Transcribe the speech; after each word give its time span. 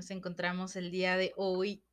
nos 0.00 0.10
encontramos 0.10 0.76
el 0.76 0.90
día 0.90 1.18
de 1.18 1.34
hoy. 1.36 1.84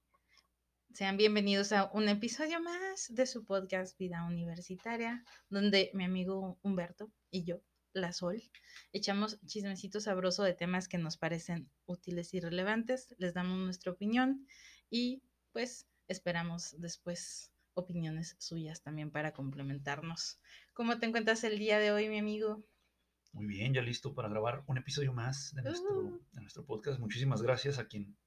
Sean 0.93 1.17
bienvenidos 1.17 1.73
a 1.73 1.91
un 1.91 2.07
episodio 2.07 2.61
más 2.61 3.13
de 3.13 3.25
su 3.25 3.43
podcast 3.43 3.99
Vida 3.99 4.23
Universitaria, 4.23 5.25
donde 5.49 5.91
mi 5.93 6.05
amigo 6.05 6.57
Humberto 6.61 7.11
y 7.31 7.43
yo, 7.43 7.61
la 7.91 8.13
Sol, 8.13 8.41
echamos 8.93 9.41
chismecito 9.45 9.99
sabroso 9.99 10.43
de 10.43 10.53
temas 10.53 10.87
que 10.87 10.97
nos 10.97 11.17
parecen 11.17 11.69
útiles 11.85 12.33
y 12.33 12.39
relevantes, 12.39 13.13
les 13.17 13.33
damos 13.33 13.57
nuestra 13.57 13.91
opinión 13.91 14.47
y 14.89 15.21
pues 15.51 15.85
esperamos 16.07 16.79
después 16.79 17.51
opiniones 17.73 18.37
suyas 18.39 18.83
también 18.83 19.11
para 19.11 19.33
complementarnos. 19.33 20.39
¿Cómo 20.73 20.97
te 20.97 21.07
encuentras 21.07 21.43
el 21.43 21.59
día 21.59 21.77
de 21.77 21.91
hoy, 21.91 22.07
mi 22.07 22.19
amigo? 22.19 22.63
Muy 23.31 23.45
bien, 23.45 23.73
ya 23.73 23.81
listo 23.81 24.13
para 24.15 24.29
grabar 24.29 24.63
un 24.67 24.77
episodio 24.77 25.13
más 25.13 25.53
de 25.53 25.61
nuestro, 25.61 25.95
Uh. 25.99 26.19
de 26.31 26.41
nuestro 26.41 26.65
podcast. 26.65 26.99
Muchísimas 26.99 27.41
gracias 27.41 27.77
a 27.77 27.87
quien 27.87 28.17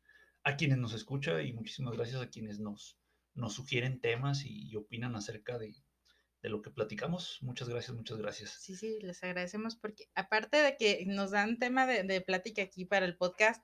a 0.42 0.56
quienes 0.56 0.78
nos 0.78 0.94
escucha 0.94 1.42
y 1.42 1.52
muchísimas 1.52 1.94
gracias 1.94 2.22
a 2.22 2.30
quienes 2.30 2.58
nos, 2.60 2.98
nos 3.34 3.52
sugieren 3.54 4.00
temas 4.00 4.44
y, 4.46 4.70
y 4.70 4.76
opinan 4.76 5.14
acerca 5.14 5.58
de, 5.58 5.74
de 6.42 6.48
lo 6.48 6.62
que 6.62 6.70
platicamos. 6.70 7.38
Muchas 7.42 7.68
gracias, 7.68 7.94
muchas 7.94 8.16
gracias. 8.16 8.50
Sí, 8.58 8.74
sí, 8.74 8.98
les 9.02 9.22
agradecemos 9.22 9.76
porque 9.76 10.08
aparte 10.14 10.56
de 10.56 10.76
que 10.78 11.04
nos 11.06 11.32
dan 11.32 11.58
tema 11.58 11.86
de, 11.86 12.04
de 12.04 12.22
plática 12.22 12.62
aquí 12.62 12.86
para 12.86 13.04
el 13.04 13.18
podcast, 13.18 13.62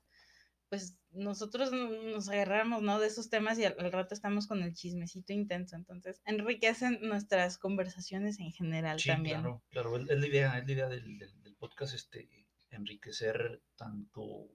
pues 0.69 0.99
nosotros 1.13 1.71
no- 1.73 1.91
nos 2.03 2.29
agarramos, 2.29 2.83
¿no? 2.83 2.99
De 2.99 3.07
esos 3.07 3.31
temas 3.31 3.59
y 3.59 3.65
al, 3.65 3.77
al 3.79 3.93
rato 3.93 4.15
estamos 4.15 4.47
con 4.47 4.63
el 4.63 4.75
chismecito 4.75 5.33
intenso, 5.33 5.77
entonces 5.77 6.21
enriquecen 6.25 6.99
nuestras 7.03 7.59
conversaciones 7.59 8.39
en 8.41 8.53
general 8.53 8.99
Sí, 9.01 9.09
también. 9.09 9.41
claro, 9.41 9.63
claro, 9.71 9.97
es, 9.97 10.07
la 10.19 10.27
idea, 10.27 10.59
es 10.59 10.67
la 10.67 10.73
idea 10.73 10.89
del, 10.89 11.19
del- 11.19 11.43
del 11.43 11.57
podcast, 11.57 11.95
este, 11.95 12.29
enriquecer 12.71 13.63
tanto 13.77 14.49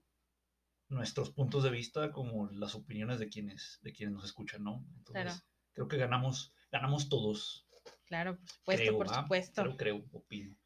nuestros 0.89 1.31
puntos 1.31 1.63
de 1.63 1.69
vista 1.69 2.11
como 2.11 2.49
las 2.51 2.75
opiniones 2.75 3.17
de 3.19 3.29
quienes, 3.29 3.79
de 3.81 3.93
quienes 3.93 4.13
nos 4.13 4.25
escuchan, 4.25 4.63
¿no? 4.63 4.85
Entonces, 4.97 5.23
Claro. 5.23 5.39
creo 5.73 5.87
que 5.87 5.97
ganamos, 5.97 6.53
ganamos 6.71 7.07
todos. 7.09 7.65
Claro, 8.05 8.37
por 8.37 8.49
supuesto, 8.49 8.83
creo, 8.83 8.97
por 8.97 9.09
supuesto. 9.09 9.61
Creo, 9.63 9.77
creo, 9.77 10.05
opino. 10.11 10.57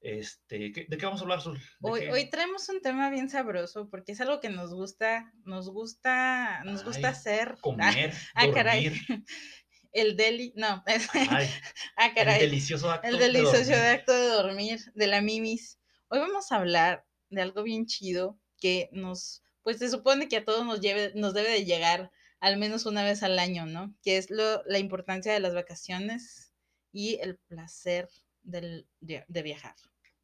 Este, 0.00 0.70
¿qué- 0.72 0.86
¿de 0.88 0.96
qué 0.96 1.04
vamos 1.06 1.20
a 1.20 1.24
hablar, 1.24 1.40
Sol? 1.40 1.58
¿De 1.58 1.90
Hoy, 1.90 2.00
qué? 2.00 2.10
hoy 2.12 2.30
traemos 2.30 2.68
un 2.68 2.80
tema 2.80 3.10
bien 3.10 3.28
sabroso 3.28 3.88
porque 3.90 4.12
es 4.12 4.20
algo 4.20 4.40
que 4.40 4.48
nos 4.48 4.72
gusta, 4.72 5.32
nos 5.44 5.68
gusta, 5.70 6.62
nos 6.64 6.84
gusta 6.84 7.08
Ay, 7.08 7.14
hacer. 7.14 7.54
Ah, 7.56 7.60
Comer, 7.60 8.14
ah, 8.34 8.46
caray. 8.54 8.84
dormir. 8.90 9.24
el 9.92 10.16
deli, 10.16 10.52
no, 10.56 10.82
Ay, 10.86 10.98
ah, 11.96 12.06
el 12.06 12.14
caray. 12.14 12.40
delicioso 12.40 12.90
acto 12.90 13.08
El 13.08 13.18
de 13.18 13.24
delicioso 13.24 13.58
dormir. 13.58 13.74
acto 13.74 14.12
de 14.12 14.28
dormir 14.28 14.80
de 14.94 15.06
la 15.08 15.20
Mimis. 15.20 15.80
Hoy 16.08 16.20
vamos 16.20 16.52
a 16.52 16.56
hablar 16.56 17.04
de 17.30 17.42
algo 17.42 17.62
bien 17.64 17.86
chido 17.86 18.38
que 18.60 18.88
nos, 18.92 19.42
pues 19.62 19.78
se 19.78 19.90
supone 19.90 20.28
que 20.28 20.36
a 20.38 20.44
todos 20.44 20.64
nos, 20.64 20.80
lleve, 20.80 21.12
nos 21.16 21.34
debe 21.34 21.50
de 21.50 21.64
llegar 21.64 22.10
al 22.40 22.56
menos 22.56 22.86
una 22.86 23.02
vez 23.02 23.24
al 23.24 23.38
año, 23.40 23.66
¿no? 23.66 23.94
Que 24.02 24.16
es 24.16 24.30
lo, 24.30 24.62
la 24.64 24.78
importancia 24.78 25.32
de 25.32 25.40
las 25.40 25.54
vacaciones 25.54 26.52
y 26.92 27.18
el 27.20 27.36
placer 27.36 28.08
del, 28.42 28.88
de, 29.00 29.24
de 29.28 29.42
viajar. 29.42 29.74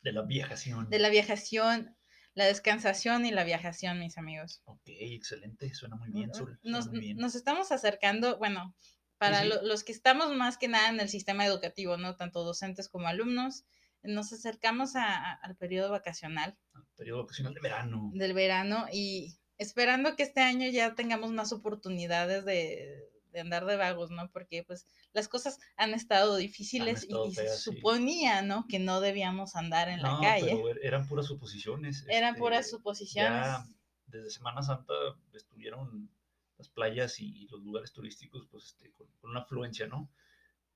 De 0.02 0.12
la 0.12 0.22
viajación. 0.22 0.88
De 0.90 0.98
la 0.98 1.08
viajación, 1.08 1.96
la 2.34 2.44
descansación 2.46 3.24
y 3.26 3.30
la 3.30 3.44
viajación, 3.44 3.98
mis 4.00 4.18
amigos. 4.18 4.60
Ok, 4.64 4.82
excelente, 4.86 5.72
suena 5.74 5.96
muy 5.96 6.10
bien, 6.10 6.32
suena 6.34 6.58
Nos, 6.62 6.88
muy 6.88 7.00
bien. 7.00 7.16
nos 7.16 7.34
estamos 7.34 7.72
acercando, 7.72 8.38
bueno, 8.38 8.74
para 9.18 9.42
sí. 9.42 9.48
lo- 9.48 9.62
los 9.62 9.84
que 9.84 9.92
estamos 9.92 10.34
más 10.34 10.58
que 10.58 10.68
nada 10.68 10.88
en 10.88 11.00
el 11.00 11.08
sistema 11.08 11.46
educativo, 11.46 11.96
¿no? 11.96 12.16
Tanto 12.16 12.44
docentes 12.44 12.88
como 12.88 13.06
alumnos, 13.08 13.64
nos 14.02 14.32
acercamos 14.32 14.96
a- 14.96 15.14
a- 15.16 15.34
al 15.42 15.56
periodo 15.56 15.90
vacacional 15.90 16.58
Al 16.74 16.86
Periodo 16.96 17.22
vacacional 17.22 17.54
de 17.54 17.60
verano. 17.60 18.10
del 18.14 18.34
verano 18.34 18.86
y 18.92 19.38
esperando 19.56 20.14
que 20.16 20.24
este 20.24 20.40
año 20.40 20.68
ya 20.68 20.94
tengamos 20.94 21.30
más 21.32 21.52
oportunidades 21.52 22.44
de, 22.44 23.08
de 23.34 23.40
andar 23.40 23.66
de 23.66 23.76
vagos, 23.76 24.10
¿no? 24.10 24.30
Porque 24.30 24.62
pues 24.64 24.86
las 25.12 25.28
cosas 25.28 25.58
han 25.76 25.92
estado 25.92 26.36
difíciles 26.36 27.02
y- 27.02 27.06
estado 27.08 27.26
y, 27.26 27.34
se 27.34 27.42
feas, 27.42 27.62
sí. 27.62 27.72
suponía, 27.74 28.40
¿no? 28.40 28.66
Que 28.66 28.78
no 28.78 29.00
debíamos 29.02 29.56
andar 29.56 29.88
en 29.90 30.00
la 30.00 30.12
No, 30.12 30.20
calle. 30.22 30.46
pero 30.46 30.68
er- 30.70 30.78
eran 30.82 31.06
puras 31.06 31.26
suposiciones. 31.26 32.04
Eran 32.08 32.30
este, 32.30 32.38
puras 32.40 32.70
suposiciones. 32.70 33.44
Ya 33.46 33.66
desde 34.06 34.30
Semana 34.30 34.62
Santa 34.62 34.94
estuvieron 35.34 36.08
las 36.56 36.68
playas 36.68 37.18
y 37.20 37.48
los 37.48 37.60
lugares 37.62 37.92
turísticos 37.92 38.46
pues 38.50 38.64
este, 38.66 38.92
con, 38.92 39.08
con 39.20 39.30
una 39.30 39.40
afluencia, 39.40 39.86
¿no? 39.88 40.10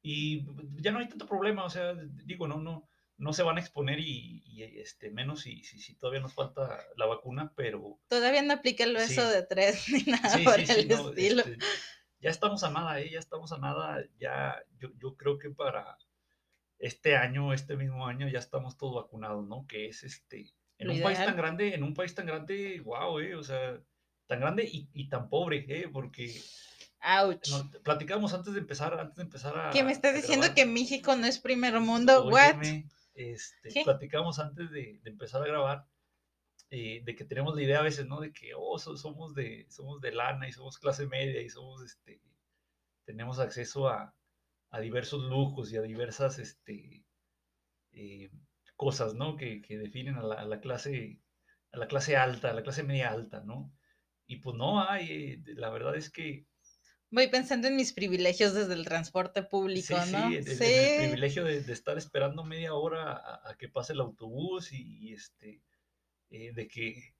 Y 0.03 0.45
ya 0.83 0.91
no 0.93 0.99
hay 0.99 1.09
tanto 1.09 1.27
problema, 1.27 1.65
o 1.65 1.71
sea, 1.71 1.95
digo, 2.25 2.47
no, 2.49 2.59
no, 2.61 2.89
no 3.17 3.33
se 3.33 3.43
van 3.43 3.57
a 3.59 3.61
exponer 3.61 3.99
y, 3.99 4.43
y, 4.47 4.63
este, 4.81 5.11
menos 5.11 5.41
si, 5.43 5.63
si, 5.65 5.79
si 5.81 5.95
todavía 5.97 6.21
nos 6.21 6.35
falta 6.35 6.79
la 6.97 7.07
vacuna, 7.07 7.53
pero 7.57 7.99
Todavía 8.09 8.43
no 8.43 8.55
aplica 8.55 8.85
el 8.85 8.95
beso 8.95 9.27
Sí. 9.29 9.35
de 9.37 9.43
tres 9.43 9.89
ni 9.89 10.03
nada 10.13 10.37
sí, 10.37 10.45
por 10.45 10.55
sí, 10.61 10.67
sí, 10.67 10.73
el 10.81 10.89
no, 10.89 11.09
estilo. 11.11 11.41
este, 11.43 11.59
ya 12.21 12.31
estamos 12.31 12.65
a 12.65 12.71
nada, 12.71 13.01
¿eh? 13.01 13.11
ya 13.11 13.19
estamos 13.19 13.53
a 13.53 13.59
nada, 13.59 14.05
ya 14.19 14.57
yo, 14.79 14.89
yo 14.99 15.17
creo 15.17 15.39
que 15.39 15.51
para 15.51 15.99
este 16.79 17.17
año, 17.17 17.53
este 17.53 17.77
mismo 17.77 18.07
año, 18.07 18.29
ya 18.29 18.39
estamos 18.39 18.77
todos 18.77 19.05
vacunados, 19.05 19.47
¿no? 19.47 19.67
Que 19.67 19.89
es 19.89 20.05
este, 20.05 20.53
en 20.79 20.89
Lo 20.89 20.95
un 20.95 21.03
país 21.03 21.19
tan 21.19 21.37
grande, 21.37 21.75
en 21.75 21.83
un 21.83 21.95
país 21.95 22.15
tan 22.15 22.27
grande, 22.27 22.81
wow, 22.85 23.19
¿eh? 23.19 23.35
O 23.35 23.43
sea, 23.43 23.81
tan 24.27 24.41
grande 24.41 24.65
y, 24.65 24.89
y 24.93 25.09
tan 25.09 25.29
pobre, 25.29 25.65
¿eh? 25.69 25.89
Porque 25.93 26.41
Ouch. 27.03 27.49
no, 27.51 27.71
platicamos 27.83 28.35
antes 28.35 28.53
de 28.55 28.61
empezar, 28.61 28.99
antes 28.99 29.17
de 29.17 29.23
empezar 29.23 29.59
a... 29.59 29.71
¿Qué 29.71 29.83
me 29.83 29.93
estás 29.93 30.15
diciendo 30.15 30.55
que 30.55 30.67
México 30.67 31.17
no 31.17 31.27
es 31.27 31.39
primer 31.39 31.79
mundo? 31.81 32.27
¿What? 32.27 32.59
Óyeme, 32.59 32.89
este, 33.15 33.83
platicamos 33.85 34.39
antes 34.39 34.71
de, 34.71 35.01
de 35.03 35.11
empezar 35.11 35.43
a 35.43 35.47
grabar 35.47 35.87
eh, 36.71 37.03
de 37.05 37.15
que 37.17 37.25
tenemos 37.25 37.55
la 37.57 37.63
idea 37.63 37.81
a 37.81 37.83
veces, 37.83 38.07
¿no? 38.07 38.21
De 38.21 38.33
que, 38.33 38.53
oh, 38.57 38.79
so- 38.79 38.97
somos 38.97 39.35
de, 39.35 39.67
somos 39.71 40.01
de 40.01 40.13
lana 40.13 40.49
y 40.49 40.53
somos 40.53 40.79
clase 40.79 41.07
media 41.07 41.41
y 41.43 41.49
somos, 41.51 41.83
este, 41.83 42.23
tenemos 43.05 43.39
acceso 43.41 43.89
a, 43.89 44.15
a 44.71 44.81
diversos 44.81 45.23
lujos 45.25 45.73
y 45.73 45.77
a 45.79 45.83
diversas, 45.83 46.39
este, 46.39 47.07
eh, 47.93 48.31
cosas, 48.77 49.15
¿no? 49.15 49.37
Que, 49.37 49.63
que 49.63 49.79
definen 49.79 50.17
a 50.17 50.23
la, 50.23 50.37
a 50.37 50.45
la 50.47 50.61
clase, 50.61 51.23
a 51.73 51.79
la 51.79 51.89
clase 51.89 52.17
alta, 52.17 52.51
a 52.51 52.55
la 52.55 52.63
clase 52.63 52.83
media 52.85 53.11
alta, 53.11 53.43
¿no? 53.45 53.73
Y 54.27 54.37
pues 54.39 54.57
no 54.57 54.83
hay, 54.89 55.11
eh, 55.13 55.55
la 55.57 55.71
verdad 55.71 55.97
es 55.97 56.11
que 56.11 56.47
Voy 57.11 57.29
pensando 57.29 57.69
en 57.69 57.77
mis 57.77 57.93
privilegios 57.93 58.55
desde 58.55 58.73
el 58.75 58.85
transporte 58.87 59.43
público, 59.43 59.95
Sí, 59.95 60.05
¿no? 60.07 60.31
sí, 60.31 60.37
el, 60.37 60.49
el- 60.49 60.57
Sí. 60.59 60.65
el 60.65 60.93
privilegio 60.95 61.45
de, 61.45 61.63
de 61.63 61.73
estar 61.73 61.97
esperando 61.99 62.45
media 62.45 62.75
hora 62.75 63.13
a, 63.13 63.51
a 63.51 63.57
que 63.57 63.69
pase 63.69 63.93
el 63.93 64.01
autobús 64.01 64.73
y, 64.73 65.09
y, 65.09 65.13
este, 65.15 65.63
eh, 66.31 66.53
de 66.53 66.69
que 66.69 67.15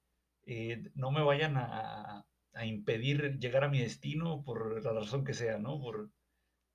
eh, 0.45 0.83
no 0.95 1.11
me 1.11 1.21
vayan 1.23 1.57
a, 1.57 2.25
a 2.53 2.65
impedir 2.65 3.37
llegar 3.39 3.63
a 3.63 3.69
mi 3.69 3.79
destino 3.79 4.43
por 4.43 4.83
la 4.83 4.93
razón 4.93 5.23
que 5.23 5.33
sea, 5.33 5.57
¿no? 5.57 5.79
Por, 5.79 6.09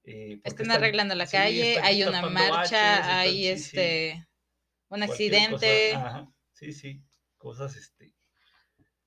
eh, 0.05 0.41
Están 0.45 0.71
arreglando 0.71 1.15
la 1.15 1.27
sí, 1.27 1.37
calle, 1.37 1.71
están 1.71 1.85
hay 1.87 2.03
una 2.05 2.23
marcha, 2.23 2.51
baches, 2.51 2.73
están- 2.73 3.11
hay 3.11 3.33
sí, 3.33 3.43
sí, 3.43 3.49
este 3.49 4.29
un 4.89 5.03
accidente. 5.03 5.93
ajá, 5.95 6.29
sí, 6.53 6.73
sí, 6.73 7.03
cosas, 7.39 7.77
este. 7.77 8.13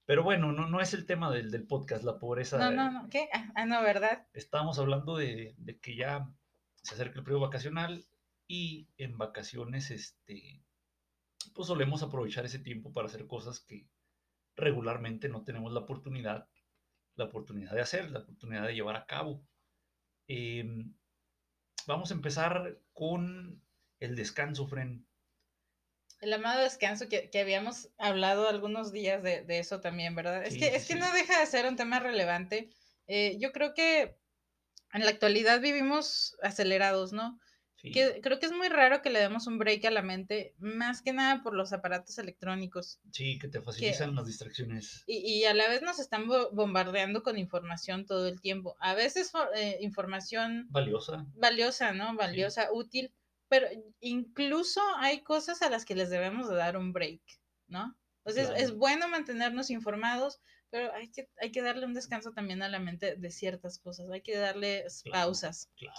Pero 0.05 0.23
bueno, 0.23 0.51
no, 0.53 0.67
no 0.67 0.79
es 0.81 0.94
el 0.94 1.05
tema 1.05 1.29
del, 1.31 1.51
del 1.51 1.67
podcast, 1.67 2.03
la 2.03 2.17
pobreza. 2.17 2.57
no, 2.57 2.71
no, 2.71 2.91
no, 2.91 3.09
¿qué? 3.09 3.27
Ah, 3.33 3.51
ah, 3.55 3.65
no, 3.65 3.81
¿verdad? 3.83 4.25
estábamos 4.33 4.79
hablando 4.79 5.17
de, 5.17 5.53
de 5.57 5.77
que 5.79 5.95
ya 5.95 6.29
se 6.81 6.95
acerca 6.95 7.19
el 7.19 7.23
periodo 7.25 7.41
vacacional 7.41 8.05
y 8.47 8.88
en 8.97 9.17
vacaciones, 9.17 9.91
este, 9.91 10.63
pues 11.50 11.68
solemos 11.68 12.03
aprovechar 12.03 12.46
ese 12.46 12.59
tiempo 12.59 12.91
para 12.91 13.08
hacer 13.08 13.28
cosas 13.28 13.59
que 13.59 13.88
regularmente 14.56 15.30
no 15.30 15.44
tenemos 15.44 15.72
la 15.72 15.81
oportunidad, 15.81 16.47
la 17.16 17.25
oportunidad 17.25 17.74
de 17.74 17.81
hacer, 17.81 18.09
la 18.12 18.19
oportunidad 18.19 18.66
de 18.66 18.74
llevar 18.74 18.95
a 18.95 19.06
cabo. 19.06 19.45
Em, 20.27 20.94
vamos 21.86 22.12
a 22.12 22.16
empezar 22.16 22.80
con 22.94 23.62
el 24.00 24.16
descanso, 24.16 24.68
Fren. 24.68 25.07
El 26.19 26.33
amado 26.33 26.63
descanso 26.63 27.07
que, 27.07 27.30
que 27.30 27.39
habíamos 27.39 27.89
hablado 27.98 28.48
algunos 28.48 28.92
días 28.92 29.21
de, 29.21 29.44
de 29.44 29.60
eso 29.60 29.81
también, 29.81 30.16
¿verdad? 30.16 30.44
Es 30.44 30.56
que, 30.56 30.69
sí, 30.69 30.75
es 30.75 30.88
que 30.88 30.95
no 30.95 31.12
deja 31.13 31.39
de 31.39 31.45
ser 31.45 31.68
un 31.68 31.75
tema 31.75 32.00
relevante. 32.00 32.71
Eh, 33.06 33.38
yo 33.39 33.51
creo 33.51 33.74
que 33.75 34.18
en 34.94 35.04
la 35.04 35.12
actualidad 35.12 35.62
vivimos 35.62 36.36
acelerados, 36.42 37.13
¿no? 37.13 37.39
Sí, 37.79 37.91
Que 37.91 38.21
creo 38.21 38.39
que 38.39 38.47
es 38.47 38.51
muy 38.51 38.69
raro 38.69 39.03
que 39.03 39.12
le 39.12 39.19
demos 39.19 39.45
un 39.45 39.59
break 39.59 39.85
a 39.85 39.91
la 39.91 40.01
mente, 40.01 40.56
más 40.57 41.03
que 41.03 41.13
nada 41.13 41.44
por 41.44 41.53
los 41.53 41.74
aparatos 41.74 42.18
electrónicos. 42.18 43.00
sí, 43.12 43.38
que 43.38 43.47
te 43.47 43.62
facilitan 43.62 44.15
las 44.15 44.25
distracciones. 44.25 45.03
Y, 45.06 45.18
y 45.18 45.45
a 45.45 45.53
la 45.53 45.68
vez 45.68 45.83
nos 45.83 46.00
están 46.00 46.27
bo- 46.27 46.50
bombardeando 46.51 47.21
con 47.21 47.38
información 47.38 48.06
todo 48.07 48.27
el 48.27 48.41
tiempo. 48.41 48.75
A 48.79 48.95
veces 48.95 49.31
eh, 49.56 49.77
información 49.81 50.65
Valiosa. 50.71 51.27
valiosa, 51.35 51.91
¿no? 51.94 52.15
Valiosa, 52.15 52.69
útil, 52.74 53.13
pero 53.47 53.68
incluso 54.00 54.81
hay 54.97 55.21
cosas 55.21 55.62
a 55.62 55.69
las 55.69 55.85
que 55.85 55.95
les 55.95 56.09
debemos 56.09 56.50
de 56.50 56.56
dar 56.56 56.77
un 56.77 56.94
break, 56.94 57.21
¿no? 57.68 57.95
Entonces 58.25 58.50
es 58.57 58.63
Claro. 58.71 58.77
bueno 58.77 59.07
mantenernos 59.07 59.69
informados, 59.69 60.41
pero 60.69 60.91
hay 60.94 61.09
que, 61.12 61.30
hay 61.39 61.51
que 61.51 61.62
darle 61.62 61.85
un 61.85 61.94
descanso 61.94 62.31
también 62.33 62.62
a 62.63 62.69
la 62.69 62.80
mente 62.80 63.15
de 63.15 63.31
ciertas 63.31 63.80
cosas, 63.80 64.09
hay 64.09 64.21
que 64.21 64.35
darle 64.35 64.83
Claro. 65.03 65.13
pausas. 65.27 65.69
Claro. 65.77 65.95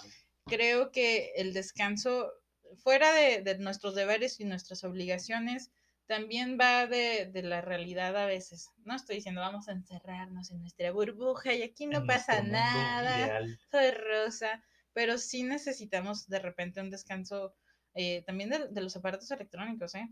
Creo 0.49 0.91
que 0.91 1.31
el 1.35 1.53
descanso, 1.53 2.31
fuera 2.77 3.13
de, 3.13 3.41
de 3.41 3.57
nuestros 3.57 3.95
deberes 3.95 4.39
y 4.39 4.45
nuestras 4.45 4.83
obligaciones, 4.83 5.71
también 6.09 6.57
va 6.59 6.87
de, 6.87 7.27
de, 7.27 7.43
la 7.43 7.61
realidad 7.61 8.17
a 8.17 8.25
veces. 8.25 8.69
No 8.83 8.95
estoy 8.95 9.17
diciendo 9.17 9.41
vamos 9.41 9.69
a 9.69 9.73
encerrarnos 9.73 10.49
en 10.49 10.59
nuestra 10.61 10.91
burbuja 10.91 11.53
y 11.53 11.61
aquí 11.61 11.85
no 11.85 12.03
pasa 12.07 12.41
nada, 12.41 13.41
soy 13.69 13.91
rosa, 13.91 14.63
pero 14.91 15.19
sí 15.19 15.43
necesitamos 15.43 16.27
de 16.27 16.39
repente 16.39 16.81
un 16.81 16.89
descanso 16.89 17.53
eh, 17.93 18.23
también 18.25 18.49
de, 18.49 18.69
de, 18.69 18.81
los 18.81 18.95
aparatos 18.95 19.29
electrónicos, 19.29 19.93
¿eh? 19.93 20.09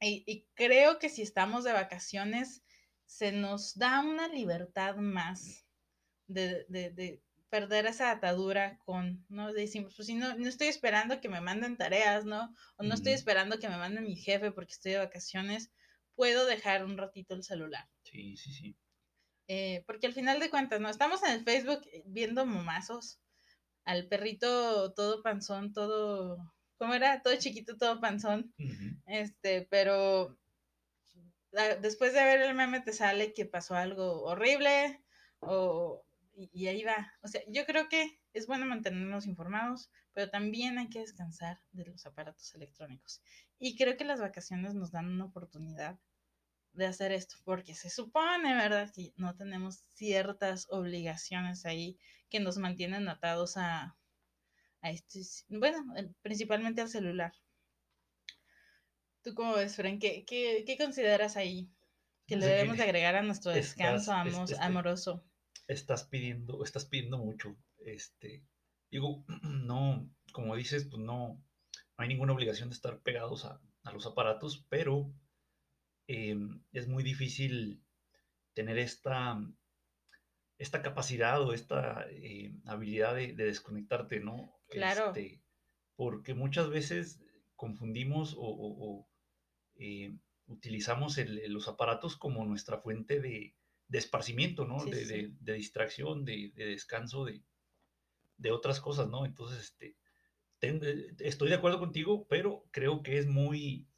Y, 0.00 0.22
y, 0.24 0.46
creo 0.54 1.00
que 1.00 1.08
si 1.08 1.22
estamos 1.22 1.64
de 1.64 1.72
vacaciones, 1.72 2.62
se 3.04 3.32
nos 3.32 3.76
da 3.76 4.00
una 4.00 4.28
libertad 4.28 4.94
más 4.96 5.66
de 6.28 6.64
perder 7.50 7.86
esa 7.86 8.10
atadura 8.10 8.78
con, 8.84 9.24
¿no? 9.28 9.52
Decimos, 9.52 9.94
pues 9.96 10.06
si 10.06 10.14
no, 10.14 10.34
no 10.36 10.48
estoy 10.48 10.68
esperando 10.68 11.20
que 11.20 11.28
me 11.28 11.40
manden 11.40 11.76
tareas, 11.76 12.24
¿no? 12.24 12.54
O 12.76 12.82
no 12.82 12.94
estoy 12.94 13.12
esperando 13.12 13.58
que 13.58 13.68
me 13.68 13.76
manden 13.76 14.04
mi 14.04 14.16
jefe 14.16 14.52
porque 14.52 14.72
estoy 14.72 14.92
de 14.92 14.98
vacaciones, 14.98 15.70
puedo 16.14 16.46
dejar 16.46 16.84
un 16.84 16.98
ratito 16.98 17.34
el 17.34 17.44
celular. 17.44 17.88
Sí, 18.02 18.36
sí, 18.36 18.52
sí. 18.52 18.76
Eh, 19.46 19.82
porque 19.86 20.06
al 20.06 20.12
final 20.12 20.40
de 20.40 20.50
cuentas, 20.50 20.80
¿no? 20.80 20.90
Estamos 20.90 21.22
en 21.22 21.32
el 21.32 21.44
Facebook 21.44 21.80
viendo 22.04 22.44
momazos, 22.44 23.18
al 23.84 24.06
perrito 24.06 24.92
todo 24.92 25.22
panzón, 25.22 25.72
todo, 25.72 26.52
¿cómo 26.76 26.92
era? 26.92 27.22
Todo 27.22 27.36
chiquito, 27.36 27.78
todo 27.78 28.00
panzón. 28.00 28.52
Este, 29.06 29.66
pero 29.70 30.36
después 31.80 32.12
de 32.12 32.24
ver 32.24 32.42
el 32.42 32.54
meme 32.54 32.80
te 32.80 32.92
sale 32.92 33.32
que 33.32 33.46
pasó 33.46 33.74
algo 33.74 34.24
horrible 34.24 35.02
o 35.40 36.04
y, 36.38 36.68
ahí 36.68 36.84
va. 36.84 37.12
O 37.22 37.28
sea, 37.28 37.42
yo 37.48 37.66
creo 37.66 37.88
que 37.88 38.20
es 38.32 38.46
bueno 38.46 38.66
mantenernos 38.66 39.26
informados, 39.26 39.90
pero 40.12 40.30
también 40.30 40.78
hay 40.78 40.88
que 40.88 41.00
descansar 41.00 41.58
de 41.72 41.86
los 41.86 42.06
aparatos 42.06 42.54
electrónicos. 42.54 43.20
Y 43.58 43.76
creo 43.76 43.96
que 43.96 44.04
las 44.04 44.20
vacaciones 44.20 44.74
nos 44.74 44.92
dan 44.92 45.08
una 45.08 45.24
oportunidad 45.24 45.98
de 46.72 46.86
hacer 46.86 47.10
esto, 47.12 47.36
porque 47.44 47.74
se 47.74 47.90
supone, 47.90 48.54
¿verdad?, 48.54 48.92
que 48.94 49.12
no 49.16 49.34
tenemos 49.34 49.84
ciertas 49.94 50.66
obligaciones 50.70 51.66
ahí 51.66 51.98
que 52.30 52.38
nos 52.38 52.58
mantienen 52.58 53.08
atados 53.08 53.56
a, 53.56 53.96
a 54.82 54.90
esto, 54.90 55.18
bueno, 55.48 55.78
principalmente 56.22 56.82
al 56.82 56.88
celular. 56.88 57.32
¿Tú 59.22 59.34
cómo 59.34 59.54
ves, 59.54 59.74
Fren? 59.74 59.98
¿Qué, 59.98 60.24
qué, 60.24 60.76
consideras 60.78 61.36
ahí 61.36 61.68
que 62.26 62.36
le 62.36 62.46
debemos 62.46 62.76
de 62.76 62.84
agregar 62.84 63.16
a 63.16 63.22
nuestro 63.22 63.50
descanso 63.50 64.12
amoroso? 64.12 65.27
Estás 65.68 66.04
pidiendo, 66.04 66.64
estás 66.64 66.86
pidiendo 66.86 67.18
mucho. 67.18 67.56
Este, 67.78 68.42
digo, 68.90 69.24
no, 69.42 70.10
como 70.32 70.56
dices, 70.56 70.86
pues 70.86 71.00
no, 71.00 71.28
no 71.36 71.96
hay 71.96 72.08
ninguna 72.08 72.32
obligación 72.32 72.70
de 72.70 72.74
estar 72.74 73.00
pegados 73.00 73.44
a, 73.44 73.60
los 73.92 74.04
aparatos, 74.04 74.66
pero 74.68 75.10
em, 76.08 76.62
es 76.72 76.88
muy 76.88 77.02
difícil 77.02 77.82
tener 78.52 78.76
esta, 78.76 79.40
esta 80.58 80.82
capacidad 80.82 81.40
o 81.40 81.54
esta 81.54 82.06
eh, 82.10 82.52
habilidad 82.66 83.14
de, 83.14 83.32
desconectarte, 83.32 84.20
¿no? 84.20 84.60
Claro. 84.68 85.06
Este, 85.06 85.40
porque 85.96 86.34
muchas 86.34 86.68
veces 86.68 87.22
confundimos 87.56 88.34
o, 88.38 89.08
eh, 89.76 90.14
utilizamos 90.48 91.16
los 91.16 91.66
aparatos 91.66 92.18
como 92.18 92.44
nuestra 92.44 92.76
fuente 92.76 93.20
de, 93.20 93.56
de 93.88 93.98
esparcimiento, 93.98 94.66
¿no? 94.66 94.84
de, 94.84 95.32
de, 95.40 95.52
distracción, 95.54 96.24
de, 96.24 96.52
descanso, 96.54 97.24
de, 97.24 98.52
otras 98.52 98.80
cosas, 98.80 99.08
¿no? 99.08 99.24
Entonces, 99.24 99.60
este, 99.60 99.96
eh, 100.60 101.14
estoy 101.20 101.48
de 101.48 101.54
acuerdo 101.54 101.78
contigo, 101.78 102.26
pero 102.28 102.66
creo 102.70 103.02
que 103.02 103.18
es 103.18 103.26
muy, 103.26 103.88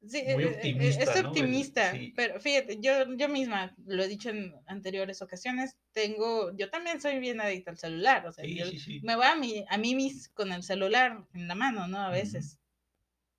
muy 0.00 0.20
eh, 0.20 0.36
eh, 0.38 0.46
optimista. 0.46 1.02
Es 1.02 1.24
optimista, 1.24 1.92
pero 2.14 2.40
fíjate, 2.40 2.80
yo, 2.80 3.14
yo 3.16 3.28
misma 3.28 3.74
lo 3.86 4.02
he 4.02 4.08
dicho 4.08 4.30
en 4.30 4.54
anteriores 4.66 5.22
ocasiones, 5.22 5.76
tengo, 5.92 6.54
yo 6.56 6.68
también 6.68 7.00
soy 7.00 7.18
bien 7.20 7.40
adicta 7.40 7.70
al 7.70 7.78
celular, 7.78 8.26
o 8.26 8.32
sea, 8.32 8.44
yo 8.44 8.66
me 9.02 9.16
voy 9.16 9.26
a 9.26 9.36
mí, 9.36 9.64
a 9.68 9.78
mí 9.78 9.94
mis 9.94 10.28
con 10.28 10.52
el 10.52 10.62
celular 10.62 11.24
en 11.34 11.48
la 11.48 11.54
mano, 11.54 11.86
¿no? 11.86 11.98
A 12.00 12.10
veces. 12.10 12.58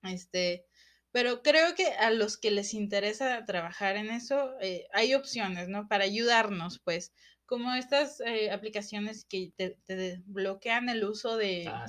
Este, 0.04 0.67
pero 1.18 1.42
creo 1.42 1.74
que 1.74 1.88
a 1.88 2.12
los 2.12 2.38
que 2.38 2.52
les 2.52 2.76
interesa 2.76 3.44
trabajar 3.44 3.96
en 3.96 4.12
eso, 4.12 4.54
eh, 4.62 4.86
hay 4.94 5.16
opciones, 5.16 5.68
¿no? 5.68 5.88
Para 5.88 6.04
ayudarnos, 6.04 6.78
pues, 6.78 7.12
como 7.48 7.74
estas 7.74 8.20
eh, 8.20 8.52
aplicaciones 8.52 9.26
que 9.26 9.52
te, 9.58 10.22
bloquean 10.28 10.90
el 10.90 11.04
uso 11.04 11.36
de, 11.36 11.66
ah, 11.70 11.88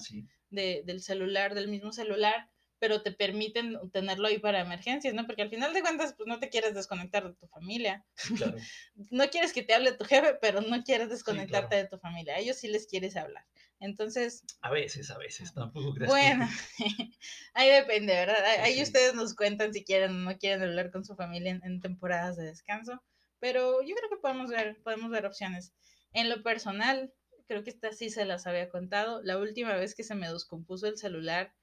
de, 0.48 0.82
del 0.86 1.02
celular, 1.02 1.54
del 1.54 1.68
mismo 1.68 1.92
celular, 1.92 2.48
pero 2.78 3.02
te 3.02 3.12
permiten 3.12 3.78
tenerlo 3.92 4.28
ahí 4.28 4.38
para 4.38 4.60
emergencias, 4.60 5.14
¿no? 5.14 5.26
Porque 5.26 5.42
al 5.42 5.50
final 5.50 5.72
de 5.74 5.82
cuentas, 5.82 6.14
pues 6.16 6.26
no 6.26 6.38
te 6.38 6.48
quieres 6.48 6.74
desconectar 6.74 7.26
de 7.26 7.34
tu 7.34 7.46
familia. 7.48 8.04
Claro. 8.36 8.56
no 9.10 9.28
quieres 9.28 9.52
que 9.52 9.62
te 9.62 9.74
hable 9.74 9.92
tu 9.92 10.04
jefe, 10.04 10.34
pero 10.40 10.60
no 10.60 10.82
quieres 10.84 11.10
desconectarte 11.10 11.76
de 11.76 11.88
tu 11.88 11.98
familia. 11.98 12.34
A 12.34 12.38
ellos 12.38 12.56
sí 12.56 12.68
les 12.68 12.86
quieres 12.86 13.16
hablar. 13.16 13.44
Entonces. 13.80 14.44
A 14.60 14.70
veces, 14.70 15.10
a 15.10 15.18
veces, 15.18 15.52
tampoco 15.54 15.94
crees. 15.94 16.10
Bueno, 16.10 16.48
ahí 17.54 17.70
depende, 17.70 18.14
¿verdad? 18.14 18.44
Ahí 18.60 18.82
ustedes 18.82 19.14
nos 19.14 19.34
cuentan 19.34 19.72
si 19.72 19.84
quieren 19.84 20.10
o 20.10 20.30
no 20.30 20.38
quieren 20.38 20.62
hablar 20.62 20.90
con 20.90 21.04
su 21.04 21.14
familia 21.14 21.60
en, 21.62 21.80
temporadas 21.80 22.36
de 22.36 22.44
descanso. 22.44 23.02
Pero 23.40 23.82
yo 23.82 23.94
creo 23.94 24.10
que 24.10 24.16
podemos 24.20 24.50
ver, 24.50 24.80
podemos 24.82 25.10
ver 25.10 25.26
opciones. 25.26 25.72
En 26.12 26.28
lo 26.28 26.42
personal, 26.42 27.12
creo 27.46 27.62
que 27.62 27.70
esta 27.70 27.92
sí 27.92 28.10
se 28.10 28.24
las 28.24 28.46
había 28.46 28.68
contado. 28.68 29.22
La 29.22 29.38
última 29.38 29.74
vez 29.74 29.94
que 29.94 30.02
se 30.02 30.14
me 30.14 30.30
descompuso 30.32 30.88
el 30.88 30.98
celular 30.98 31.54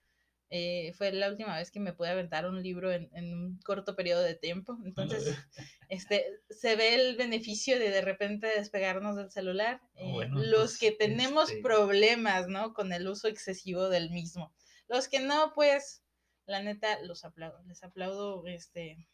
eh, 0.49 0.93
fue 0.93 1.11
la 1.11 1.29
última 1.29 1.57
vez 1.57 1.71
que 1.71 1.79
me 1.79 1.93
pude 1.93 2.09
aventar 2.09 2.47
un 2.47 2.61
libro 2.61 2.91
en, 2.91 3.09
un 3.13 3.59
corto 3.63 3.95
periodo 3.95 4.21
de 4.21 4.35
tiempo. 4.35 4.77
Entonces, 4.85 5.35
este, 5.89 6.25
se 6.49 6.75
ve 6.75 6.93
el 6.93 7.15
beneficio 7.15 7.79
de 7.79 7.89
de 7.89 8.01
repente 8.01 8.47
despegarnos 8.47 9.15
del 9.15 9.31
celular. 9.31 9.81
Eh, 9.95 10.27
los 10.29 10.77
que 10.77 10.91
tenemos 10.91 11.49
este 11.49 11.61
problemas, 11.61 12.47
¿no? 12.47 12.73
Con 12.73 12.93
el 12.93 13.07
uso 13.07 13.27
excesivo 13.27 13.89
del 13.89 14.11
mismo. 14.11 14.53
Los 14.87 15.07
que 15.07 15.19
no, 15.19 15.51
pues, 15.55 16.03
la 16.45 16.61
neta, 16.61 17.01
los 17.01 17.25
aplaudo. 17.25 17.63
Les 17.63 17.83
aplaudo 17.83 18.45
este, 18.45 19.07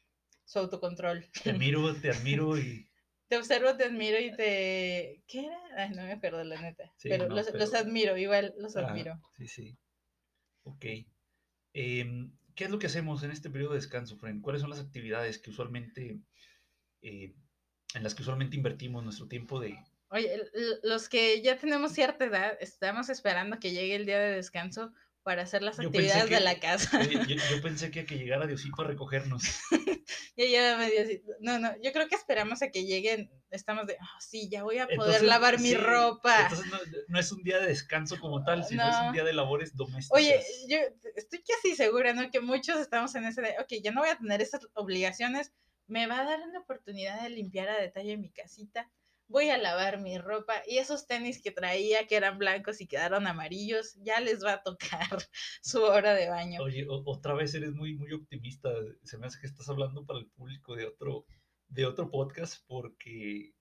su 0.43 0.59
autocontrol. 0.59 1.25
Te 1.43 1.51
admiro, 1.51 1.95
te 1.95 2.11
admiro 2.11 2.57
y... 2.57 2.87
Te 3.31 3.37
observo, 3.37 3.77
te 3.77 3.85
admiro 3.85 4.19
y 4.19 4.35
te... 4.35 5.23
¿Qué 5.25 5.45
era? 5.45 5.57
Ay, 5.77 5.91
no 5.91 6.03
me 6.03 6.11
acuerdo, 6.11 6.43
la 6.43 6.59
neta. 6.59 6.91
pero, 7.01 7.29
los, 7.29 7.53
los, 7.53 7.73
admiro, 7.73 8.17
igual 8.17 8.53
los 8.57 8.75
ah, 8.75 8.81
admiro. 8.81 9.21
Sí, 9.37 9.47
sí. 9.47 9.77
Ok. 10.63 10.85
Em, 11.73 12.31
¿Qué 12.55 12.65
es 12.65 12.69
lo 12.69 12.79
que 12.79 12.87
hacemos 12.87 13.23
en 13.23 13.31
este 13.31 13.49
periodo 13.49 13.71
de 13.71 13.79
descanso, 13.79 14.17
Fren? 14.17 14.41
¿Cuáles 14.41 14.61
son 14.61 14.69
las 14.69 14.79
actividades 14.79 15.39
que 15.39 15.49
usualmente, 15.49 16.19
eh, 17.01 17.33
en 17.93 18.03
las 18.03 18.13
que 18.13 18.23
usualmente 18.23 18.57
invertimos 18.57 19.03
nuestro 19.03 19.27
tiempo 19.27 19.59
de... 19.59 19.77
Oye, 20.09 20.41
los 20.83 21.07
que 21.07 21.41
ya 21.41 21.57
tenemos 21.57 21.93
cierta 21.93 22.25
edad, 22.25 22.57
estamos 22.59 23.09
esperando 23.09 23.59
que 23.59 23.71
llegue 23.71 23.95
el 23.95 24.05
día 24.05 24.19
de 24.19 24.35
descanso 24.35 24.93
para 25.23 25.43
hacer 25.43 25.61
las 25.61 25.79
actividades 25.79 26.29
de 26.29 26.39
la 26.39 26.59
casa. 26.59 26.99
yo, 27.27 27.61
pensé 27.61 27.91
que, 27.91 28.05
que 28.05 28.17
llegara 28.17 28.47
Diosito 28.47 28.81
a 28.81 28.85
recogernos. 28.85 29.43
ya 30.37 30.45
lleva 30.45 30.77
medio 30.77 31.21
No, 31.39 31.59
no, 31.59 31.71
yo 31.81 31.91
creo 31.91 32.07
que 32.07 32.15
esperamos 32.15 32.61
a 32.61 32.69
que 32.69 32.85
lleguen. 32.85 33.31
Estamos 33.51 33.85
de, 33.85 33.97
oh, 34.01 34.19
sí, 34.19 34.49
ya 34.49 34.63
voy 34.63 34.79
a 34.79 34.87
poder 34.87 35.23
lavar 35.23 35.59
mi 35.59 35.73
ropa. 35.73 36.43
Entonces 36.43 36.71
no, 37.07 37.19
es 37.19 37.31
un 37.31 37.43
día 37.43 37.59
de 37.59 37.67
descanso 37.67 38.19
como 38.19 38.43
tal, 38.43 38.63
sino 38.63 38.87
es 38.87 38.95
un 39.07 39.13
día 39.13 39.23
de 39.23 39.33
labores 39.33 39.75
domésticas. 39.75 40.17
Oye, 40.17 40.41
yo 40.67 40.77
estoy 41.15 41.43
casi 41.43 41.75
segura, 41.75 42.13
¿no? 42.13 42.29
Que 42.31 42.39
muchos 42.39 42.79
estamos 42.79 43.13
en 43.15 43.25
ese 43.25 43.41
de, 43.41 43.55
ok, 43.59 43.83
ya 43.83 43.91
no 43.91 44.01
voy 44.01 44.09
a 44.09 44.17
tener 44.17 44.41
esas 44.41 44.67
obligaciones. 44.73 45.51
Me 45.87 46.07
va 46.07 46.21
a 46.21 46.25
dar 46.25 46.39
una 46.41 46.59
oportunidad 46.59 47.21
de 47.21 47.29
limpiar 47.29 47.67
a 47.67 47.81
detalle 47.81 48.17
mi 48.17 48.31
casita 48.31 48.89
voy 49.31 49.49
a 49.49 49.57
lavar 49.57 49.99
mi 49.99 50.17
ropa 50.17 50.61
y 50.67 50.77
esos 50.77 51.07
tenis 51.07 51.41
que 51.41 51.51
traía 51.51 52.05
que 52.05 52.15
eran 52.15 52.37
blancos 52.37 52.81
y 52.81 52.87
quedaron 52.87 53.25
amarillos, 53.25 53.95
ya 54.03 54.19
les 54.19 54.43
va 54.43 54.53
a 54.53 54.63
tocar 54.63 55.09
su 55.61 55.81
hora 55.81 56.13
de 56.13 56.29
baño. 56.29 56.61
Oye, 56.61 56.85
otra 56.87 57.33
vez 57.33 57.55
eres 57.55 57.73
muy, 57.73 57.95
muy 57.95 58.11
optimista. 58.13 58.69
Se 59.03 59.17
me 59.17 59.27
hace 59.27 59.39
que 59.39 59.47
estás 59.47 59.67
hablando 59.69 60.05
para 60.05 60.19
el 60.19 60.27
público 60.27 60.75
de 60.75 60.85
otro, 60.85 61.25
de 61.69 61.85
otro 61.85 62.11
podcast 62.11 62.63
porque 62.67 63.53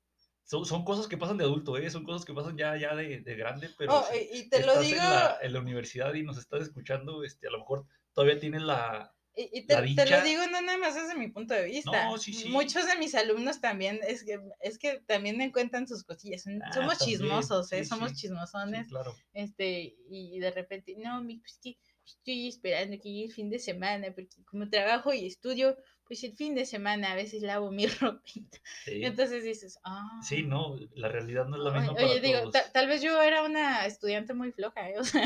son, 0.45 0.67
son 0.67 0.85
cosas 0.85 1.07
que 1.07 1.17
pasan 1.17 1.39
de 1.39 1.45
adulto, 1.45 1.77
¿eh? 1.79 1.89
son 1.91 2.05
cosas 2.05 2.25
que 2.25 2.35
pasan 2.35 2.59
ya, 2.59 2.77
ya 2.77 2.95
de, 2.97 3.21
de 3.21 3.37
grande, 3.37 3.71
pero 3.79 4.01
oh, 4.01 4.05
y 4.33 4.49
te 4.49 4.67
lo 4.67 4.81
digo... 4.81 4.97
En 4.97 5.09
la, 5.09 5.39
en 5.41 5.53
la, 5.53 5.61
universidad 5.61 6.13
y 6.15 6.25
nos 6.25 6.39
estás 6.39 6.63
escuchando, 6.63 7.23
este, 7.23 7.47
a 7.47 7.53
lo 7.53 7.59
mejor 7.59 7.87
todavía 8.13 8.41
tienes 8.41 8.63
la, 8.63 9.15
y, 9.53 9.63
te, 9.63 9.75
lo 9.77 10.23
digo 10.23 10.47
no 10.51 10.61
nada 10.61 10.79
más 10.79 10.95
desde 10.95 11.15
mi 11.17 11.29
punto 11.29 11.55
de 11.55 11.65
vista. 11.65 12.09
Muchos 12.49 12.87
de 12.87 12.97
mis 12.99 13.15
alumnos 13.15 13.61
también, 13.61 14.01
es 14.07 14.25
que, 14.25 14.41
es 14.61 14.79
que 14.79 15.01
también 15.07 15.37
me 15.37 15.53
cuentan 15.53 15.87
sus 15.87 16.05
cosillas. 16.05 16.45
Ah, 16.47 16.73
somos 16.73 16.99
chismosos, 16.99 17.73
¿eh? 17.73 17.85
Somos 17.85 18.15
chismosones. 18.15 18.89
claro. 18.89 19.15
Este, 19.33 19.97
y 20.11 20.39
de 20.39 20.51
repente, 20.51 20.97
no, 20.99 21.23
pues 21.41 21.59
que 21.63 21.79
estoy 22.05 22.49
esperando 22.49 22.97
que 22.99 23.09
llegue 23.09 23.27
el 23.27 23.33
fin 23.33 23.51
de 23.51 23.59
semana, 23.59 24.09
porque 24.15 24.43
como 24.45 24.69
trabajo 24.69 25.13
y 25.13 25.27
estudio, 25.27 25.77
pues 26.11 26.25
el 26.25 26.33
fin 26.33 26.57
de 26.57 26.67
semana 26.67 27.13
a 27.13 27.15
veces 27.15 27.41
lavo 27.41 27.71
mi 27.71 27.87
ropita. 28.01 28.59
Entonces 28.87 29.45
dices, 29.45 29.79
ah. 29.85 30.19
Sí, 30.21 30.43
no, 30.43 30.77
la 30.97 31.07
realidad 31.07 31.47
no 31.47 31.57
es 31.57 31.63
la 31.63 31.71
misma. 31.71 31.93
Oye, 31.93 32.19
digo, 32.19 32.51
tal 32.51 32.89
vez 32.89 33.01
yo 33.01 33.23
era 33.23 33.45
una 33.45 33.87
estudiante 33.87 34.35
muy 34.35 34.51
floja, 34.51 34.91
¿eh? 34.91 34.95
o 34.99 35.05
sea, 35.05 35.23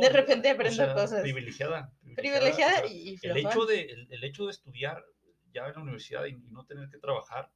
de 0.00 0.08
repente 0.08 0.48
aprendo 0.48 0.94
cosas. 0.94 1.20
Privilegiada. 1.20 1.92
Privilegiada, 2.16 2.86
y, 2.86 3.18
el 3.20 3.36
hecho, 3.36 3.66
de, 3.66 4.06
el, 4.08 4.24
hecho 4.24 4.46
de 4.46 4.52
estudiar 4.52 5.04
ya 5.52 5.66
en 5.66 5.74
la 5.74 5.82
universidad 5.82 6.24
y, 6.24 6.32
no 6.32 6.64
tener 6.64 6.88
que 6.88 6.96
trabajar, 6.96 7.52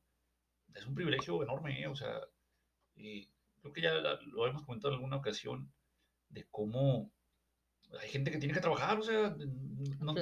es 0.74 0.84
un 0.84 0.94
privilegio 0.94 1.42
enorme, 1.42 1.80
¿eh? 1.80 1.86
o 1.86 1.96
sea, 1.96 2.20
y 2.94 3.30
creo 3.62 3.72
que 3.72 3.80
ya 3.80 3.94
lo 3.94 4.46
hemos 4.46 4.66
comentado 4.66 4.92
en 4.92 4.96
alguna 4.96 5.16
ocasión, 5.16 5.72
de 6.28 6.46
cómo 6.50 7.10
hay 8.00 8.08
gente 8.08 8.30
que 8.30 8.38
tiene 8.38 8.54
que 8.54 8.60
trabajar, 8.60 8.98
o 8.98 9.02
sea, 9.02 9.36
no, 10.00 10.14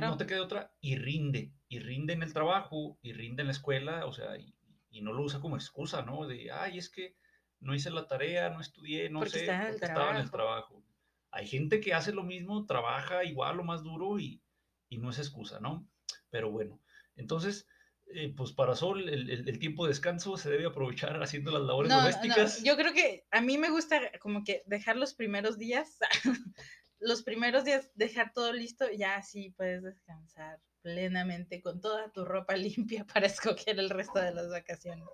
no, 0.00 0.16
te 0.16 0.26
queda 0.26 0.42
otra, 0.42 0.72
y 0.80 0.96
rinde, 0.96 1.52
y 1.68 1.78
rinde 1.78 2.12
en 2.12 2.22
el 2.22 2.32
trabajo, 2.32 2.98
y 3.02 3.12
rinde 3.12 3.42
en 3.42 3.48
la 3.48 3.52
escuela, 3.52 4.06
o 4.06 4.12
sea, 4.12 4.36
y, 4.36 4.54
no 5.00 5.12
lo 5.12 5.22
usa 5.22 5.38
como 5.38 5.54
excusa, 5.54 6.02
¿no? 6.02 6.26
De, 6.26 6.50
ay, 6.50 6.76
es 6.76 6.90
que 6.90 7.14
no 7.60 7.72
hice 7.72 7.88
la 7.88 8.08
tarea, 8.08 8.50
no 8.50 8.60
estudié, 8.60 9.08
no 9.08 9.24
sé, 9.24 9.46
porque 9.46 9.84
estaba 9.84 10.10
en 10.10 10.16
el 10.16 10.30
trabajo. 10.30 10.82
Hay 11.30 11.46
gente 11.46 11.78
que 11.78 11.94
hace 11.94 12.10
lo 12.10 12.24
mismo, 12.24 12.66
trabaja 12.66 13.22
igual 13.22 13.60
o 13.60 13.64
más 13.64 13.84
duro 13.84 14.18
y, 14.18 14.42
y 14.88 14.98
no 14.98 15.10
es 15.10 15.18
excusa, 15.20 15.60
¿no? 15.60 15.88
Pero 16.30 16.50
bueno, 16.50 16.80
entonces, 17.14 17.68
eh, 18.14 18.32
pues 18.34 18.52
para 18.52 18.74
Sol, 18.74 19.08
el, 19.08 19.58
tiempo 19.58 19.84
de 19.84 19.90
descanso 19.90 20.36
se 20.38 20.48
debe 20.48 20.66
aprovechar 20.66 21.22
haciendo 21.22 21.50
las 21.50 21.62
labores 21.62 21.92
domésticas. 21.92 22.62
yo 22.62 22.74
creo 22.76 22.94
que 22.94 23.26
a 23.30 23.42
mí 23.42 23.58
me 23.58 23.68
gusta 23.68 24.00
como 24.18 24.44
que 24.44 24.62
dejar 24.66 24.96
los 24.96 25.12
primeros 25.12 25.58
días, 25.58 25.98
los 27.00 27.22
primeros 27.22 27.64
días 27.64 27.90
dejar 27.94 28.32
todo 28.32 28.52
listo, 28.52 28.90
ya 28.90 29.16
así 29.16 29.50
puedes 29.50 29.82
descansar 29.82 30.60
plenamente 30.82 31.60
con 31.60 31.80
toda 31.80 32.10
tu 32.12 32.24
ropa 32.24 32.56
limpia 32.56 33.04
para 33.04 33.26
escoger 33.26 33.78
el 33.78 33.90
resto 33.90 34.20
de 34.20 34.34
las 34.34 34.48
vacaciones. 34.48 35.06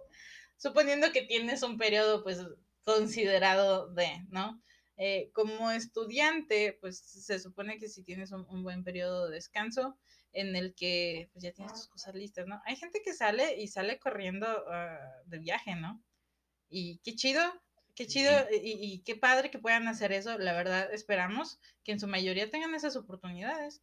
Suponiendo 0.56 1.12
que 1.12 1.22
tienes 1.22 1.62
un 1.62 1.78
periodo 1.78 2.22
pues 2.22 2.44
considerado 2.84 3.92
de, 3.92 4.24
¿no? 4.28 4.62
Eh, 4.96 5.30
como 5.32 5.72
estudiante, 5.72 6.78
pues 6.80 6.98
se 6.98 7.40
supone 7.40 7.78
que 7.78 7.88
si 7.88 8.04
tienes 8.04 8.30
un, 8.30 8.62
buen 8.62 8.84
periodo 8.84 9.28
de 9.28 9.34
descanso 9.34 9.98
en 10.32 10.54
el 10.54 10.74
que 10.74 11.28
pues 11.32 11.42
ya 11.42 11.52
tienes 11.52 11.72
tus 11.74 11.88
cosas 11.88 12.14
listas, 12.14 12.46
¿no? 12.46 12.62
Hay 12.64 12.76
gente 12.76 13.02
que 13.02 13.12
sale 13.12 13.60
y 13.60 13.66
sale 13.66 13.98
corriendo 13.98 14.46
ah, 14.46 15.00
de 15.26 15.38
viaje, 15.38 15.74
¿no? 15.74 16.00
Y 16.68 16.98
qué 16.98 17.16
chido, 17.16 17.42
qué 17.94 18.06
chido 18.06 18.30
y, 18.50 18.72
y, 18.80 18.98
qué 19.02 19.16
padre 19.16 19.50
que 19.50 19.58
puedan 19.58 19.88
hacer 19.88 20.12
eso. 20.12 20.38
La 20.38 20.52
verdad, 20.52 20.92
esperamos 20.92 21.58
que 21.84 21.92
en 21.92 22.00
su 22.00 22.06
mayoría 22.06 22.50
tengan 22.50 22.74
esas 22.74 22.96
oportunidades. 22.96 23.82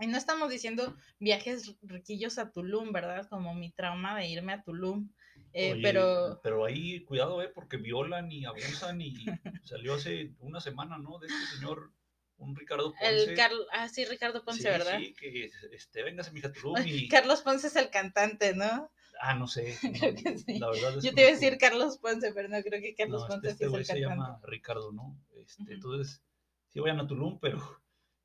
Y 0.00 0.06
no 0.06 0.16
estamos 0.16 0.48
diciendo 0.48 0.96
viajes 1.18 1.74
riquillos 1.82 2.38
a 2.38 2.52
Tulum, 2.52 2.92
¿verdad? 2.92 3.28
Como 3.28 3.54
mi 3.54 3.72
trauma 3.72 4.16
de 4.16 4.28
irme 4.28 4.52
a 4.52 4.62
Tulum. 4.62 5.10
Eh, 5.52 5.80
pero... 5.82 6.40
pero 6.42 6.64
ahí, 6.64 7.04
cuidado, 7.04 7.42
¿eh? 7.42 7.50
Porque 7.52 7.78
violan 7.78 8.30
y 8.30 8.44
abusan 8.44 9.00
y 9.00 9.16
salió 9.64 9.94
hace 9.94 10.34
una 10.38 10.60
semana, 10.60 10.98
¿no? 10.98 11.18
De 11.18 11.26
este 11.26 11.56
señor, 11.56 11.92
un 12.36 12.54
Ricardo 12.54 12.92
Ponce. 12.92 13.32
El 13.32 13.40
ah, 13.72 13.88
sí, 13.88 14.04
Ricardo 14.04 14.44
Ponce, 14.44 14.70
¿verdad? 14.70 14.98
Sí, 15.00 15.14
que 15.14 15.50
este, 15.72 16.04
véngase, 16.04 16.30
mija 16.30 16.52
Tulum 16.52 16.76
y... 16.86 17.08
Carlos 17.08 17.42
Ponce 17.42 17.66
es 17.66 17.74
el 17.74 17.90
cantante, 17.90 18.54
¿no? 18.54 18.92
Ah, 19.20 19.34
no 19.34 19.46
sé. 19.46 19.76
creo 20.00 20.14
que 20.14 20.38
sí. 20.38 20.58
La 20.58 20.70
verdad 20.70 20.98
es 20.98 21.04
Yo 21.04 21.14
te 21.14 21.22
iba 21.22 21.30
a 21.30 21.32
decir 21.32 21.58
Carlos 21.58 21.98
Ponce, 21.98 22.32
pero 22.32 22.48
no 22.48 22.62
creo 22.62 22.80
que 22.80 22.94
Carlos 22.94 23.22
este, 23.22 23.32
Ponce 23.32 23.48
este, 23.50 23.64
sí 23.64 23.70
es 23.70 23.78
el 23.78 23.84
se 23.84 24.00
llama 24.00 24.40
Ricardo, 24.44 24.92
¿no? 24.92 25.18
Este, 25.36 25.74
Entonces, 25.74 26.22
sí 26.68 26.80
vayan 26.80 27.00
a 27.00 27.06
Tulum, 27.06 27.38
pero 27.40 27.60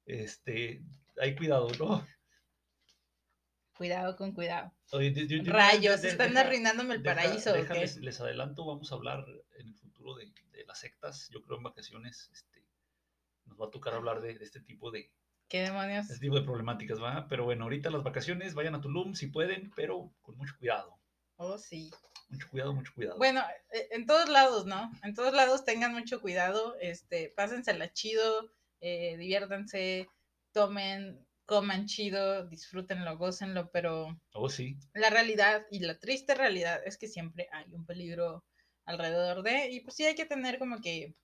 este, 0.06 0.84
hay 1.20 1.36
cuidado, 1.36 1.70
¿no? 1.80 2.06
Cuidado 3.78 4.16
con 4.16 4.34
cuidado. 4.34 4.72
Rayos, 5.46 6.04
están 6.04 6.38
arruinándome 6.38 6.96
el 6.96 7.02
paraíso. 7.02 7.56
les, 7.56 8.22
adelanto, 8.22 8.66
vamos 8.66 8.92
a 8.92 8.96
hablar 8.96 9.26
en 9.58 9.68
el 9.68 9.76
futuro 9.76 10.16
de, 10.16 10.32
las 10.68 10.80
sectas. 10.80 11.28
Yo 11.30 11.42
creo 11.42 11.58
en 11.58 11.64
vacaciones 11.64 12.30
este, 12.32 12.64
nos 13.46 13.60
va 13.60 13.66
a 13.68 13.72
tocar 13.72 13.96
hablar 13.96 14.22
de, 14.22 14.32
este 14.32 14.62
tipo 14.62 14.92
de... 14.92 15.12
¿Qué 15.48 15.62
demonios? 15.62 16.10
Este 16.10 16.26
tipo 16.26 16.36
de 16.36 16.44
problemáticas, 16.44 17.02
¿va? 17.02 17.28
Pero 17.30 17.46
bueno, 17.46 17.66
ahorita 17.66 17.90
las 17.90 18.04
vacaciones, 18.04 18.54
vayan 18.54 18.76
a 18.76 18.82
Tulum 18.82 19.14
si 19.14 19.28
pueden, 19.28 19.72
pero 19.76 20.12
con 20.22 20.38
mucho 20.38 20.56
cuidado. 20.58 21.00
Oh, 21.38 21.58
sí. 21.58 21.92
Mucho 22.30 22.50
cuidado, 22.50 22.74
mucho 22.74 22.92
cuidado. 22.96 23.18
Bueno, 23.18 23.42
e, 23.72 23.90
en 23.92 24.06
todos 24.06 24.30
lados, 24.30 24.66
¿no? 24.66 24.92
En 25.04 25.14
todos 25.14 25.34
lados 25.34 25.66
tengan 25.66 25.94
mucho 25.94 26.22
cuidado, 26.22 26.76
este, 26.80 27.34
pásensela 27.36 27.92
chido, 27.94 28.52
eh, 28.82 29.18
diviértanse, 29.18 30.10
tomen, 30.52 31.26
coman 31.46 31.86
chido, 31.86 32.48
disfrútenlo, 32.48 33.18
gócenlo, 33.18 33.70
pero 33.72 34.20
oh, 34.34 34.50
sí. 34.50 34.78
la 34.94 35.10
realidad 35.10 35.66
y 35.70 35.80
la 35.80 36.00
triste 36.00 36.36
realidad 36.36 36.82
es 36.86 36.98
que 36.98 37.08
siempre 37.08 37.48
hay 37.52 37.74
un 37.74 37.86
peligro 37.86 38.44
alrededor 38.86 39.44
de, 39.44 39.70
y 39.72 39.82
pues 39.82 39.96
sí 39.96 40.06
hay 40.06 40.16
que 40.16 40.26
tener 40.26 40.60
como 40.60 40.82
que 40.82 41.16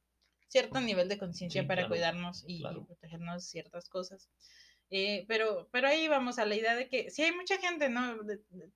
cierto 0.49 0.81
nivel 0.81 1.07
de 1.07 1.17
conciencia 1.17 1.65
para 1.65 1.87
cuidarnos 1.87 2.43
y, 2.47 2.61
protegernos 2.61 3.45
ciertas 3.45 3.87
cosas. 3.87 4.29
Eh, 4.91 5.25
pero, 5.27 5.69
pero 5.71 5.87
ahí 5.87 6.07
vamos 6.07 6.39
a 6.39 6.45
la 6.45 6.55
idea 6.55 6.75
de 6.75 6.89
que 6.89 7.11
sí 7.11 7.21
hay 7.21 7.31
mucha 7.31 7.57
gente, 7.59 7.89
¿no? 7.89 8.17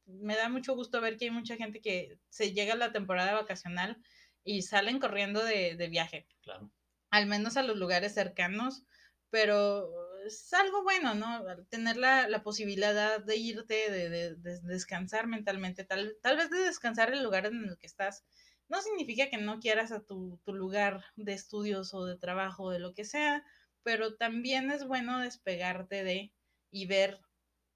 me 0.06 0.36
da 0.36 0.48
mucho 0.48 0.76
gusto 0.76 1.02
ver 1.02 1.18
que 1.18 1.26
hay 1.26 1.32
mucha 1.32 1.56
gente 1.56 1.82
que 1.82 2.20
se 2.30 2.54
llega 2.54 2.74
a 2.74 2.78
la 2.78 2.92
temporada 2.92 3.34
vacacional 3.34 3.98
y 4.44 4.62
salen 4.62 5.00
corriendo 5.00 5.44
de, 5.44 5.76
de 5.76 5.90
viaje. 5.90 6.28
Claro. 6.42 6.72
Al 7.10 7.26
menos 7.26 7.58
a 7.58 7.64
los 7.64 7.78
lugares 7.78 8.14
cercanos, 8.14 8.84
pero 9.32 9.90
es 10.26 10.54
algo 10.54 10.84
bueno, 10.84 11.16
¿no? 11.16 11.44
Tener 11.70 11.98
la, 11.98 12.28
la 12.28 12.44
posibilidad 12.44 13.20
de 13.20 13.36
irte, 13.36 13.92
de, 13.92 14.36
de, 14.36 14.60
descansar 14.62 15.28
mentalmente, 15.28 15.84
tal, 15.84 16.18
tal 16.22 16.38
vez 16.38 16.50
de 16.50 16.60
descansar 16.60 17.12
el 17.12 17.24
lugar 17.24 17.48
en 17.48 17.64
el 17.64 17.78
que 17.78 17.88
estás. 17.88 18.24
No 18.70 18.82
significa 18.82 19.30
que 19.30 19.38
no 19.38 19.60
quieras 19.60 19.92
a 19.92 20.04
tu, 20.04 20.40
tu 20.44 20.54
lugar 20.54 21.04
de 21.16 21.34
estudios 21.34 21.94
o 21.94 22.06
de 22.06 22.18
trabajo, 22.18 22.70
de 22.72 22.80
lo 22.80 22.94
que 22.94 23.06
sea, 23.06 23.46
pero 23.84 24.16
también 24.16 24.72
es 24.72 24.88
bueno 24.88 25.20
despegarte 25.20 26.04
de 26.04 26.34
y 26.72 26.86
ver 26.88 27.20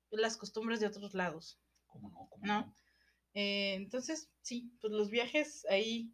las 0.10 0.38
costumbres 0.38 0.80
de 0.80 0.88
otros 0.88 1.14
lados. 1.14 1.60
¿Cómo 1.86 2.10
no? 2.10 2.30
¿No? 2.42 2.76
Eh, 3.34 3.76
entonces, 3.76 4.32
sí, 4.42 4.72
pues 4.82 4.94
los 4.94 5.10
viajes 5.10 5.66
ahí 5.70 6.12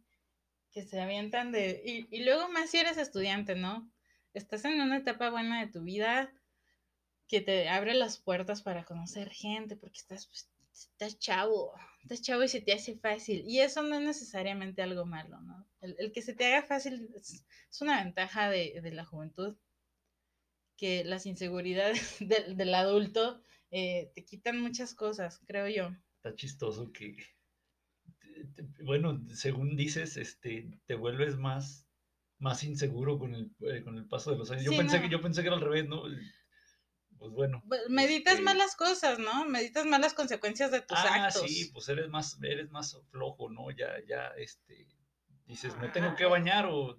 que 0.72 0.82
se 0.82 1.00
avientan 1.00 1.52
de... 1.52 1.82
Y, 1.84 2.08
y 2.14 2.24
luego 2.24 2.48
más 2.48 2.70
si 2.70 2.78
eres 2.78 2.98
estudiante, 2.98 3.54
¿no? 3.54 3.90
estás 4.34 4.64
en 4.64 4.80
una 4.80 4.98
etapa 4.98 5.30
buena 5.30 5.60
de 5.60 5.70
tu 5.70 5.82
vida 5.82 6.30
que 7.28 7.40
te 7.40 7.68
abre 7.68 7.94
las 7.94 8.18
puertas 8.18 8.62
para 8.62 8.84
conocer 8.84 9.30
gente, 9.30 9.76
porque 9.76 9.98
estás, 9.98 10.26
pues, 10.26 10.50
estás 10.72 11.18
chavo, 11.18 11.72
estás 12.04 12.22
chavo 12.22 12.44
y 12.44 12.48
se 12.48 12.60
te 12.60 12.72
hace 12.72 12.96
fácil. 12.96 13.44
Y 13.46 13.60
eso 13.60 13.82
no 13.82 13.96
es 13.96 14.02
necesariamente 14.02 14.82
algo 14.82 15.06
malo, 15.06 15.40
¿no? 15.40 15.66
El, 15.80 16.12
que 16.12 16.22
se 16.22 16.34
te 16.34 16.46
haga 16.46 16.66
fácil 16.66 17.10
es, 17.14 17.44
una 17.80 18.02
ventaja 18.02 18.48
de, 18.48 18.80
la 18.92 19.04
juventud, 19.04 19.56
que 20.76 21.04
las 21.04 21.26
inseguridades 21.26 22.16
del, 22.56 22.74
adulto 22.74 23.40
eh, 23.70 24.12
te 24.14 24.24
quitan 24.24 24.60
muchas 24.60 24.94
cosas, 24.94 25.40
creo 25.46 25.68
yo. 25.68 25.96
Está 26.16 26.34
chistoso 26.34 26.92
que, 26.92 27.16
bueno, 28.82 29.22
según 29.34 29.76
dices, 29.76 30.16
este, 30.16 30.78
te 30.86 30.94
vuelves 30.94 31.36
más 31.36 31.84
más 32.38 32.62
inseguro 32.64 33.18
con 33.18 33.34
el, 33.34 33.50
eh, 33.60 33.82
con 33.82 33.96
el 33.96 34.06
paso 34.06 34.30
de 34.30 34.36
los 34.36 34.50
años. 34.50 34.64
Yo, 34.64 34.76
pensé 34.76 35.00
que, 35.00 35.08
yo 35.08 35.22
pensé 35.22 35.40
que 35.40 35.46
era 35.46 35.56
al 35.56 35.62
revés, 35.62 35.88
¿no? 35.88 36.02
Pues 37.18 37.32
bueno. 37.32 37.62
Meditas 37.88 38.34
este 38.34 38.44
más 38.44 38.56
las 38.56 38.76
cosas, 38.76 39.18
¿no? 39.18 39.44
Meditas 39.46 39.86
más 39.86 40.00
las 40.00 40.14
consecuencias 40.14 40.70
de 40.70 40.80
tus 40.80 40.98
ah, 40.98 41.26
actos. 41.26 41.42
sí, 41.42 41.70
pues 41.72 41.88
eres 41.88 42.08
más, 42.08 42.38
eres 42.42 42.70
más 42.70 42.98
flojo, 43.10 43.50
¿no? 43.50 43.70
Ya, 43.70 43.94
ya, 44.06 44.28
este, 44.36 44.86
dices, 45.46 45.76
me 45.78 45.88
tengo 45.88 46.14
que 46.16 46.24
bañar 46.24 46.66
o, 46.66 46.96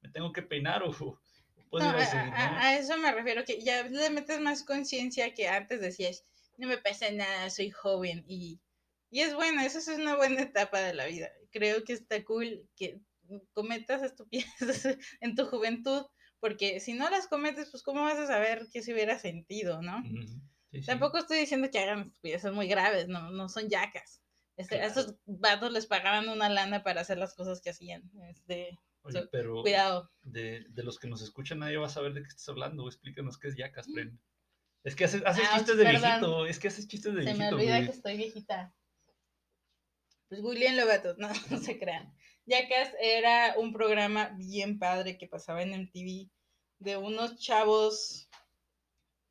me 0.00 0.10
tengo 0.10 0.32
que 0.32 0.42
peinar 0.42 0.82
o, 0.82 0.90
puedo 1.70 1.88
ir 1.88 1.96
a, 1.96 2.06
seguir, 2.06 2.30
¿no? 2.30 2.36
a, 2.36 2.76
eso 2.76 2.96
me 2.98 3.12
refiero, 3.12 3.44
que 3.44 3.60
ya 3.60 3.82
le 3.84 4.10
metes 4.10 4.40
más 4.40 4.64
conciencia 4.64 5.34
que 5.34 5.48
antes 5.48 5.80
decías, 5.80 6.24
no 6.58 6.68
me 6.68 6.78
pasa 6.78 7.10
nada, 7.10 7.50
soy 7.50 7.70
joven 7.70 8.24
y, 8.26 8.60
y 9.10 9.20
es 9.20 9.34
bueno, 9.34 9.60
eso 9.62 9.78
es 9.78 9.88
una 9.88 10.16
buena 10.16 10.42
etapa 10.42 10.80
de 10.80 10.94
la 10.94 11.06
vida. 11.06 11.30
Creo 11.50 11.84
que 11.84 11.92
está 11.92 12.24
cool 12.24 12.68
que 12.76 13.00
cometas 13.52 14.02
estupideces 14.02 14.98
en 15.20 15.34
tu 15.34 15.46
juventud, 15.46 16.06
porque 16.46 16.78
si 16.78 16.92
no 16.92 17.10
las 17.10 17.26
cometes, 17.26 17.70
pues 17.72 17.82
cómo 17.82 18.02
vas 18.02 18.18
a 18.18 18.26
saber 18.28 18.68
qué 18.72 18.80
se 18.80 18.92
hubiera 18.92 19.18
sentido, 19.18 19.82
¿no? 19.82 20.00
Tampoco 20.86 21.18
estoy 21.18 21.38
diciendo 21.38 21.68
que 21.72 21.80
hagan 21.80 22.02
estupideces 22.02 22.52
muy 22.52 22.68
graves, 22.68 23.08
no, 23.08 23.32
no 23.32 23.48
son 23.48 23.68
yacas. 23.68 24.22
Este, 24.56 24.80
A 24.80 24.86
esos 24.86 25.16
vatos 25.24 25.72
les 25.72 25.86
pagaban 25.86 26.28
una 26.28 26.48
lana 26.48 26.84
para 26.84 27.00
hacer 27.00 27.18
las 27.18 27.34
cosas 27.34 27.60
que 27.60 27.70
hacían. 27.70 28.08
Este, 28.28 28.78
pero 29.32 29.62
cuidado. 29.62 30.08
De, 30.22 30.66
de, 30.68 30.82
los 30.84 31.00
que 31.00 31.08
nos 31.08 31.20
escuchan, 31.20 31.58
nadie 31.58 31.78
va 31.78 31.86
a 31.86 31.90
saber 31.90 32.14
de 32.14 32.22
qué 32.22 32.28
estás 32.28 32.48
hablando. 32.48 32.86
Explícanos 32.86 33.38
qué 33.38 33.48
es 33.48 33.56
yacas, 33.56 33.88
Bren. 33.88 34.16
Es 34.84 34.94
que 34.94 35.06
haces, 35.06 35.24
haces 35.26 35.48
ah, 35.50 35.56
chistes 35.56 35.76
de 35.78 35.84
viejito. 35.84 36.46
Es 36.46 36.60
que 36.60 36.68
haces 36.68 36.86
chistes 36.86 37.12
de 37.12 37.22
viejito. 37.22 37.44
Se 37.44 37.50
me 37.50 37.56
olvida 37.56 37.84
que 37.84 37.90
estoy 37.90 38.16
viejita. 38.16 38.72
Pues 40.28 40.40
lo 40.40 40.86
vatos, 40.86 41.18
no, 41.18 41.28
no 41.50 41.58
se 41.58 41.76
crean. 41.76 42.14
Jackass 42.46 42.94
era 43.00 43.56
un 43.58 43.72
programa 43.72 44.32
bien 44.38 44.78
padre 44.78 45.18
que 45.18 45.26
pasaba 45.26 45.62
en 45.62 45.72
MTV 45.82 46.30
de 46.78 46.96
unos 46.96 47.38
chavos. 47.38 48.28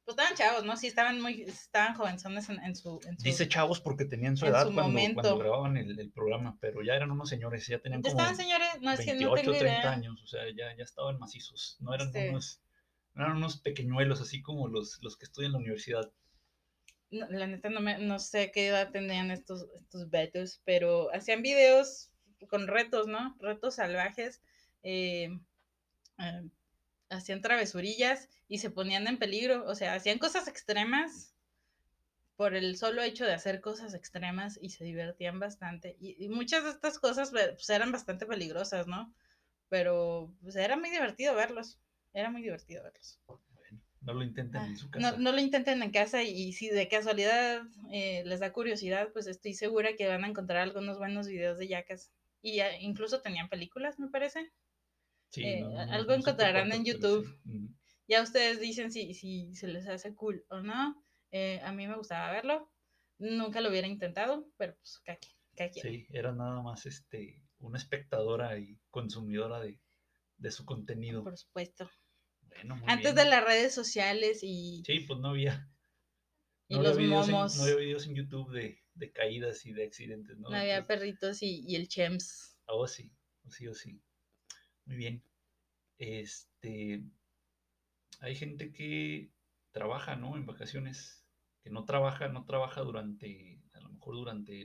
Pues 0.04 0.18
estaban 0.18 0.36
chavos, 0.36 0.66
¿no? 0.66 0.78
Sí, 0.78 0.88
estaban 0.88 1.20
muy, 1.20 1.42
estaban 1.44 1.96
jovenzones 1.96 2.48
en, 2.50 2.76
su, 2.76 3.00
Dice 3.24 3.48
chavos 3.48 3.82
porque 3.82 4.06
tenían 4.06 4.38
su 4.38 4.46
edad 4.46 4.72
cuando, 4.72 5.00
cuando, 5.16 5.40
grababan 5.40 5.78
el, 5.78 6.12
programa, 6.12 6.60
pero 6.62 6.84
ya 6.84 6.94
eran 6.94 7.10
unos 7.10 7.28
señores, 7.28 7.66
ya 7.66 7.80
tenían 7.80 8.04
como 8.04 8.12
estaban 8.12 8.36
señores, 8.36 8.68
no, 8.82 8.92
es 8.92 9.00
28, 9.00 9.18
que 9.18 9.26
no 9.26 9.34
tengo 9.34 9.58
30 9.58 9.92
años, 9.92 10.22
o 10.22 10.28
sea, 10.28 10.44
ya, 10.56 10.78
ya 10.78 10.84
estaban 10.84 11.18
macizos, 11.18 11.78
no 11.80 11.92
eran 11.96 12.12
unos, 12.30 12.62
no 13.16 13.24
eran 13.24 13.38
unos 13.38 13.58
pequeñuelos 13.58 14.22
así 14.22 14.44
como 14.44 14.68
los, 14.68 15.00
los 15.02 15.18
que 15.18 15.26
estudian 15.26 15.48
en 15.50 15.54
la 15.54 15.58
universidad. 15.58 16.14
no, 17.10 17.28
la 17.28 17.48
neta 17.48 17.72
no, 17.72 17.80
me, 17.80 17.98
no 17.98 18.20
sé 18.20 18.52
qué 18.52 18.68
edad 18.68 18.92
tenían 18.92 19.32
estos, 19.32 19.66
estos 19.76 20.12
betos, 20.12 20.62
pero 20.66 21.12
hacían 21.16 21.42
videos 21.42 22.12
con 22.48 22.68
retos, 22.68 23.08
¿no? 23.08 23.36
Retos 23.40 23.76
salvajes. 23.76 24.44
Eh, 24.84 25.30
eh, 26.20 26.50
hacían 27.16 27.42
travesurillas 27.42 28.30
y 28.48 28.60
se 28.60 28.70
ponían 28.70 29.08
en 29.08 29.18
peligro, 29.18 29.66
o 29.66 29.76
sea, 29.76 29.94
hacían 29.94 30.20
cosas 30.20 30.48
extremas 30.48 31.36
por 32.36 32.54
el 32.54 32.78
solo 32.78 33.02
hecho 33.02 33.26
de 33.26 33.34
hacer 33.34 33.62
cosas 33.62 33.94
extremas 33.94 34.60
y 34.62 34.70
se 34.70 34.84
divertían 34.84 35.40
bastante. 35.40 35.96
Y, 36.00 36.28
muchas 36.30 36.64
de 36.64 36.72
estas 36.72 37.00
cosas 37.00 37.32
pues, 37.32 37.70
eran 37.70 37.92
bastante 37.92 38.26
peligrosas, 38.26 38.88
¿no? 38.88 39.14
Pero 39.70 40.34
pues, 40.42 40.56
era 40.56 40.78
muy 40.78 40.90
divertido 40.90 41.34
verlos, 41.36 41.80
era 42.14 42.30
muy 42.30 42.42
divertido 42.42 42.84
verlos. 42.84 43.20
no 44.02 44.14
lo 44.14 44.24
intenten 44.24 44.62
en 44.64 44.78
su 44.78 44.90
casa. 44.90 45.12
No, 45.12 45.18
no, 45.18 45.32
lo 45.32 45.40
intenten 45.40 45.82
en 45.82 45.92
casa 45.92 46.24
y, 46.24 46.52
si 46.54 46.70
de 46.70 46.88
casualidad 46.90 47.64
eh, 47.92 48.24
les 48.26 48.42
da 48.42 48.52
curiosidad, 48.52 49.10
pues 49.14 49.28
estoy 49.28 49.54
segura 49.54 49.96
que 49.96 50.08
van 50.08 50.26
a 50.26 50.28
encontrar 50.28 50.62
algunos 50.62 50.98
buenos 50.98 51.28
videos 51.28 51.58
de 51.58 51.68
yacas. 51.68 52.12
Y 52.42 52.62
incluso 52.82 53.22
tenían 53.22 53.50
películas, 53.50 53.98
me 53.98 54.08
parece. 54.10 54.52
Eh, 55.38 55.64
algo 55.90 56.14
encontrarán 56.14 56.72
en 56.72 56.86
YouTube. 56.86 57.28
Ya 58.08 58.22
ustedes 58.22 58.60
dicen 58.60 58.92
si, 58.92 59.14
si 59.14 59.56
se 59.56 59.68
les 59.68 59.88
hace 59.88 60.14
cool 60.14 60.46
o 60.50 60.62
no. 60.62 61.04
Eh, 61.32 61.60
a 61.64 61.72
mí 61.72 61.88
me 61.88 61.98
gustaba 61.98 62.32
verlo. 62.32 62.72
Nunca 63.18 63.62
lo 63.62 63.70
hubiera 63.70 63.88
intentado, 63.88 64.48
pero 64.58 64.76
pues 64.76 65.02
cada 65.04 65.20
Sí, 65.72 66.06
era 66.10 66.34
nada 66.34 66.62
más 66.62 66.86
este 66.86 67.42
una 67.60 67.78
espectadora 67.78 68.58
y 68.60 68.80
consumidora 68.90 69.62
de, 69.62 70.52
su 70.52 70.66
contenido. 70.66 71.24
Por 71.24 71.38
supuesto. 71.38 71.90
Antes 72.86 73.16
de 73.16 73.26
las 73.26 73.44
redes 73.44 73.74
sociales 73.74 74.40
y. 74.44 74.84
Sí, 74.86 75.02
pues 75.02 75.20
no 75.20 75.30
había. 75.30 75.70
Y 76.68 76.80
los 76.80 76.98
momos. 76.98 77.58
no 77.58 77.64
había 77.64 77.76
videos 77.76 78.08
en 78.08 78.16
YouTube 78.16 78.52
de, 78.52 79.12
caídas 79.12 79.68
y 79.68 79.72
de 79.74 79.86
accidentes, 79.86 80.36
¿no? 80.40 80.50
No 80.50 80.58
había 80.58 80.88
perritos 80.88 81.44
y, 81.44 81.64
y 81.68 81.76
el 81.76 81.88
Chems. 81.88 82.58
Oh, 82.66 82.88
sí, 82.88 83.14
sí, 83.50 83.68
o 83.68 83.76
sí. 83.76 84.02
Muy 84.86 84.96
bien. 84.98 85.24
Este, 85.98 87.04
hay 88.20 88.36
gente 88.36 88.72
que 88.72 89.32
trabaja, 89.72 90.16
¿no? 90.16 90.38
En 90.38 90.46
vacaciones, 90.46 91.26
que 91.62 91.70
no 91.70 91.86
trabaja, 91.86 92.28
no 92.28 92.46
trabaja 92.46 92.82
durante, 92.82 93.62
a 93.74 93.80
lo 93.80 93.90
mejor 93.90 94.16
durante 94.16 94.62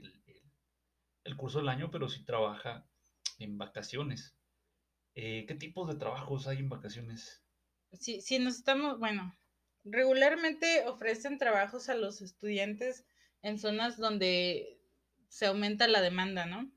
el, 1.25 1.37
curso 1.37 1.59
del 1.59 1.69
año, 1.69 1.91
pero 1.91 2.09
sí 2.09 2.25
trabaja 2.25 2.87
en 3.39 3.57
vacaciones. 3.57 4.37
Eh, 5.15 5.47
¿Qué 5.47 5.55
tipos 5.55 5.89
de 5.89 5.97
trabajos 5.97 6.47
hay 6.47 6.59
en 6.59 6.69
vacaciones? 6.69 7.43
Sí, 7.93 8.21
sí, 8.21 8.39
nos 8.39 8.57
estamos, 8.57 8.99
bueno, 8.99 9.35
regularmente 9.85 10.87
ofrecen 10.87 11.39
trabajos 11.39 11.89
a 11.89 11.95
los 11.95 12.21
estudiantes 12.21 13.07
en 13.43 13.59
zonas 13.59 13.97
donde 13.97 14.81
se 15.29 15.47
aumenta 15.47 15.89
la 15.89 16.01
demanda, 16.01 16.47
¿no? 16.47 16.71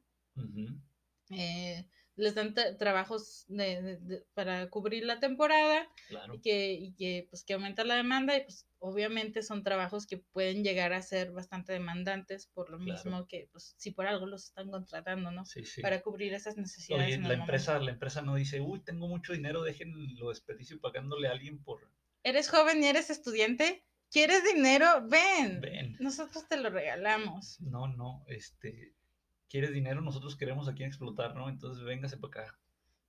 eh, 1.30 1.86
les 2.16 2.36
dan 2.36 2.54
trabajos 2.78 3.46
de, 3.48 4.24
para 4.34 4.70
cubrir 4.70 5.04
la 5.06 5.20
temporada 5.20 5.88
y, 6.34 6.40
que, 6.42 6.74
y 6.74 6.94
que, 6.94 7.28
pues, 7.30 7.44
que 7.44 7.54
aumenta 7.54 7.84
la 7.84 7.96
demanda 7.96 8.38
y 8.38 8.44
pues 8.44 8.68
obviamente 8.80 9.42
son 9.42 9.64
trabajos 9.64 10.06
que 10.06 10.18
pueden 10.18 10.64
llegar 10.64 10.94
a 10.94 11.02
ser 11.02 11.32
bastante 11.32 11.74
demandantes 11.74 12.48
por 12.48 12.70
lo 12.70 12.78
mismo 12.78 13.28
que 13.28 13.48
pues 13.52 13.76
si 13.78 13.92
por 13.92 14.06
algo 14.06 14.26
los 14.26 14.46
están 14.46 14.70
contratando, 14.70 15.32
¿no? 15.32 15.46
Sí, 15.46 15.66
sí. 15.66 15.82
Para 15.82 16.02
cubrir 16.02 16.34
esas 16.34 16.58
necesidades. 16.58 17.20
la 17.20 17.34
empresa, 17.34 17.80
la 17.80 17.92
empresa 17.92 18.22
no 18.22 18.36
dice, 18.36 18.62
uy, 18.62 18.82
tengo 18.82 19.08
mucho 19.08 19.34
dinero, 19.34 19.64
dejen 19.64 19.94
lo 20.16 20.30
desperdicio 20.30 20.80
pagándole 20.80 21.28
a 21.28 21.32
alguien 21.32 21.64
por... 21.64 21.90
¿Eres 22.24 22.50
joven 22.50 22.84
y 22.84 22.88
eres 22.88 23.10
estudiante? 23.10 23.86
¿Quieres 24.12 24.44
dinero? 24.44 24.86
Ven. 25.08 25.60
Ven. 25.62 25.98
Nosotros 26.00 26.48
te 26.48 26.58
lo 26.58 26.70
regalamos. 26.70 27.60
No, 27.62 27.88
no, 27.88 28.24
este 28.28 28.94
quieres 29.54 29.72
dinero, 29.72 30.02
nosotros 30.02 30.36
queremos 30.36 30.68
a 30.68 30.74
quien 30.74 30.88
explotar, 30.88 31.36
¿no? 31.36 31.48
Entonces 31.48 31.84
véngase 31.84 32.18
para 32.18 32.46
acá. 32.46 32.60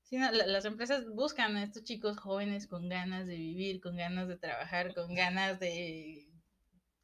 Sí, 0.02 0.18
las 0.18 0.66
empresas 0.66 1.06
buscan 1.08 1.56
a 1.56 1.64
estos 1.64 1.84
chicos 1.84 2.18
jóvenes 2.18 2.66
con 2.66 2.90
ganas 2.90 3.26
de 3.26 3.34
vivir, 3.34 3.80
con 3.80 3.96
ganas 3.96 4.28
de 4.28 4.36
trabajar, 4.36 4.94
con 4.94 5.14
ganas 5.14 5.58
de 5.58 6.28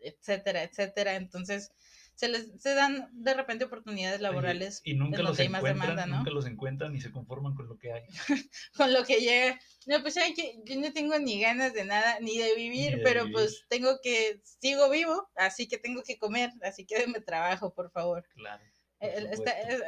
etcétera, 0.00 0.62
etcétera. 0.62 1.14
Entonces, 1.16 1.72
se 2.14 2.28
les 2.28 2.50
se 2.60 2.74
dan 2.74 3.08
de 3.12 3.32
repente 3.32 3.64
oportunidades 3.64 4.20
laborales 4.20 4.82
y, 4.84 4.92
nunca 4.92 5.22
los 5.22 5.38
encuentran, 5.38 6.10
nunca 6.10 6.30
los 6.30 6.44
encuentran 6.44 6.94
y 6.94 7.00
se 7.00 7.10
conforman 7.10 7.54
con 7.54 7.66
lo 7.66 7.78
que 7.78 7.94
hay. 7.94 8.02
con 8.76 8.92
lo 8.92 9.04
que 9.04 9.20
llega. 9.20 9.58
No, 9.86 10.02
pues 10.02 10.16
que 10.36 10.60
yo 10.66 10.78
no 10.78 10.92
tengo 10.92 11.18
ni 11.18 11.40
ganas 11.40 11.72
de 11.72 11.86
nada, 11.86 12.20
ni 12.20 12.36
de 12.36 12.54
vivir, 12.56 13.00
pero 13.02 13.24
pues 13.32 13.64
tengo 13.70 14.00
que, 14.02 14.42
sigo 14.44 14.90
vivo, 14.90 15.30
así 15.34 15.66
que 15.66 15.78
tengo 15.78 16.02
que 16.02 16.18
comer, 16.18 16.50
así 16.60 16.84
que 16.84 16.98
déme 16.98 17.22
trabajo, 17.22 17.72
por 17.72 17.90
favor. 17.90 18.28
Claro 18.34 18.62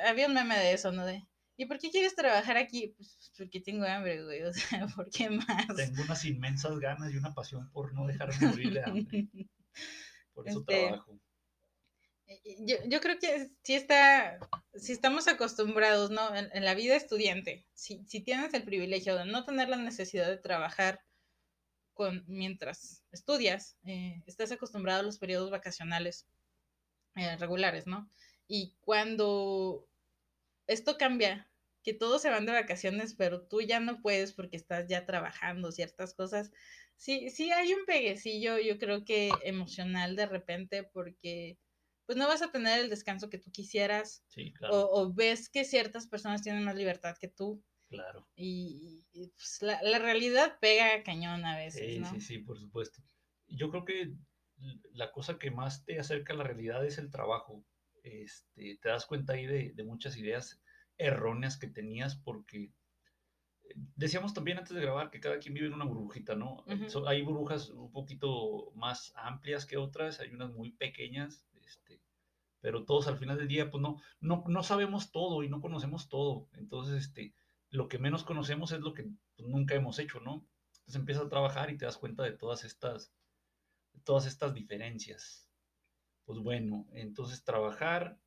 había 0.06 0.26
un 0.26 0.34
meme 0.34 0.58
de 0.58 0.72
eso, 0.72 0.92
¿no? 0.92 1.04
De, 1.04 1.26
¿y 1.56 1.66
por 1.66 1.78
qué 1.78 1.90
quieres 1.90 2.14
trabajar 2.14 2.56
aquí? 2.56 2.94
Pues 2.96 3.32
porque 3.36 3.60
tengo 3.60 3.84
hambre, 3.84 4.22
güey, 4.24 4.42
o 4.42 4.52
sea, 4.52 4.86
¿por 4.88 5.08
qué 5.10 5.30
más? 5.30 5.66
Tengo 5.76 6.02
unas 6.02 6.24
inmensas 6.24 6.78
ganas 6.78 7.12
y 7.12 7.16
una 7.16 7.34
pasión 7.34 7.70
por 7.70 7.92
no 7.94 8.06
dejarme 8.06 8.46
morir 8.46 8.72
de 8.72 8.84
hambre. 8.84 9.28
Por 10.34 10.48
eso 10.48 10.60
este, 10.60 10.86
trabajo. 10.88 11.18
Yo, 12.60 12.76
yo, 12.86 13.00
creo 13.00 13.18
que 13.18 13.50
si 13.62 13.74
está, 13.74 14.38
si 14.74 14.92
estamos 14.92 15.28
acostumbrados, 15.28 16.10
¿no? 16.10 16.34
En, 16.34 16.64
la 16.64 16.74
vida 16.74 16.96
estudiante, 16.96 17.66
si, 17.74 18.02
si, 18.06 18.20
tienes 18.20 18.54
el 18.54 18.64
privilegio 18.64 19.16
de 19.16 19.26
no 19.26 19.44
tener 19.44 19.68
la 19.68 19.76
necesidad 19.76 20.28
de 20.28 20.38
trabajar 20.38 21.02
con, 21.92 22.24
mientras 22.26 23.04
estudias, 23.12 23.76
eh, 23.84 24.22
estás 24.26 24.50
acostumbrado 24.52 25.00
a 25.00 25.02
los 25.02 25.18
periodos 25.18 25.50
vacacionales 25.50 26.26
eh, 27.16 27.36
regulares, 27.36 27.86
¿no? 27.86 28.08
Y 28.54 28.76
cuando 28.82 29.88
esto 30.66 30.98
cambia, 30.98 31.50
que 31.82 31.94
todos 31.94 32.20
se 32.20 32.28
van 32.28 32.44
de 32.44 32.52
vacaciones, 32.52 33.14
pero 33.14 33.46
tú 33.46 33.62
ya 33.62 33.80
no 33.80 34.02
puedes 34.02 34.34
porque 34.34 34.58
estás 34.58 34.88
ya 34.88 35.06
trabajando 35.06 35.72
ciertas 35.72 36.12
cosas, 36.12 36.52
sí, 36.94 37.30
sí 37.30 37.50
hay 37.50 37.72
un 37.72 37.86
peguecillo, 37.86 38.58
yo 38.58 38.78
creo 38.78 39.06
que 39.06 39.30
emocional 39.42 40.16
de 40.16 40.26
repente, 40.26 40.82
porque 40.82 41.58
pues 42.04 42.18
no 42.18 42.28
vas 42.28 42.42
a 42.42 42.52
tener 42.52 42.78
el 42.80 42.90
descanso 42.90 43.30
que 43.30 43.38
tú 43.38 43.50
quisieras. 43.50 44.22
Sí, 44.28 44.52
claro. 44.52 44.86
o, 44.90 45.14
ves 45.14 45.48
que 45.48 45.64
ciertas 45.64 46.06
personas 46.06 46.42
tienen 46.42 46.62
más 46.62 46.76
libertad 46.76 47.16
que 47.18 47.28
tú. 47.28 47.64
Claro. 47.88 48.28
Y, 48.36 49.06
pues, 49.34 49.62
la, 49.62 49.82
la, 49.82 49.98
realidad 49.98 50.58
pega 50.60 51.02
cañón 51.04 51.46
a 51.46 51.56
veces. 51.56 51.80
Sí, 51.80 52.04
sí, 52.04 52.20
sí, 52.20 52.38
por 52.40 52.58
supuesto. 52.58 53.02
Yo 53.46 53.70
creo 53.70 53.86
que 53.86 54.12
la 54.92 55.10
cosa 55.10 55.38
que 55.38 55.50
más 55.50 55.86
te 55.86 55.98
acerca 55.98 56.34
a 56.34 56.36
la 56.36 56.44
realidad 56.44 56.84
es 56.84 56.98
el 56.98 57.10
trabajo 57.10 57.64
este, 58.02 58.78
te 58.80 58.88
das 58.88 59.06
cuenta 59.06 59.34
ahí 59.34 59.46
de, 59.46 59.84
muchas 59.84 60.16
ideas 60.16 60.60
erróneas 60.98 61.56
que 61.56 61.68
tenías 61.68 62.16
porque 62.16 62.72
eh, 63.64 63.74
decíamos 63.96 64.34
también 64.34 64.58
antes 64.58 64.74
de 64.74 64.82
grabar 64.82 65.10
que 65.10 65.20
cada 65.20 65.38
quien 65.38 65.54
vive 65.54 65.66
en 65.66 65.74
una 65.74 65.84
burbujita, 65.84 66.34
¿no? 66.34 66.64
hay 67.06 67.22
burbujas 67.22 67.70
un 67.70 67.90
poquito 67.90 68.72
más 68.74 69.12
amplias 69.16 69.66
que 69.66 69.76
otras, 69.76 70.20
hay 70.20 70.30
unas 70.30 70.52
muy 70.52 70.72
pequeñas, 70.72 71.46
este, 71.64 72.00
pero 72.60 72.84
todos 72.84 73.08
al 73.08 73.18
final 73.18 73.38
del 73.38 73.48
día, 73.48 73.70
pues 73.70 73.82
no, 73.82 74.00
no, 74.20 74.44
no 74.46 74.62
sabemos 74.62 75.10
todo 75.10 75.42
y 75.42 75.48
no 75.48 75.60
conocemos 75.60 76.08
todo. 76.08 76.48
Entonces, 76.52 77.04
este, 77.04 77.34
lo 77.70 77.88
que 77.88 77.98
menos 77.98 78.22
conocemos 78.22 78.70
es 78.72 78.80
lo 78.80 78.94
que 78.94 79.04
pues, 79.36 79.48
nunca 79.48 79.74
hemos 79.74 79.98
hecho, 79.98 80.20
¿no? 80.20 80.46
Entonces 80.74 80.96
empiezas 80.96 81.24
a 81.24 81.28
trabajar 81.28 81.70
y 81.70 81.76
te 81.76 81.86
das 81.86 81.96
cuenta 81.96 82.22
de 82.22 82.32
todas 82.32 82.64
estas, 82.64 83.12
de 83.92 84.00
todas 84.00 84.26
estas 84.26 84.54
diferencias 84.54 85.51
pues 86.24 86.38
bueno, 86.38 86.86
entonces 86.92 87.44
trabajar. 87.44 88.18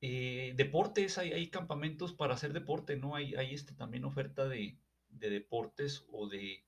Eh, 0.00 0.54
deportes, 0.56 1.18
hay, 1.18 1.32
hay, 1.32 1.48
campamentos 1.48 2.12
para 2.12 2.34
hacer 2.34 2.52
deporte, 2.52 2.96
¿no? 2.96 3.14
Hay, 3.14 3.34
hay 3.36 3.54
este, 3.54 3.74
también 3.74 4.04
oferta 4.04 4.48
de, 4.48 4.76
deportes 5.08 6.04
o 6.10 6.28
de, 6.28 6.64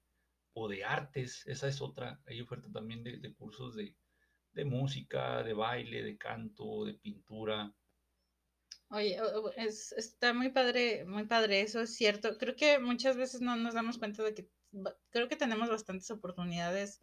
o 0.52 0.68
de 0.68 0.84
artes, 0.84 1.44
esa 1.46 1.66
es 1.66 1.80
otra. 1.80 2.20
Hay 2.26 2.40
oferta 2.40 2.70
también 2.70 3.02
de, 3.02 3.34
cursos 3.34 3.74
de, 3.74 4.64
música, 4.64 5.42
de 5.42 5.52
baile, 5.52 6.04
de 6.04 6.16
canto, 6.16 6.84
de 6.84 6.94
pintura. 6.94 7.74
Oye, 8.90 9.18
está 9.56 10.32
muy 10.32 10.50
padre, 10.50 11.04
muy 11.04 11.24
padre, 11.24 11.62
eso 11.62 11.80
es 11.80 11.96
cierto. 11.96 12.38
Creo 12.38 12.54
que 12.54 12.78
muchas 12.78 13.16
veces 13.16 13.40
no 13.40 13.56
nos 13.56 13.74
damos 13.74 13.98
cuenta 13.98 14.22
de 14.22 14.34
que 14.34 14.48
creo 15.10 15.28
que 15.28 15.36
tenemos 15.36 15.68
bastantes 15.68 16.08
oportunidades 16.12 17.02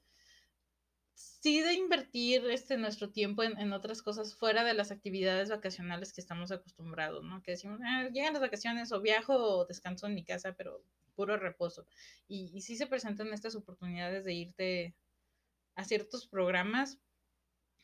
sí 1.42 1.62
de 1.62 1.74
invertir 1.74 2.46
este, 2.52 2.78
nuestro 2.78 3.10
tiempo 3.10 3.44
en, 3.44 3.74
otras 3.74 4.02
cosas 4.02 4.36
fuera 4.36 4.64
de 4.64 4.74
las 4.74 4.92
actividades 4.92 5.50
vacacionales 5.50 6.14
que 6.14 6.22
estamos 6.22 6.52
acostumbrados, 6.52 7.24
¿no? 7.24 7.42
Que 7.42 7.52
decimos, 7.52 7.80
ah, 7.84 8.08
llegan 8.12 8.34
las 8.34 8.42
vacaciones 8.42 8.92
o 8.92 9.02
viajo 9.02 9.36
o 9.36 9.66
descanso 9.66 10.08
en 10.08 10.16
mi 10.16 10.24
casa, 10.24 10.54
pero 10.54 10.84
puro 11.16 11.38
reposo. 11.38 11.86
Y, 12.28 12.52
y 12.54 12.62
sí 12.62 12.76
se 12.76 12.88
presentan 12.88 13.34
estas 13.34 13.56
oportunidades 13.56 14.24
de 14.24 14.34
irte 14.34 14.96
a 15.76 15.84
ciertos 15.84 16.28
programas. 16.28 17.00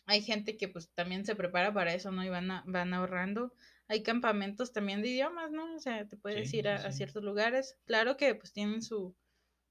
Hay 0.06 0.21
gente 0.21 0.56
que 0.58 0.67
pues 0.67 0.89
también 0.93 1.26
se 1.26 1.36
prepara 1.36 1.73
para 1.73 1.93
eso, 1.93 2.12
¿no? 2.12 2.23
Y 2.23 2.30
van, 2.30 2.63
van 2.65 2.93
ahorrando. 2.93 3.54
Hay 3.88 4.04
campamentos 4.04 4.71
también 4.71 5.02
de 5.02 5.10
idiomas, 5.10 5.52
¿no? 5.52 5.76
O 5.76 5.80
sea, 5.80 6.08
te 6.08 6.17
puedes 6.17 6.54
ir 6.54 6.67
a, 6.67 6.76
a, 6.76 6.91
ciertos 6.91 7.23
lugares. 7.23 7.78
Claro 7.86 8.17
que 8.17 8.36
pues 8.36 8.54
tienen 8.54 8.82
su, 8.82 9.15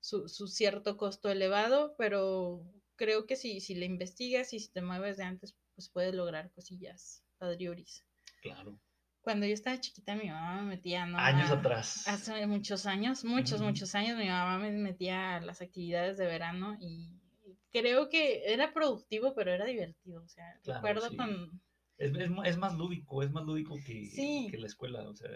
su, 0.01 0.29
su 0.29 0.49
cierto 0.49 0.97
costo 0.97 1.31
elevado, 1.31 1.95
pero 1.97 2.65
creo 2.97 3.27
que 3.27 3.37
si, 3.37 3.61
si 3.61 3.75
le 3.75 3.87
investigas 3.87 4.53
y 4.53 4.61
si 4.61 4.71
te 4.73 4.83
mueves 4.83 5.17
de 5.17 5.25
antes, 5.25 5.55
pues 5.75 5.89
puedes 5.91 6.15
lograr 6.15 6.51
cosillas 6.53 7.23
padrioris. 7.39 8.05
Claro. 8.43 8.81
Cuando 9.21 9.45
yo 9.47 9.55
estaba 9.55 9.81
chiquita, 9.81 10.15
mi 10.15 10.29
mamá 10.29 10.63
me 10.63 10.69
metía, 10.77 11.05
¿no? 11.05 11.19
Años 11.19 11.51
A- 11.51 11.55
atrás. 11.55 12.07
Hace 12.07 12.47
muchos 12.47 12.87
años, 12.87 13.25
muchos, 13.25 13.61
muchos 13.61 13.95
años, 13.95 14.17
mi 14.19 14.29
mamá 14.29 14.59
me 14.59 14.71
metía 14.71 15.37
a 15.37 15.41
las 15.41 15.61
actividades 15.63 16.17
de 16.17 16.27
verano 16.27 16.77
y 16.81 17.19
creo 17.73 18.09
que 18.09 18.53
era 18.53 18.73
productivo, 18.73 19.35
pero 19.35 19.53
era 19.53 19.65
divertido. 19.65 20.23
O 20.23 20.29
sea, 20.29 20.59
Claro, 20.63 20.81
recuerdo 20.81 21.11
sí. 21.11 21.17
con... 21.17 21.61
Es, 21.99 22.13
es, 22.15 22.31
es 22.45 22.57
más 22.57 22.75
lúdico, 22.77 23.23
es 23.23 23.31
más 23.33 23.45
lúdico 23.45 23.75
que, 23.85 24.07
Sí. 24.07 24.47
que 24.51 24.59
la 24.59 24.67
escuela, 24.69 25.03
o 25.09 25.15
sea, 25.17 25.31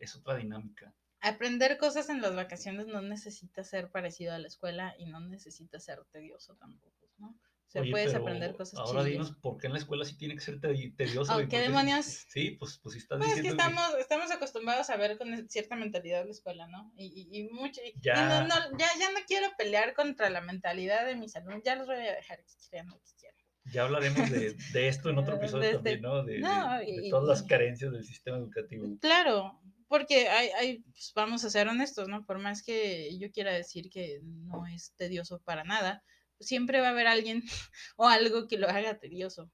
es 0.00 0.16
otra 0.16 0.36
dinámica. 0.36 0.92
Aprender 1.22 1.78
cosas 1.78 2.08
en 2.10 2.20
las 2.20 2.34
vacaciones 2.34 2.86
no 2.88 3.00
necesita 3.00 3.64
ser 3.64 3.90
parecido 3.90 4.34
a 4.34 4.38
la 4.38 4.48
escuela 4.48 4.94
y 4.98 5.06
no 5.06 5.20
necesita 5.20 5.78
ser 5.80 6.00
tedioso 6.10 6.56
tampoco, 6.56 7.08
¿no? 7.18 7.28
O 7.28 7.70
sea, 7.72 7.80
Oye, 7.82 7.90
puedes 7.90 8.14
aprender 8.14 8.54
cosas 8.54 8.78
Ahora 8.78 9.00
chidillas. 9.02 9.26
dinos 9.28 9.40
por 9.40 9.56
qué 9.56 9.66
en 9.68 9.72
la 9.72 9.78
escuela 9.78 10.04
sí 10.04 10.14
tiene 10.18 10.34
que 10.34 10.42
ser 10.42 10.60
tedi- 10.60 10.94
tedioso. 10.94 11.34
Oh, 11.34 11.38
¿qué 11.48 11.56
sí- 11.56 11.62
demonios? 11.62 12.04
Sí, 12.28 12.50
pues, 12.50 12.78
pues 12.82 12.92
si 12.94 12.98
estás 12.98 13.16
Pues 13.18 13.30
es 13.30 13.36
que 13.36 13.40
diciendo 13.42 13.62
estamos, 13.62 13.94
estamos 13.98 14.30
acostumbrados 14.30 14.90
a 14.90 14.96
ver 14.98 15.16
con 15.16 15.48
cierta 15.48 15.74
mentalidad 15.76 16.26
la 16.26 16.32
escuela, 16.32 16.66
¿no? 16.66 16.92
Y, 16.96 17.06
y, 17.30 17.38
y 17.40 17.48
mucho. 17.48 17.80
y- 17.82 17.94
Ya. 18.02 18.42
no, 18.42 18.48
no, 18.48 18.76
ya, 18.78 18.88
ya 18.98 19.10
no 19.12 19.20
quiero 19.26 19.46
pelear 19.56 19.94
contra 19.94 20.28
la 20.28 20.42
mentalidad 20.42 21.06
de 21.06 21.16
mis 21.16 21.34
alumnos. 21.36 21.62
Ya 21.64 21.76
los 21.76 21.86
voy 21.86 21.96
a 21.96 22.14
dejar 22.14 22.44
que 22.44 22.52
crean 22.68 22.88
lo 22.88 22.98
que 22.98 23.10
quieran. 23.18 23.38
Ya 23.72 23.84
hablaremos 23.84 24.28
de, 24.30 24.54
de 24.74 24.88
esto 24.88 25.08
en 25.08 25.16
otro 25.18 25.36
De 25.38 25.40
episodio 25.40 25.64
este- 25.64 25.74
también, 25.76 26.02
¿no? 26.02 26.24
De, 26.24 26.32
de- 26.34 26.38
no, 26.40 26.78
de 26.78 27.06
y- 27.06 27.10
todas 27.10 27.26
las 27.28 27.42
carencias 27.48 27.90
del 27.92 28.04
sistema 28.04 28.36
educativo. 28.36 28.86
Claro, 29.00 29.61
porque 29.92 30.26
hay, 30.28 30.48
hay 30.58 30.78
pues, 30.78 31.12
vamos 31.14 31.44
a 31.44 31.50
ser 31.50 31.68
honestos, 31.68 32.08
¿no? 32.08 32.24
Por 32.24 32.38
más 32.38 32.62
que 32.62 33.14
yo 33.18 33.30
quiera 33.30 33.52
decir 33.52 33.90
que 33.90 34.20
no 34.22 34.66
es 34.66 34.94
tedioso 34.96 35.42
para 35.42 35.64
nada, 35.64 36.02
pues, 36.38 36.48
siempre 36.48 36.80
va 36.80 36.86
a 36.86 36.90
haber 36.92 37.06
alguien 37.06 37.42
o 37.96 38.08
algo 38.08 38.48
que 38.48 38.56
lo 38.56 38.70
haga 38.70 38.98
tedioso. 38.98 39.50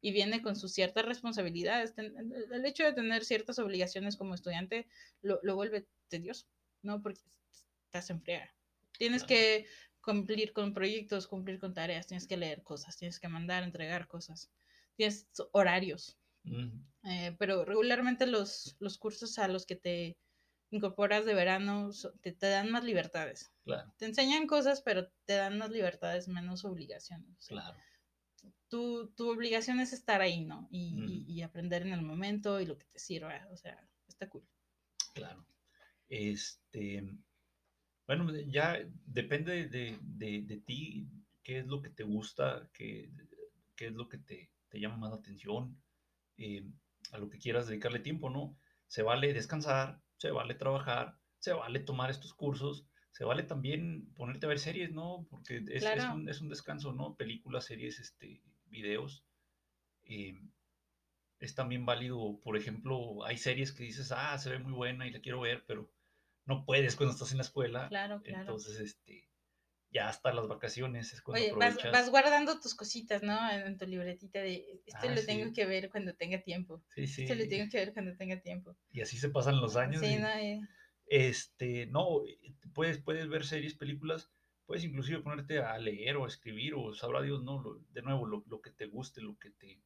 Y 0.00 0.12
viene 0.12 0.40
con 0.40 0.54
sus 0.54 0.72
ciertas 0.72 1.04
responsabilidades. 1.04 1.94
El 1.96 2.64
hecho 2.64 2.84
de 2.84 2.92
tener 2.92 3.24
ciertas 3.24 3.58
obligaciones 3.58 4.16
como 4.16 4.36
estudiante 4.36 4.86
lo, 5.20 5.40
lo 5.42 5.56
vuelve 5.56 5.88
tedioso, 6.06 6.46
¿no? 6.82 7.02
Porque 7.02 7.20
estás 7.86 8.08
en 8.10 8.22
friega. 8.22 8.54
Tienes 8.96 9.24
que 9.24 9.66
cumplir 10.00 10.52
con 10.52 10.74
proyectos, 10.74 11.26
cumplir 11.26 11.58
con 11.58 11.74
tareas, 11.74 12.06
tienes 12.06 12.28
que 12.28 12.36
leer 12.36 12.62
cosas, 12.62 12.96
tienes 12.96 13.18
que 13.18 13.26
mandar, 13.26 13.64
entregar 13.64 14.06
cosas, 14.06 14.48
tienes 14.94 15.26
horarios. 15.50 16.16
Eh, 17.04 17.34
pero 17.38 17.64
regularmente 17.64 18.26
los, 18.26 18.76
los 18.78 18.98
cursos 18.98 19.38
a 19.38 19.48
los 19.48 19.66
que 19.66 19.76
te 19.76 20.16
incorporas 20.70 21.24
de 21.24 21.34
verano 21.34 21.90
te, 22.22 22.32
te 22.32 22.46
dan 22.48 22.70
más 22.70 22.84
libertades. 22.84 23.52
Claro, 23.64 23.92
Te 23.98 24.06
enseñan 24.06 24.46
cosas, 24.46 24.82
pero 24.82 25.08
te 25.26 25.34
dan 25.34 25.58
más 25.58 25.70
libertades, 25.70 26.28
menos 26.28 26.64
obligaciones. 26.64 27.28
O 27.38 27.40
sea, 27.42 27.56
claro. 27.56 27.78
tu, 28.68 29.08
tu 29.16 29.30
obligación 29.30 29.80
es 29.80 29.92
estar 29.92 30.20
ahí, 30.20 30.44
¿no? 30.44 30.68
Y, 30.70 30.94
y- 31.06 31.32
y 31.32 31.42
aprender 31.42 31.82
en 31.82 31.92
el 31.92 32.02
momento 32.02 32.60
y 32.60 32.66
lo 32.66 32.78
que 32.78 32.86
te 32.86 32.98
sirva. 32.98 33.46
O 33.50 33.56
sea, 33.56 33.86
está 34.08 34.28
cool. 34.28 34.44
Claro. 35.14 35.44
Este, 36.08 37.04
bueno, 38.06 38.30
ya 38.48 38.78
depende 39.06 39.68
de, 39.68 39.98
de- 40.02 40.42
de 40.42 40.56
ti, 40.58 41.06
qué 41.42 41.58
es 41.58 41.66
lo 41.66 41.82
que 41.82 41.90
te 41.90 42.02
gusta, 42.04 42.68
qué, 42.72 43.10
qué 43.76 43.86
es 43.88 43.92
lo 43.92 44.08
que 44.08 44.18
te, 44.18 44.50
te 44.68 44.80
llama 44.80 44.96
más 44.96 45.10
la 45.10 45.16
atención, 45.18 45.82
eh, 46.36 46.64
a 47.12 47.18
lo 47.18 47.28
que 47.28 47.38
quieras 47.38 47.66
dedicarle 47.66 48.00
tiempo, 48.00 48.30
¿no? 48.30 48.58
Se 48.86 49.02
vale 49.02 49.32
descansar, 49.32 50.02
se 50.16 50.30
vale 50.30 50.54
trabajar, 50.54 51.18
se 51.38 51.52
vale 51.52 51.80
tomar 51.80 52.10
estos 52.10 52.34
cursos, 52.34 52.86
se 53.12 53.24
vale 53.24 53.42
también 53.42 54.12
ponerte 54.14 54.46
a 54.46 54.48
ver 54.50 54.58
series, 54.58 54.92
¿no? 54.92 55.26
Porque 55.30 55.58
es, 55.58 55.66
es 55.68 55.80
Claro. 55.82 56.14
un, 56.14 56.28
es 56.28 56.40
un 56.40 56.48
descanso, 56.48 56.92
¿no? 56.92 57.16
Películas, 57.16 57.66
series, 57.66 57.98
este, 58.00 58.42
videos. 58.66 59.26
eh, 60.04 60.40
es 61.40 61.54
también 61.54 61.84
válido, 61.84 62.40
por 62.42 62.56
ejemplo, 62.56 63.24
hay 63.24 63.36
series 63.36 63.72
que 63.72 63.82
dices, 63.84 64.12
ah, 64.12 64.38
se 64.38 64.50
ve 64.50 64.58
muy 64.60 64.72
buena 64.72 65.06
y 65.06 65.10
la 65.10 65.20
quiero 65.20 65.40
ver, 65.40 65.64
pero 65.66 65.92
no 66.46 66.64
puedes 66.64 66.96
cuando 66.96 67.12
estás 67.12 67.32
en 67.32 67.38
la 67.38 67.42
escuela. 67.44 67.88
Claro, 67.88 68.22
claro. 68.22 68.40
Entonces, 68.42 68.78
este, 68.80 69.31
ya 69.92 70.08
hasta 70.08 70.32
las 70.32 70.48
vacaciones 70.48 71.12
es 71.12 71.20
cuando 71.22 71.44
Oye, 71.44 71.52
vas, 71.54 71.76
vas 71.92 72.10
guardando 72.10 72.58
tus 72.60 72.74
cositas, 72.74 73.22
¿no? 73.22 73.50
En, 73.50 73.76
tu 73.76 73.86
libretita 73.86 74.40
de 74.40 74.82
esto 74.86 75.00
Ah, 75.02 75.14
lo 75.14 75.24
tengo 75.24 75.46
sí. 75.46 75.52
que 75.52 75.66
ver 75.66 75.90
cuando 75.90 76.14
tenga 76.14 76.40
tiempo. 76.40 76.82
Sí, 76.94 77.06
sí. 77.06 77.22
Esto 77.22 77.34
lo 77.34 77.46
tengo 77.48 77.70
que 77.70 77.76
ver 77.78 77.92
cuando 77.92 78.16
tenga 78.16 78.40
tiempo. 78.40 78.74
Y 78.92 79.02
así 79.02 79.18
se 79.18 79.28
pasan 79.28 79.60
los 79.60 79.76
años. 79.76 80.00
Sí, 80.00 80.14
y- 80.14 80.16
¿no? 80.16 80.40
Y- 80.40 80.66
Este, 81.06 81.86
no, 81.86 82.24
eh, 82.26 82.38
puedes, 82.72 82.98
puedes 82.98 83.28
ver 83.28 83.44
series, 83.44 83.74
películas, 83.74 84.30
puedes 84.66 84.82
inclusive 84.84 85.20
ponerte 85.20 85.58
a 85.58 85.76
leer 85.78 86.16
o 86.16 86.24
a 86.24 86.28
escribir 86.28 86.74
o 86.74 86.94
sabrá 86.94 87.20
Dios, 87.20 87.42
no, 87.42 87.60
Lo- 87.62 87.80
de 87.92 88.02
nuevo, 88.02 88.26
lo, 88.26 88.44
lo 88.46 88.62
que 88.62 88.70
te 88.70 88.86
guste, 88.86 89.20
lo 89.20 89.38
que 89.38 89.50
te, 89.50 89.82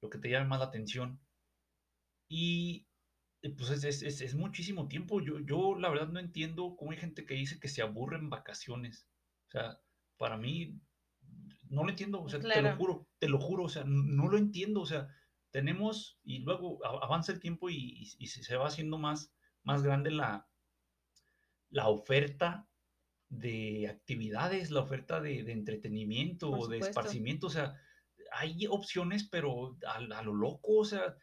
lo 0.00 0.08
que 0.08 0.18
te 0.18 0.30
llame 0.30 0.46
más 0.48 0.60
la 0.60 0.66
atención. 0.66 1.20
Y 2.28 2.86
eh, 2.86 2.91
pues 3.50 3.70
es, 3.70 3.84
es- 3.84 4.02
es- 4.02 4.20
es 4.20 4.34
muchísimo 4.34 4.88
tiempo. 4.88 5.20
Yo, 5.20 5.40
yo 5.40 5.76
la 5.78 5.88
verdad 5.90 6.08
no 6.08 6.20
entiendo 6.20 6.76
cómo 6.76 6.92
hay 6.92 6.98
gente 6.98 7.24
que 7.26 7.34
dice 7.34 7.58
que 7.60 7.68
se 7.68 7.82
aburre 7.82 8.16
en 8.18 8.30
vacaciones. 8.30 9.08
O 9.48 9.50
sea, 9.50 9.80
para 10.16 10.36
mí, 10.36 10.80
no 11.68 11.84
lo 11.84 11.90
entiendo, 11.90 12.22
o 12.22 12.28
sea, 12.28 12.38
te 12.40 12.62
lo 12.62 12.76
juro, 12.76 13.08
te 13.18 13.28
lo 13.28 13.38
juro, 13.40 13.64
o 13.64 13.68
sea, 13.68 13.84
no 13.86 14.28
lo 14.28 14.38
entiendo, 14.38 14.80
o 14.82 14.86
sea, 14.86 15.08
tenemos 15.50 16.20
y 16.22 16.40
luego 16.40 16.84
avanza 16.84 17.32
el 17.32 17.40
tiempo 17.40 17.68
y, 17.70 17.76
y- 17.76 18.14
y 18.18 18.26
se 18.28 18.56
va 18.56 18.66
haciendo 18.68 18.98
más, 18.98 19.32
más 19.64 19.82
grande 19.82 20.10
la, 20.10 20.48
la 21.70 21.88
oferta 21.88 22.68
de 23.28 23.88
actividades, 23.88 24.70
la 24.70 24.80
oferta 24.80 25.20
de, 25.20 25.42
de 25.42 25.52
entretenimiento 25.52 26.50
o 26.50 26.68
de 26.68 26.78
esparcimiento, 26.90 27.46
o 27.46 27.50
sea, 27.50 27.74
hay 28.32 28.66
opciones, 28.66 29.28
pero 29.28 29.78
a, 29.86 29.94
a 29.96 30.22
lo 30.22 30.34
loco, 30.34 30.76
o 30.78 30.84
sea, 30.84 31.16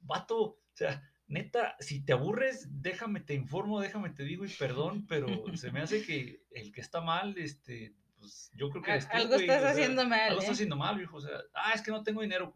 vato, 0.00 0.40
o 0.42 0.60
sea, 0.72 1.02
neta, 1.26 1.76
si 1.80 2.00
te 2.04 2.12
aburres, 2.12 2.66
déjame 2.82 3.20
te 3.20 3.34
informo, 3.34 3.80
déjame 3.80 4.10
te 4.10 4.22
digo 4.24 4.44
y 4.44 4.48
perdón, 4.48 5.06
pero 5.06 5.26
se 5.56 5.70
me 5.70 5.80
hace 5.80 6.04
que 6.04 6.42
el 6.50 6.72
que 6.72 6.80
está 6.80 7.00
mal, 7.00 7.36
este, 7.38 7.94
pues 8.18 8.50
yo 8.54 8.70
creo 8.70 8.82
que 8.82 8.90
A- 8.92 8.94
eres 8.94 9.08
tú, 9.08 9.16
algo 9.16 9.34
estás 9.36 9.58
o 9.58 9.60
sea, 9.62 9.70
haciendo 9.70 10.04
mal, 10.06 10.20
Algo 10.20 10.34
¿eh? 10.40 10.42
estás 10.44 10.54
haciendo 10.54 10.76
mal, 10.76 10.96
viejo, 10.96 11.16
o 11.16 11.20
sea, 11.20 11.38
ah, 11.54 11.72
es 11.74 11.82
que 11.82 11.90
no 11.90 12.02
tengo 12.02 12.20
dinero, 12.22 12.52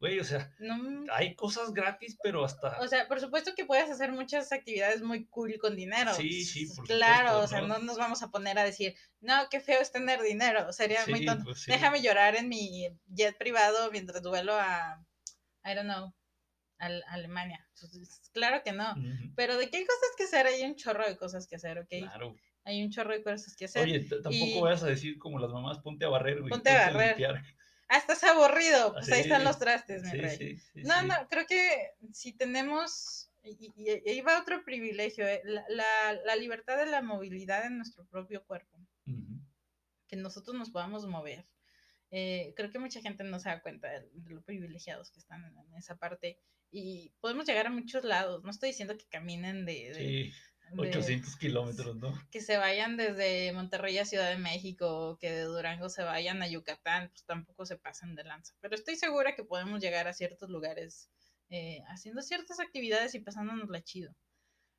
güey, 0.00 0.18
o 0.20 0.24
sea, 0.24 0.52
No, 0.58 1.04
hay 1.12 1.34
cosas 1.34 1.72
gratis, 1.72 2.18
pero 2.22 2.44
hasta... 2.44 2.78
O 2.80 2.88
sea, 2.88 3.08
por 3.08 3.20
supuesto 3.20 3.52
que 3.56 3.64
puedes 3.64 3.88
hacer 3.90 4.12
muchas 4.12 4.52
actividades 4.52 5.02
muy 5.02 5.24
cool 5.26 5.56
con 5.58 5.76
dinero. 5.76 6.12
Sí, 6.14 6.44
sí, 6.44 6.66
por 6.74 6.86
Claro, 6.86 7.28
supuesto, 7.28 7.44
o 7.44 7.48
sea, 7.48 7.60
¿no? 7.62 7.78
no 7.78 7.78
nos 7.84 7.96
vamos 7.96 8.22
a 8.22 8.30
poner 8.30 8.58
a 8.58 8.64
decir, 8.64 8.94
no, 9.20 9.34
qué 9.50 9.60
feo 9.60 9.80
es 9.80 9.92
tener 9.92 10.20
dinero. 10.20 10.72
Sería 10.72 11.00
muy 11.08 11.24
tonto. 11.24 11.44
pues 11.44 11.62
sí. 11.62 11.70
Déjame 11.70 12.02
llorar 12.02 12.36
en 12.36 12.48
mi 12.48 12.88
jet 13.06 13.38
privado 13.38 13.90
mientras 13.92 14.22
vuelo 14.22 14.54
a, 14.54 15.02
I 15.64 15.74
don't 15.74 15.84
know, 15.88 16.12
a, 16.78 16.86
a 16.86 17.12
Alemania. 17.14 17.66
Entonces, 17.74 18.30
claro 18.32 18.62
que 18.64 18.72
no. 18.72 18.94
Pero 19.36 19.56
de 19.58 19.70
qué 19.70 19.78
hay 19.78 19.84
cosas 19.86 20.08
que 20.16 20.24
hacer, 20.24 20.46
hay 20.46 20.62
un 20.62 20.76
chorro 20.76 21.06
de 21.06 21.16
cosas 21.16 21.46
que 21.46 21.56
hacer, 21.56 21.78
¿ok? 21.78 21.88
Claro. 21.88 22.36
Hay 22.64 22.82
un 22.82 22.90
chorro 22.90 23.12
de 23.12 23.22
cosas 23.22 23.54
que 23.56 23.66
hacer. 23.66 23.82
Oye, 23.84 24.00
tampoco 24.00 24.32
y- 24.34 24.60
vayas 24.60 24.82
a 24.82 24.86
decir 24.86 25.18
como 25.18 25.38
las 25.38 25.50
mamás, 25.52 25.78
ponte 25.80 26.04
a 26.04 26.08
barrer, 26.08 26.40
güey. 26.40 26.50
Ponte 26.50 26.70
a 26.70 26.90
barrer. 26.90 27.42
Ah, 27.88 27.98
estás 27.98 28.24
aburrido. 28.24 28.94
Pues 28.94 29.12
ahí 29.12 29.20
están 29.20 29.44
los 29.44 29.58
trastes, 29.58 30.02
mi 30.02 30.10
Sí, 30.12 30.16
rey. 30.16 30.56
sí, 30.56 30.82
No, 30.82 31.02
no, 31.02 31.14
creo 31.28 31.46
que 31.46 31.90
si 32.12 32.32
tenemos, 32.32 33.30
y, 33.42 33.70
y- 33.76 34.08
ahí 34.08 34.20
va 34.22 34.40
otro 34.40 34.64
privilegio, 34.64 35.26
eh, 35.28 35.42
la, 35.44 35.64
la- 35.68 36.14
la 36.24 36.36
libertad 36.36 36.78
de 36.78 36.86
la 36.86 37.02
movilidad 37.02 37.66
en 37.66 37.76
nuestro 37.76 38.06
propio 38.06 38.42
cuerpo, 38.46 38.78
que 40.08 40.16
nosotros 40.16 40.56
nos 40.56 40.70
podamos 40.70 41.06
mover. 41.06 41.46
Eh, 42.10 42.52
creo 42.56 42.70
que 42.70 42.78
mucha 42.78 43.00
gente 43.00 43.24
no 43.24 43.38
se 43.40 43.48
da 43.48 43.60
cuenta 43.60 43.88
de, 43.90 44.08
de 44.12 44.30
lo 44.30 44.42
privilegiados 44.42 45.10
que 45.10 45.18
están 45.20 45.44
en, 45.44 45.56
en 45.58 45.74
esa 45.74 45.96
parte 45.96 46.38
y 46.76 47.12
podemos 47.20 47.46
llegar 47.46 47.66
a 47.68 47.70
muchos 47.70 48.02
lados. 48.04 48.42
No 48.42 48.50
estoy 48.50 48.70
diciendo 48.70 48.96
que 48.98 49.06
caminen 49.08 49.64
de, 49.64 49.72
de- 49.90 49.94
Sí, 49.94 50.32
de- 50.72 50.88
800 50.88 51.36
kilómetros, 51.36 51.94
¿no? 51.96 52.12
que 52.32 52.40
se 52.40 52.56
vayan 52.56 52.96
desde 52.96 53.52
Monterrey 53.52 53.96
a 53.98 54.04
Ciudad 54.04 54.28
de 54.30 54.38
México 54.38 55.16
que 55.20 55.30
de 55.30 55.42
Durango 55.42 55.88
se 55.88 56.02
vayan 56.02 56.42
a 56.42 56.48
Yucatán, 56.48 57.10
pues 57.10 57.24
tampoco 57.24 57.64
se 57.64 57.76
pasan 57.76 58.16
de 58.16 58.24
lanza. 58.24 58.54
Pero 58.60 58.74
estoy 58.74 58.96
segura 58.96 59.34
que 59.36 59.44
podemos 59.44 59.80
llegar 59.80 60.08
a 60.08 60.12
ciertos 60.12 60.50
lugares 60.50 61.10
eh, 61.50 61.80
haciendo 61.88 62.22
ciertas 62.22 62.58
actividades 62.58 63.14
y 63.14 63.20
pasándonos 63.20 63.68
la 63.70 63.82
chido. 63.82 64.12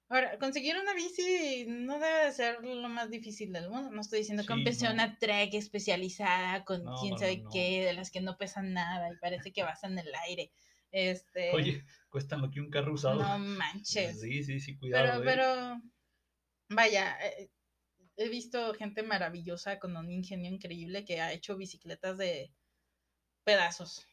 Ahora, 0.10 0.38
conseguir 0.38 0.76
una 0.78 0.94
bici 0.94 1.66
no 1.68 1.94
debe 2.00 2.26
de 2.26 2.32
ser 2.32 2.64
lo 2.64 2.90
más 2.90 3.10
difícil 3.10 3.52
del 3.54 3.70
mundo. 3.70 3.90
No 3.92 4.02
estoy 4.02 4.20
diciendo 4.20 4.44
Sí, 4.44 4.48
cómprese 4.48 4.86
no. 4.86 4.94
una 4.94 5.18
trek 5.18 5.54
especializada 5.54 6.64
con 6.64 6.84
No, 6.84 6.96
quién 7.02 7.18
sabe 7.18 7.38
no. 7.38 7.50
qué, 7.52 7.86
de 7.86 7.94
las 7.94 8.12
que 8.12 8.22
no 8.22 8.38
pesan 8.38 8.74
nada 8.74 9.10
y 9.12 9.18
parece 9.18 9.52
que 9.52 9.64
vas 9.64 9.84
en 9.84 9.98
el 9.98 10.14
aire. 10.28 10.52
Este, 10.96 11.52
Oye, 11.52 11.84
cuestan 12.10 12.42
lo 12.42 12.50
que 12.50 12.62
un 12.62 12.70
carro 12.70 12.94
usado. 12.94 13.22
no 13.22 13.38
manches. 13.60 14.22
Sí, 14.22 14.46
sí, 14.46 14.62
sí, 14.62 14.78
cuidado. 14.78 15.22
Pero, 15.22 15.22
eh. 15.22 15.26
pero, 15.26 15.82
vaya, 16.70 17.18
eh, 17.22 17.52
he 18.16 18.30
visto 18.30 18.74
gente 18.76 19.04
maravillosa 19.04 19.78
con 19.78 19.98
un 19.98 20.10
ingenio 20.10 20.50
increíble 20.50 21.04
que 21.04 21.20
ha 21.20 21.34
hecho 21.34 21.58
bicicletas 21.58 22.18
de 22.18 22.54
pedazos, 23.44 24.08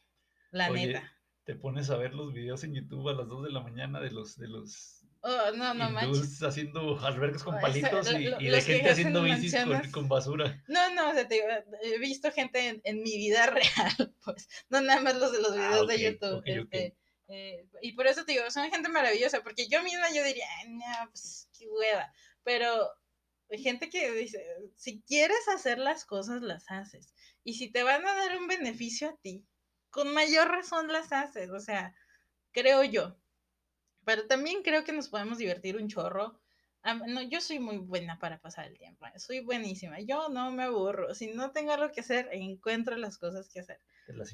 la 0.51 0.69
Oye, 0.69 0.87
neta. 0.87 1.17
Te 1.45 1.55
pones 1.55 1.89
a 1.89 1.95
ver 1.95 2.13
los 2.13 2.33
videos 2.33 2.65
en 2.65 2.73
YouTube 2.73 3.07
a 3.07 3.13
las 3.13 3.29
2 3.29 3.45
de 3.45 3.51
la 3.51 3.61
mañana 3.61 4.01
de 4.01 4.11
los, 4.11 4.35
de 4.37 4.49
los 4.49 5.02
Oh, 5.25 5.51
no, 5.55 5.73
no 5.73 5.89
manches. 5.89 6.17
hindús 6.17 6.43
haciendo 6.43 6.99
albercas 6.99 7.43
con 7.43 7.57
palitos 7.61 8.11
lo- 8.11 8.19
y, 8.19 8.25
lo- 8.25 8.41
y 8.41 8.49
que 8.51 8.61
gente 8.61 8.89
haciendo 8.89 9.23
bicis 9.23 9.55
con, 9.91 10.09
basura. 10.09 10.61
No, 10.67 10.93
no, 10.93 11.09
o 11.11 11.13
sea, 11.13 11.25
te 11.27 11.35
digo, 11.35 11.47
he 11.81 11.97
visto 11.97 12.29
gente 12.31 12.67
en, 12.67 12.81
en 12.83 13.01
mi 13.03 13.15
vida 13.17 13.45
real, 13.95 14.15
pues, 14.25 14.49
no 14.69 14.81
nada 14.81 14.99
más 14.99 15.15
los 15.15 15.31
de 15.31 15.39
los 15.41 15.51
Ah, 15.51 15.69
videos 15.69 15.87
de 15.87 16.01
YouTube. 16.01 16.33
ok, 16.39 16.43
ok. 16.43 16.47
este, 16.73 16.97
eh, 17.29 17.65
y 17.81 17.93
por 17.93 18.07
eso 18.07 18.25
te 18.25 18.33
digo, 18.33 18.51
son 18.51 18.69
gente 18.69 18.89
maravillosa, 18.89 19.41
porque 19.43 19.67
yo 19.69 19.81
misma 19.81 20.09
yo 20.13 20.23
diría, 20.25 20.45
"Ay, 20.59 20.69
no, 20.71 21.09
pues 21.09 21.47
qué 21.57 21.67
hueva. 21.69 22.11
Pero 22.43 22.89
hay 23.49 23.63
gente 23.63 23.89
que 23.89 24.11
dice, 24.11 24.43
si 24.75 25.01
quieres 25.03 25.47
hacer 25.55 25.77
las 25.79 26.03
cosas, 26.03 26.41
las 26.41 26.65
haces. 26.69 27.13
Y 27.45 27.53
si 27.53 27.71
te 27.71 27.83
van 27.83 28.05
a 28.05 28.13
dar 28.13 28.37
un 28.37 28.47
beneficio 28.47 29.07
a 29.09 29.15
ti, 29.21 29.45
con 29.89 30.13
mayor 30.13 30.49
razón 30.49 30.89
las 30.91 31.13
haces. 31.13 31.49
O 31.49 31.61
sea, 31.61 31.95
creo 32.51 32.83
yo. 32.83 33.17
Pero 34.05 34.27
también 34.27 34.63
creo 34.63 34.83
que 34.83 34.91
nos 34.93 35.09
podemos 35.09 35.37
divertir 35.37 35.77
un 35.77 35.87
chorro. 35.87 36.39
Am- 36.81 37.03
no, 37.07 37.21
yo 37.21 37.39
soy 37.39 37.59
muy 37.59 37.77
buena 37.77 38.19
para 38.19 38.39
pasar 38.39 38.67
el 38.67 38.77
tiempo. 38.77 39.05
eh, 39.07 39.17
Soy 39.19 39.39
buenísima. 39.39 39.99
Yo 40.01 40.27
no 40.29 40.51
me 40.51 40.63
aburro. 40.63 41.13
Si 41.15 41.27
no 41.27 41.51
tengo 41.51 41.71
algo 41.71 41.91
que 41.93 42.01
hacer, 42.01 42.29
encuentro 42.33 42.97
las 42.97 43.17
cosas 43.17 43.49
que 43.49 43.61
hacer. 43.61 43.79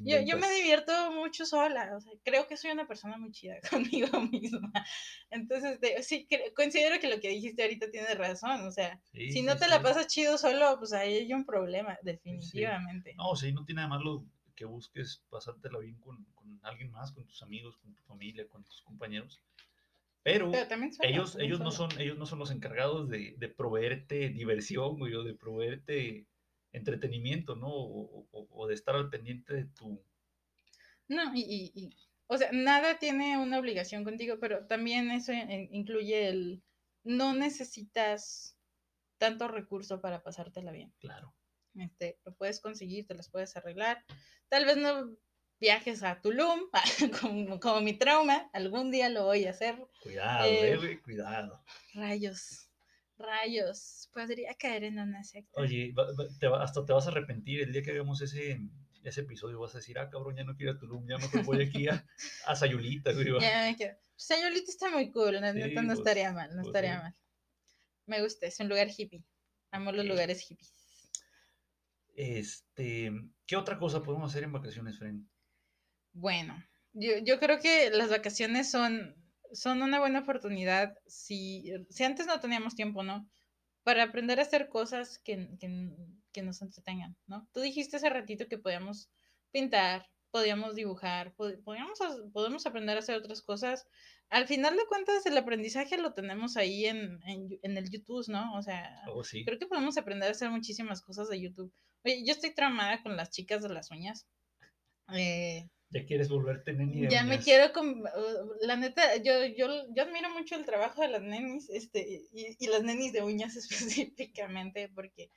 Yo, 0.03 0.17
yo 0.25 0.35
me 0.37 0.51
divierto 0.55 1.11
mucho 1.11 1.45
sola. 1.45 1.95
O 1.95 2.01
sea, 2.01 2.11
creo 2.23 2.47
que 2.47 2.57
soy 2.57 2.71
una 2.71 2.87
persona 2.87 3.17
muy 3.17 3.31
chida 3.31 3.57
conmigo 3.69 4.19
misma. 4.21 4.71
Entonces, 5.29 5.79
de- 5.79 6.01
sí, 6.03 6.27
cre- 6.29 6.51
considero 6.55 6.99
que 6.99 7.07
lo 7.07 7.19
que 7.19 7.29
dijiste 7.29 7.61
ahorita 7.63 7.91
tiene 7.91 8.15
razón. 8.15 8.67
O 8.67 8.71
sea, 8.71 8.99
Sí, 9.11 9.31
si 9.31 9.41
no 9.43 9.53
sí, 9.53 9.59
te 9.59 9.67
la 9.67 9.81
pasas 9.83 10.07
chido 10.07 10.37
solo, 10.39 10.77
pues 10.79 10.91
ahí 10.93 11.13
hay 11.17 11.33
un 11.33 11.45
problema, 11.45 11.97
definitivamente. 12.01 13.13
No, 13.15 13.35
sí, 13.35 13.51
no 13.53 13.63
tiene 13.65 13.81
nada 13.81 13.89
más 13.89 14.01
lo 14.03 14.25
que 14.59 14.65
busques 14.65 15.25
pasártela 15.29 15.79
bien 15.79 15.97
con, 15.99 16.25
con 16.35 16.59
alguien 16.63 16.91
más, 16.91 17.13
con 17.13 17.25
tus 17.25 17.41
amigos, 17.43 17.77
con 17.77 17.95
tu 17.95 18.03
familia, 18.03 18.49
con 18.49 18.65
tus 18.65 18.81
compañeros. 18.83 19.41
Pero 20.23 20.51
Pero 20.51 20.67
también 20.67 20.91
ellos, 21.01 21.31
también 21.31 21.47
ellos, 21.47 21.61
no 21.61 21.71
son, 21.71 21.89
ellos 21.99 22.17
no 22.17 22.25
son 22.25 22.39
los 22.39 22.51
encargados 22.51 23.09
de, 23.09 23.35
de 23.37 23.49
proveerte 23.49 24.29
diversión, 24.29 24.99
güey, 24.99 25.13
o 25.15 25.23
de 25.23 25.35
proveerte 25.35 26.27
entretenimiento, 26.73 27.55
¿no? 27.55 27.69
O, 27.69 28.27
o- 28.31 28.47
o 28.51 28.67
de 28.67 28.75
estar 28.75 28.95
al 28.95 29.09
pendiente 29.09 29.53
de 29.55 29.65
tu... 29.65 30.03
No, 31.07 31.33
y, 31.35 31.41
y- 31.41 31.71
y, 31.75 31.89
o 32.27 32.37
sea, 32.37 32.51
nada 32.53 32.99
tiene 32.99 33.37
una 33.37 33.59
obligación 33.59 34.03
contigo, 34.03 34.37
pero 34.39 34.67
también 34.67 35.11
eso 35.11 35.33
in- 35.33 35.69
incluye 35.73 36.29
el 36.29 36.63
no 37.03 37.33
necesitas 37.33 38.59
tanto 39.17 39.47
recurso 39.47 40.01
para 40.01 40.23
pasártela 40.23 40.71
bien. 40.71 40.93
Claro. 40.99 41.33
Este, 41.81 42.19
lo 42.25 42.35
puedes 42.35 42.59
conseguir, 42.59 43.07
te 43.07 43.15
las 43.15 43.29
puedes 43.29 43.55
arreglar. 43.57 44.03
Tal 44.49 44.65
vez 44.65 44.77
no 44.77 45.15
viajes 45.59 46.03
a 46.03 46.21
Tulum, 46.21 46.61
como, 47.21 47.59
como 47.59 47.81
mi 47.81 47.93
trauma, 47.93 48.49
algún 48.53 48.91
día 48.91 49.09
lo 49.09 49.25
voy 49.25 49.45
a 49.45 49.51
hacer. 49.51 49.75
Cuidado, 50.01 50.47
Eh, 50.47 50.77
güey, 50.77 51.01
cuidado. 51.01 51.63
Rayos, 51.93 52.69
rayos, 53.17 54.09
podría 54.13 54.53
caer 54.55 54.85
en 54.85 54.99
una 54.99 55.23
secta. 55.23 55.59
Oye, 55.61 55.93
te 56.39 56.47
hasta 56.47 56.85
te 56.85 56.93
vas 56.93 57.07
a 57.07 57.11
arrepentir 57.11 57.61
el 57.61 57.73
día 57.73 57.81
que 57.81 57.91
hagamos 57.91 58.21
ese, 58.21 58.59
ese 59.03 59.21
episodio. 59.21 59.59
Vas 59.59 59.75
a 59.75 59.79
decir, 59.79 59.99
ah, 59.99 60.09
cabrón, 60.09 60.35
ya 60.37 60.43
no 60.43 60.55
quiero 60.55 60.73
a 60.73 60.77
Tulum, 60.79 61.05
ya 61.07 61.17
mejor 61.17 61.43
voy 61.43 61.61
aquí 61.63 61.87
a, 61.87 62.05
a 62.45 62.55
Sayulita, 62.55 63.11
güey. 63.13 63.29
va". 63.29 63.39
Ya 63.41 63.63
me 63.63 63.75
quedo. 63.75 63.97
Sayulita 64.15 64.71
está 64.71 64.89
muy 64.91 65.11
cool, 65.11 65.35
Sí, 65.35 65.41
no 65.75 65.85
pues, 65.85 65.99
estaría 65.99 66.31
mal, 66.33 66.49
no 66.49 66.55
pues, 66.63 66.67
estaría 66.67 66.95
sí. 66.95 67.01
mal. 67.03 67.15
Me 68.05 68.21
gusta, 68.21 68.47
es 68.47 68.59
un 68.59 68.69
lugar 68.69 68.89
hippie. 68.95 69.23
Amo 69.71 69.91
los 69.91 70.05
lugares 70.05 70.41
hippies. 70.41 70.73
Este, 72.19 73.11
¿qué 73.47 73.55
otra 73.55 73.79
cosa 73.79 74.03
podemos 74.03 74.29
hacer 74.31 74.43
en 74.43 74.51
vacaciones, 74.51 74.99
Fren? 74.99 75.29
Bueno, 76.11 76.53
yo, 76.91 77.11
yo 77.23 77.39
creo 77.39 77.59
que 77.59 77.91
las 77.91 78.09
vacaciones 78.09 78.69
son, 78.69 79.15
son 79.53 79.81
una 79.81 79.99
buena 79.99 80.19
oportunidad 80.19 80.95
si, 81.07 81.71
si 81.89 82.03
antes 82.03 82.25
no 82.27 82.41
teníamos 82.41 82.75
tiempo, 82.75 83.03
¿no? 83.03 83.29
Para 83.83 84.03
aprender 84.03 84.37
a 84.39 84.43
hacer 84.43 84.67
cosas 84.67 85.17
que, 85.19 85.47
que, 85.61 85.91
que 86.33 86.41
nos 86.41 86.61
entretengan, 86.61 87.15
¿no? 87.25 87.47
Tú 87.53 87.61
dijiste 87.61 87.95
hace 87.95 88.09
ratito 88.09 88.47
que 88.49 88.57
podíamos 88.57 89.09
pintar, 89.51 90.05
podíamos 90.31 90.75
dibujar, 90.75 91.33
pod- 91.37 91.63
podíamos, 91.63 91.99
podemos 92.33 92.65
aprender 92.65 92.97
a 92.97 92.99
hacer 92.99 93.15
otras 93.15 93.41
cosas. 93.41 93.87
Al 94.29 94.45
final 94.45 94.75
de 94.75 94.85
cuentas, 94.87 95.25
el 95.25 95.37
aprendizaje 95.37 95.97
lo 95.97 96.13
tenemos 96.13 96.57
ahí 96.57 96.85
en, 96.85 97.19
en, 97.23 97.77
el 97.77 97.89
YouTube, 97.89 98.27
¿no? 98.27 98.55
O 98.57 98.61
sea, 98.61 98.89
Oh, 99.07 99.23
sí. 99.23 99.45
creo 99.45 99.57
que 99.57 99.67
podemos 99.67 99.97
aprender 99.97 100.27
a 100.27 100.31
hacer 100.31 100.49
muchísimas 100.49 101.01
cosas 101.01 101.29
de 101.29 101.39
YouTube. 101.41 101.73
Oye, 102.05 102.23
yo 102.25 102.33
estoy 102.33 102.53
traumada 102.53 103.01
con 103.03 103.15
las 103.17 103.29
chicas 103.29 103.61
de 103.63 103.69
las 103.69 103.91
uñas. 103.91 104.27
Eh, 105.13 105.67
Ya 105.89 106.05
quieres 106.05 106.29
volverte 106.29 106.73
neni 106.73 107.01
de 107.01 107.09
ya 107.09 107.23
me 107.23 107.31
uñas. 107.35 107.43
quiero, 107.45 107.73
con- 107.73 108.01
uh, 108.01 108.55
la 108.61 108.75
neta, 108.75 109.17
yo, 109.17 109.45
yo, 109.45 109.67
yo 109.95 110.03
admiro 110.03 110.29
mucho 110.29 110.55
el 110.55 110.65
trabajo 110.65 111.01
de 111.01 111.07
las 111.09 111.21
nenis, 111.21 111.69
este, 111.69 112.27
y, 112.31 112.55
y 112.59 112.67
las 112.67 112.83
nenis 112.83 113.11
de 113.13 113.23
uñas 113.23 113.55
específicamente, 114.07 114.89
porque 114.89 115.31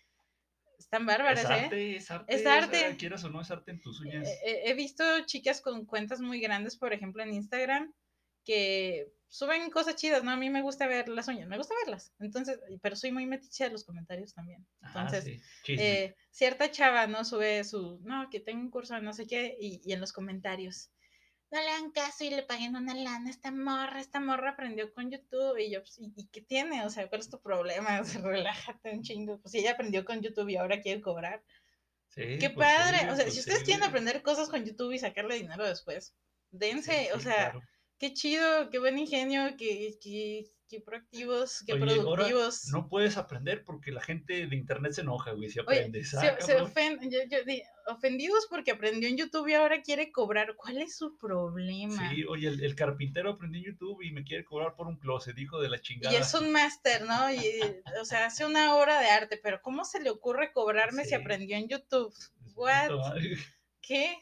están 0.78 1.06
bárbaras, 1.06 1.44
Es 1.44 1.50
¿eh? 1.50 1.52
arte, 1.54 1.96
es 1.96 2.10
arte. 2.10 2.34
Es 2.34 2.40
o 2.40 2.44
sea, 2.44 2.54
arte. 2.58 2.96
quieras 2.98 3.24
o 3.24 3.30
no, 3.30 3.40
es 3.40 3.50
arte 3.50 3.70
en 3.70 3.80
tus 3.80 4.00
uñas. 4.00 4.28
Eh, 4.28 4.38
eh, 4.44 4.62
He 4.66 4.74
visto 4.74 5.04
chicas 5.26 5.60
con 5.62 5.86
cuentas 5.86 6.20
muy 6.20 6.40
grandes, 6.40 6.76
por 6.76 6.92
ejemplo, 6.92 7.22
en 7.22 7.32
Instagram, 7.34 7.92
que 8.44 9.12
suben 9.28 9.70
cosas 9.70 9.96
chidas, 9.96 10.22
¿no? 10.24 10.30
A 10.32 10.36
mí 10.36 10.50
me 10.50 10.62
gusta 10.62 10.86
ver 10.86 11.08
las 11.08 11.28
uñas, 11.28 11.48
me 11.48 11.56
gusta 11.58 11.74
verlas, 11.84 12.14
entonces, 12.18 12.60
pero 12.82 12.96
soy 12.96 13.12
muy 13.12 13.26
metiche 13.26 13.64
de 13.64 13.70
los 13.70 13.84
comentarios 13.84 14.34
también. 14.34 14.66
Ajá, 14.80 15.14
Entonces, 15.14 15.24
sí, 15.24 15.44
chisme. 15.62 15.96
eh, 15.96 16.16
cierta 16.30 16.70
chava, 16.70 17.06
¿no? 17.06 17.24
Sube 17.24 17.64
su, 17.64 18.00
no, 18.02 18.28
que 18.30 18.40
tengo 18.40 18.60
un 18.62 18.70
curso 18.70 18.94
de 18.94 19.02
no 19.02 19.12
sé 19.14 19.26
qué, 19.26 19.56
y, 19.58 19.80
y 19.84 19.92
en 19.92 20.00
los 20.00 20.12
comentarios, 20.12 20.90
no 21.50 21.60
le 21.60 21.68
hagan 21.70 21.92
caso 21.92 22.24
y 22.24 22.30
le 22.30 22.42
paguen 22.42 22.76
una 22.76 22.94
lana, 22.94 23.30
esta 23.30 23.50
morra, 23.52 24.00
esta 24.00 24.20
morra 24.20 24.50
aprendió 24.50 24.92
con 24.92 25.10
YouTube, 25.10 25.58
y 25.58 25.70
yo, 25.70 25.80
pues, 25.82 25.98
¿y, 25.98 26.12
y 26.16 26.28
qué 26.28 26.40
tiene? 26.42 26.84
O 26.86 26.90
sea, 26.90 27.08
¿cuál 27.08 27.20
es 27.20 27.30
tu 27.30 27.40
problema? 27.40 28.00
O 28.02 28.04
sea, 28.04 28.22
relájate 28.22 28.92
un 28.92 29.02
chingo, 29.02 29.40
pues 29.40 29.52
si 29.52 29.58
ella 29.60 29.72
aprendió 29.72 30.04
con 30.04 30.20
YouTube 30.22 30.48
y 30.48 30.56
ahora 30.56 30.80
quiere 30.80 31.00
cobrar, 31.00 31.44
Sí, 32.08 32.22
qué 32.38 32.50
pues 32.54 32.68
padre, 32.68 32.98
sí, 32.98 33.06
o 33.10 33.16
sea, 33.16 33.24
pues 33.24 33.34
si 33.34 33.40
ustedes 33.40 33.62
sí, 33.64 33.64
quieren 33.64 33.84
aprender 33.84 34.22
cosas 34.22 34.48
con 34.48 34.64
YouTube 34.64 34.92
y 34.92 34.98
sacarle 34.98 35.36
dinero 35.36 35.66
después, 35.66 36.14
dense, 36.50 36.92
Sí, 36.92 37.08
o 37.14 37.20
sí, 37.20 37.20
sea, 37.20 37.34
claro. 37.34 37.60
Qué 38.02 38.12
chido, 38.14 38.68
qué 38.70 38.80
buen 38.80 38.98
ingenio, 38.98 39.54
qué, 39.56 39.96
qué, 40.02 40.44
qué 40.68 40.80
proactivos, 40.80 41.62
qué 41.64 41.74
Oye, 41.74 41.82
ahora 42.00 42.02
productivos. 42.16 42.64
no 42.72 42.88
puedes 42.88 43.16
aprender 43.16 43.62
porque 43.62 43.92
la 43.92 44.00
gente 44.00 44.48
de 44.48 44.56
internet 44.56 44.90
se 44.94 45.02
enoja, 45.02 45.30
güey, 45.30 45.48
si 45.50 45.60
Oye, 45.60 45.78
aprendes. 45.78 46.10
se, 46.10 46.16
ah, 46.18 46.36
se 46.40 46.54
cabrón. 46.54 46.72
ofen- 46.72 46.98
yo- 47.08 47.20
yo 47.30 47.44
di- 47.44 47.62
ofendidos 47.86 48.48
porque 48.50 48.72
aprendió 48.72 49.08
en 49.08 49.16
YouTube 49.18 49.46
y 49.46 49.54
ahora 49.54 49.82
quiere 49.82 50.10
cobrar. 50.10 50.56
¿Cuál 50.56 50.78
es 50.78 50.96
su 50.96 51.16
problema? 51.16 52.10
Sí, 52.10 52.24
oye, 52.24 52.48
el, 52.48 52.64
el 52.64 52.74
carpintero 52.74 53.30
aprendió 53.30 53.60
en 53.60 53.66
YouTube 53.72 54.02
y 54.02 54.10
me 54.10 54.24
quiere 54.24 54.44
cobrar 54.44 54.74
por 54.74 54.88
un 54.88 54.96
closet, 54.98 55.38
hijo 55.38 55.60
de 55.60 55.68
la 55.68 55.80
chingada. 55.80 56.12
y 56.12 56.18
es 56.18 56.34
un 56.34 56.50
máster, 56.50 57.02
¿no? 57.02 57.32
Y, 57.32 57.40
o 58.00 58.04
sea, 58.04 58.26
hace 58.26 58.44
una 58.44 58.74
obra 58.74 58.98
de 59.00 59.10
arte, 59.10 59.38
pero 59.40 59.62
¿cómo 59.62 59.84
se 59.84 60.00
le 60.00 60.10
ocurre 60.10 60.50
cobrarme 60.52 61.04
si 61.04 61.14
aprendió 61.14 61.56
en 61.56 61.68
YouTube? 61.68 62.12
What? 62.56 62.90
¿Qué? 63.80 64.16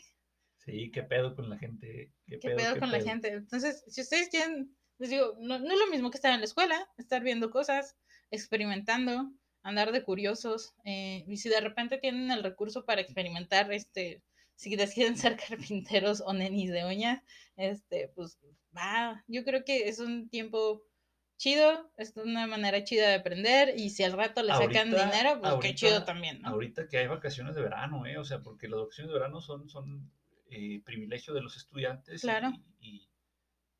Sí, 0.64 0.90
qué 0.92 1.02
pedo 1.02 1.34
con 1.34 1.48
la 1.48 1.58
gente. 1.58 2.12
Qué, 2.26 2.38
¿Qué 2.38 2.50
pedo 2.50 2.74
qué 2.74 2.80
con 2.80 2.90
la 2.90 2.98
pedo. 2.98 3.08
gente? 3.08 3.28
Entonces, 3.28 3.82
si 3.88 4.00
ustedes 4.02 4.28
quieren, 4.28 4.76
les 4.98 5.10
digo, 5.10 5.34
no, 5.40 5.58
no 5.58 5.72
es 5.72 5.78
lo 5.78 5.86
mismo 5.88 6.10
que 6.10 6.18
estar 6.18 6.32
en 6.32 6.40
la 6.40 6.44
escuela, 6.46 6.88
estar 6.98 7.22
viendo 7.22 7.50
cosas, 7.50 7.96
experimentando, 8.30 9.30
andar 9.62 9.92
de 9.92 10.02
curiosos, 10.02 10.74
eh, 10.84 11.24
y 11.26 11.36
si 11.38 11.48
de 11.48 11.60
repente 11.60 11.98
tienen 11.98 12.30
el 12.30 12.42
recurso 12.42 12.84
para 12.84 13.00
experimentar, 13.00 13.72
este, 13.72 14.22
si 14.54 14.76
quieren 14.76 15.16
ser 15.16 15.36
carpinteros 15.36 16.20
o 16.24 16.32
nenis 16.32 16.70
de 16.70 16.84
uñas, 16.84 17.22
este, 17.56 18.08
pues 18.14 18.38
va, 18.76 19.24
yo 19.28 19.44
creo 19.44 19.64
que 19.64 19.88
es 19.88 19.98
un 19.98 20.28
tiempo 20.28 20.82
chido, 21.38 21.90
es 21.96 22.14
una 22.16 22.46
manera 22.46 22.84
chida 22.84 23.08
de 23.08 23.14
aprender, 23.14 23.72
y 23.78 23.90
si 23.90 24.02
al 24.04 24.12
rato 24.12 24.42
le 24.42 24.52
sacan 24.52 24.92
Ahorita- 24.92 25.06
dinero, 25.06 25.40
pues 25.40 25.54
qué 25.62 25.74
chido 25.74 26.04
también, 26.04 26.42
¿no? 26.42 26.48
Ahorita 26.50 26.86
que 26.86 26.98
hay 26.98 27.06
vacaciones 27.06 27.54
de 27.54 27.62
verano, 27.62 28.04
¿eh? 28.04 28.18
O 28.18 28.24
sea, 28.24 28.40
porque 28.40 28.68
las 28.68 28.80
vacaciones 28.80 29.08
de 29.12 29.18
verano 29.18 29.40
son, 29.40 29.66
son 29.70 30.10
eh, 30.50 30.82
privilegio 30.84 31.32
de 31.34 31.42
los 31.42 31.56
estudiantes. 31.56 32.22
y- 32.22 32.26
Claro. 32.26 32.52
Y, 32.80 33.08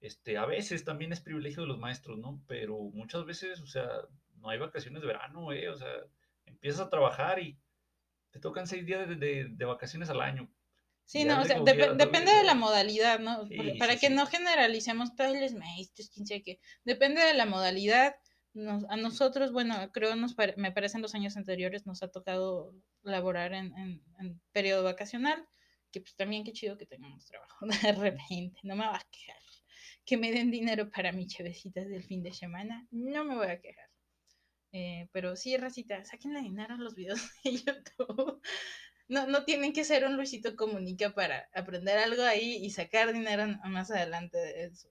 este, 0.01 0.39
a 0.39 0.47
veces 0.47 0.85
también 0.85 1.13
es 1.13 1.21
privilegio 1.21 1.63
de 1.63 1.69
los 1.69 1.79
maestros, 1.79 2.19
¿no? 2.19 2.43
Pero 2.47 2.79
muchas 2.95 3.25
veces, 3.27 3.61
o 3.61 3.67
sea, 3.67 3.87
no 4.37 4.49
hay 4.49 4.59
vacaciones 4.59 5.03
de 5.03 5.07
verano, 5.09 5.53
¿eh? 5.53 5.69
O 5.69 5.77
sea, 5.77 5.93
empiezas 6.47 6.81
a 6.81 6.89
trabajar 6.91 7.39
y 7.39 7.59
te 8.31 8.41
tocan 8.41 8.67
seis 8.67 8.87
días 8.87 9.07
de, 9.09 9.17
de- 9.17 9.49
de 9.51 9.65
vacaciones 9.67 10.09
al 10.09 10.21
año. 10.23 10.51
Sí, 11.05 11.25
no, 11.25 11.41
o 11.41 11.45
sea, 11.45 11.61
depende 11.61 12.33
de 12.33 12.45
la 12.45 12.55
modalidad, 12.55 13.19
¿no? 13.19 13.45
Sí, 13.47 13.57
Porque- 13.57 13.73
sí, 13.73 13.79
para 13.79 13.97
que 13.97 14.07
sí. 14.09 14.15
no 14.15 14.27
generalicemos 14.27 15.17
todos 15.17 15.37
los 15.39 15.53
maestros, 15.55 16.09
quién 16.15 16.27
sabe 16.27 16.43
qué. 16.43 16.61
Depende 16.85 17.21
de 17.21 17.35
la 17.35 17.47
modalidad. 17.47 18.15
Nos- 18.55 18.85
a 18.89 18.97
nosotros, 18.97 19.53
bueno, 19.53 19.91
creo, 19.93 20.15
nos 20.17 20.35
pare- 20.35 20.55
me 20.57 20.71
parece 20.73 20.97
en 20.99 21.03
los 21.03 21.15
años 21.15 21.37
anteriores 21.37 21.85
nos 21.87 22.03
ha 22.05 22.09
tocado 22.11 22.75
laborar 23.03 23.53
en, 23.55 23.77
en- 23.77 24.03
en 24.21 24.41
periodo 24.53 24.85
vacacional, 24.85 25.47
que 25.91 26.01
pues 26.01 26.15
también 26.17 26.45
qué 26.45 26.53
chido 26.53 26.77
que 26.79 26.87
tengamos 26.87 27.27
trabajo 27.27 27.67
de 27.83 27.93
repente, 27.93 28.61
no 28.63 28.77
me 28.77 28.87
va 28.87 28.97
a 28.97 29.07
quejar. 29.11 29.37
Que 30.05 30.17
me 30.17 30.33
den 30.33 30.51
dinero 30.51 30.91
para 30.91 31.13
mis 31.13 31.29
chevecitas 31.29 31.89
del 31.89 32.03
fin 32.03 32.23
de 32.23 32.33
semana, 32.33 32.87
no 32.91 33.25
me 33.25 33.37
voy 33.37 33.49
a 33.49 33.61
quejar. 33.61 33.89
Eh, 34.73 35.09
pero 35.13 35.37
sí, 35.37 35.57
racita, 35.57 36.05
sáquenle 36.05 36.43
dinero 36.43 36.75
a 36.75 36.79
los 36.79 36.95
videos 36.95 37.21
de 37.45 37.53
YouTube. 37.53 38.41
No, 39.09 39.27
no 39.27 39.45
tienen 39.45 39.73
que 39.73 39.85
ser 39.85 40.07
un 40.07 40.17
Luisito 40.17 40.57
Comunica 40.57 41.13
para 41.15 41.49
aprender 41.55 41.99
algo 41.99 42.23
ahí 42.23 42.65
y 42.65 42.71
sacar 42.71 43.13
dinero 43.13 43.47
más 43.65 43.91
adelante 43.91 44.39
de 44.39 44.65
eso. 44.67 44.89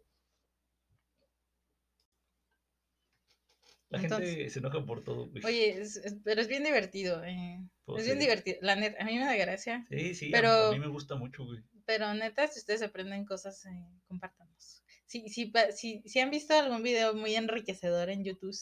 La 3.89 3.99
Entonces- 3.99 4.29
gente 4.35 4.49
se 4.51 4.59
enoja 4.59 4.85
por 4.85 5.03
todo, 5.03 5.29
güey. 5.29 5.43
Oye, 5.45 5.81
es- 5.81 5.97
es- 5.97 6.17
pero 6.23 6.41
es 6.41 6.47
bien 6.47 6.63
divertido. 6.63 7.23
eh, 7.23 7.59
Pues 7.85 8.01
es 8.01 8.05
bien 8.05 8.17
sí. 8.19 8.25
divertido. 8.25 8.57
La 8.61 8.75
neta, 8.75 9.01
a 9.01 9.05
mí 9.05 9.17
me 9.17 9.25
da 9.25 9.35
gracia. 9.35 9.85
Sí, 9.89 10.13
sí, 10.13 10.27
a- 10.27 10.31
pero- 10.31 10.67
a, 10.67 10.71
mí 10.71 10.79
me 10.79 10.87
gusta 10.87 11.15
mucho, 11.15 11.43
güey. 11.45 11.63
Pero 11.85 12.13
neta, 12.13 12.47
si 12.47 12.59
ustedes 12.59 12.83
aprenden 12.83 13.25
cosas, 13.25 13.65
eh, 13.65 13.85
compártanos. 14.07 14.83
Si, 15.07 15.27
si, 15.29 15.51
si, 15.75 16.03
si 16.05 16.19
han 16.19 16.29
visto 16.29 16.53
algún 16.53 16.83
video 16.83 17.15
muy 17.15 17.35
enriquecedor 17.35 18.09
en 18.11 18.23
YouTube 18.23 18.55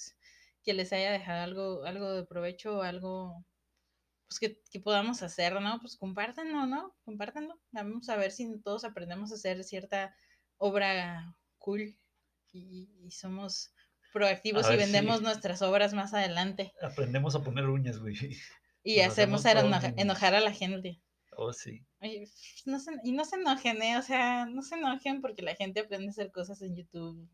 que 0.63 0.73
les 0.73 0.93
haya 0.93 1.11
dejado 1.11 1.43
algo, 1.43 1.83
algo 1.83 2.13
de 2.13 2.25
provecho 2.25 2.77
o 2.77 2.81
algo 2.83 3.45
pues 4.29 4.39
que, 4.39 4.61
que 4.71 4.79
podamos 4.81 5.23
hacer, 5.23 5.53
¿no? 5.61 5.79
Pues 5.79 5.95
compártanlo, 5.97 6.65
¿no? 6.65 6.95
Compártanlo. 7.05 7.57
Vamos 7.71 8.09
a 8.09 8.17
ver 8.17 8.31
si 8.31 8.59
todos 8.61 8.83
aprendemos 8.83 9.31
a 9.31 9.35
hacer 9.35 9.63
cierta 9.63 10.13
obra 10.57 11.37
cool 11.59 11.97
y, 12.51 12.89
y 13.01 13.11
somos 13.11 13.73
proactivos 14.17 14.67
y 14.67 14.71
si- 14.71 14.77
vendemos 14.77 15.21
nuestras 15.21 15.61
obras 15.61 15.93
más 15.93 16.13
adelante. 16.13 16.73
Aprendemos 16.81 17.35
a 17.35 17.43
poner 17.43 17.65
uñas, 17.65 17.99
güey. 17.99 18.15
Y 18.83 18.97
Nos 18.97 19.07
hacemos 19.07 19.45
hacemos 19.45 19.67
eno- 19.69 19.79
todos 19.81 19.93
enojar 19.97 20.33
a 20.35 20.39
la 20.39 20.53
gente. 20.53 20.99
Oh, 21.35 21.53
sí. 21.53 21.85
Oye, 22.01 22.27
no 22.65 22.79
se, 22.79 22.91
y 23.03 23.11
no 23.11 23.25
se 23.25 23.35
enojen, 23.35 23.81
¿eh? 23.81 23.97
O 23.97 24.01
sea, 24.01 24.45
no 24.45 24.61
se 24.61 24.75
enojen 24.75 25.21
porque 25.21 25.41
la 25.43 25.55
gente 25.55 25.81
aprende 25.81 26.07
a 26.07 26.09
hacer 26.11 26.31
cosas 26.31 26.61
en 26.61 26.75
YouTube 26.75 27.29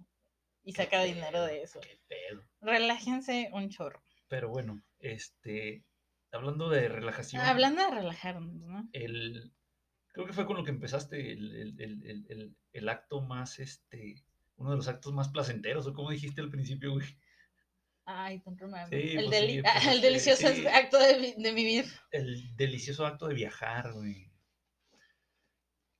y 0.63 0.74
saca 0.74 1.02
Qué 1.02 1.13
dinero 1.13 1.32
pedo, 1.32 1.46
de 1.46 1.62
eso. 1.63 1.80
Qué 1.80 2.00
pedo. 2.08 2.43
Relájense 2.62 3.50
un 3.54 3.69
chorro. 3.69 4.04
Pero 4.28 4.50
bueno, 4.50 4.82
este, 5.00 5.86
hablando 6.32 6.69
de 6.69 6.89
relajación, 6.89 7.41
Hablando 7.43 7.82
de 7.84 7.91
relajarnos, 7.91 8.56
¿no? 8.56 8.89
el, 8.93 9.54
creo 10.12 10.26
que 10.26 10.34
fue 10.34 10.46
con 10.46 10.58
lo 10.58 10.63
que 10.63 10.72
empezaste 10.72 11.32
el- 11.34 11.80
el- 11.80 12.26
el- 12.30 12.56
el 12.74 12.89
acto 12.89 13.22
más, 13.22 13.60
este, 13.60 14.15
uno 14.56 14.72
de 14.72 14.78
los 14.78 14.88
actos 14.88 15.13
más 15.13 15.30
placenteros, 15.30 15.88
o 15.88 15.94
como 15.94 16.12
dijiste 16.12 16.42
al 16.42 16.50
principio, 16.50 16.94
güey. 16.94 17.08
Ay, 18.06 18.39
tan 18.42 18.58
romántico. 18.58 19.02
Sí, 19.02 19.16
el, 19.18 19.26
pues 19.26 19.39
sí, 19.39 19.62
pues, 19.62 19.88
el 19.96 20.02
delicioso 20.02 20.48
sí. 20.50 20.68
acto 20.68 21.00
de, 21.00 21.20
vi- 21.20 21.42
de 21.42 21.54
vivir. 21.54 21.86
El 22.12 22.56
delicioso 22.56 23.06
acto 23.06 23.28
de 23.28 23.34
viajar, 23.36 23.94
güey. 23.94 24.30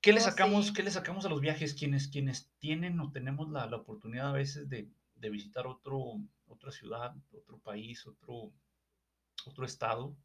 ¿Qué 0.02 0.12
le 0.12 0.20
sacamos, 0.20 0.74
qué 0.74 0.84
le 0.84 0.92
sacamos 0.92 1.26
a 1.26 1.30
los 1.30 1.40
viajes? 1.40 1.74
Quienes, 1.74 2.10
quienes 2.10 2.52
tienen 2.60 3.00
o 3.00 3.12
tenemos 3.12 3.50
la, 3.50 3.68
la 3.68 3.78
oportunidad 3.78 4.30
a 4.32 4.34
veces 4.34 4.68
de, 4.68 4.90
de 5.16 5.30
visitar 5.30 5.66
otro, 5.66 6.20
otra 6.46 6.72
ciudad, 6.72 7.16
otro 7.32 7.58
país, 7.60 8.06
otro, 8.06 8.52
otro 9.46 9.66
estado. 9.66 10.18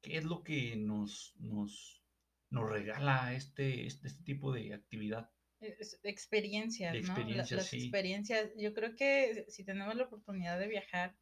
¿Qué 0.00 0.18
es 0.18 0.24
lo 0.24 0.44
que 0.44 0.76
nos, 0.76 1.34
nos, 1.38 2.04
nos 2.50 2.70
regala 2.70 3.34
este, 3.34 3.86
este, 3.86 4.06
este 4.06 4.22
tipo 4.22 4.52
de 4.52 4.72
actividad? 4.74 5.28
Es- 5.60 5.98
Experiencias, 6.02 6.94
¿no? 7.08 7.16
La- 7.18 7.36
las 7.50 7.66
sí. 7.66 7.76
experiencias. 7.78 8.50
Yo 8.56 8.74
creo 8.74 8.94
que 8.94 9.46
si 9.48 9.64
tenemos 9.64 9.94
la 9.94 10.04
oportunidad 10.04 10.58
de 10.58 10.68
viajar, 10.68 11.16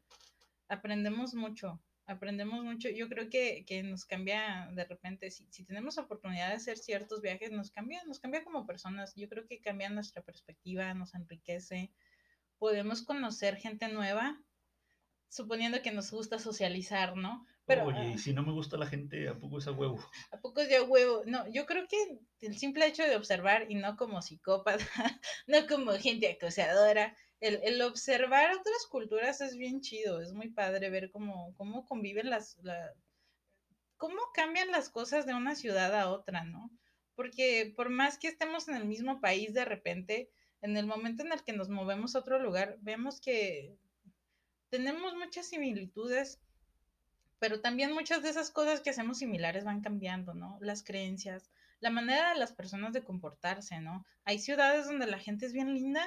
aprendemos 0.67 1.33
mucho. 1.33 1.81
Aprendemos 2.07 2.63
mucho. 2.63 2.89
Yo 2.89 3.09
creo 3.09 3.29
que, 3.29 3.65
que 3.65 3.81
nos 3.81 4.05
cambia 4.05 4.69
de 4.73 4.85
repente. 4.85 5.31
Si, 5.31 5.47
si 5.51 5.63
tenemos 5.65 5.97
oportunidad 5.97 6.49
de 6.49 6.55
hacer 6.55 6.77
ciertos 6.77 7.21
viajes, 7.21 7.51
nos 7.51 7.71
cambia, 7.71 8.03
nos 8.03 8.19
cambia 8.19 8.43
como 8.43 8.67
personas. 8.67 9.15
Yo 9.15 9.27
creo 9.27 9.47
que 9.47 9.59
cambia 9.61 9.89
nuestra 9.89 10.21
perspectiva, 10.21 10.93
nos 10.93 11.15
enriquece. 11.15 11.91
Podemos 12.59 13.01
conocer 13.01 13.57
gente 13.57 13.87
nueva, 13.87 14.39
suponiendo 15.29 15.81
que 15.81 15.91
nos 15.91 16.11
gusta 16.11 16.39
socializar, 16.39 17.15
¿no? 17.15 17.45
Pero, 17.65 17.85
Oye, 17.85 17.97
ah, 17.99 18.05
y 18.13 18.17
si 18.17 18.33
no 18.33 18.43
me 18.43 18.51
gusta 18.51 18.77
la 18.77 18.85
gente, 18.87 19.27
¿a 19.27 19.37
poco 19.39 19.57
es 19.57 19.67
a 19.67 19.71
huevo? 19.71 19.97
¿A 20.31 20.39
poco 20.39 20.61
es 20.61 20.69
de 20.69 20.81
huevo? 20.81 21.23
No, 21.25 21.47
yo 21.51 21.65
creo 21.65 21.87
que 21.87 22.19
el 22.41 22.57
simple 22.57 22.85
hecho 22.87 23.03
de 23.03 23.15
observar 23.15 23.69
y 23.69 23.75
no 23.75 23.95
como 23.97 24.21
psicópata, 24.21 24.85
no 25.47 25.67
como 25.67 25.93
gente 25.93 26.31
acosadora, 26.31 27.15
el, 27.39 27.59
el 27.63 27.81
observar 27.81 28.51
otras 28.51 28.85
culturas 28.89 29.41
es 29.41 29.57
bien 29.57 29.81
chido, 29.81 30.21
es 30.21 30.31
muy 30.33 30.49
padre 30.51 30.89
ver 30.89 31.11
cómo, 31.11 31.53
cómo 31.57 31.85
conviven 31.85 32.29
las, 32.29 32.57
la- 32.61 32.93
cómo 33.97 34.17
cambian 34.33 34.71
las 34.71 34.89
cosas 34.89 35.25
de 35.25 35.33
una 35.33 35.55
ciudad 35.55 35.93
a 35.95 36.09
otra, 36.09 36.43
¿no? 36.43 36.69
Porque 37.15 37.73
por 37.75 37.89
más 37.89 38.17
que 38.17 38.27
estemos 38.27 38.67
en 38.67 38.75
el 38.75 38.85
mismo 38.85 39.21
país 39.21 39.53
de 39.53 39.65
repente, 39.65 40.29
en 40.61 40.75
el 40.77 40.85
momento 40.85 41.23
en 41.23 41.31
el 41.31 41.43
que 41.43 41.53
nos 41.53 41.69
movemos 41.69 42.15
a 42.15 42.19
otro 42.19 42.39
lugar, 42.39 42.77
vemos 42.81 43.21
que 43.21 43.77
tenemos 44.75 45.13
muchas 45.15 45.47
similitudes, 45.47 46.39
pero 47.39 47.61
también 47.61 47.93
muchas 47.93 48.23
de 48.23 48.29
esas 48.29 48.51
cosas 48.51 48.81
que 48.81 48.89
hacemos 48.89 49.17
similares 49.19 49.63
van 49.63 49.81
cambiando, 49.81 50.33
¿no? 50.33 50.57
Las 50.61 50.83
creencias, 50.83 51.49
la 51.79 51.89
manera 51.89 52.33
de 52.33 52.39
las 52.39 52.53
personas 52.53 52.93
de 52.93 53.03
comportarse, 53.03 53.79
¿no? 53.79 54.05
Hay 54.23 54.39
ciudades 54.39 54.85
donde 54.87 55.05
la 55.07 55.19
gente 55.19 55.45
es 55.45 55.53
bien 55.53 55.73
linda 55.73 56.05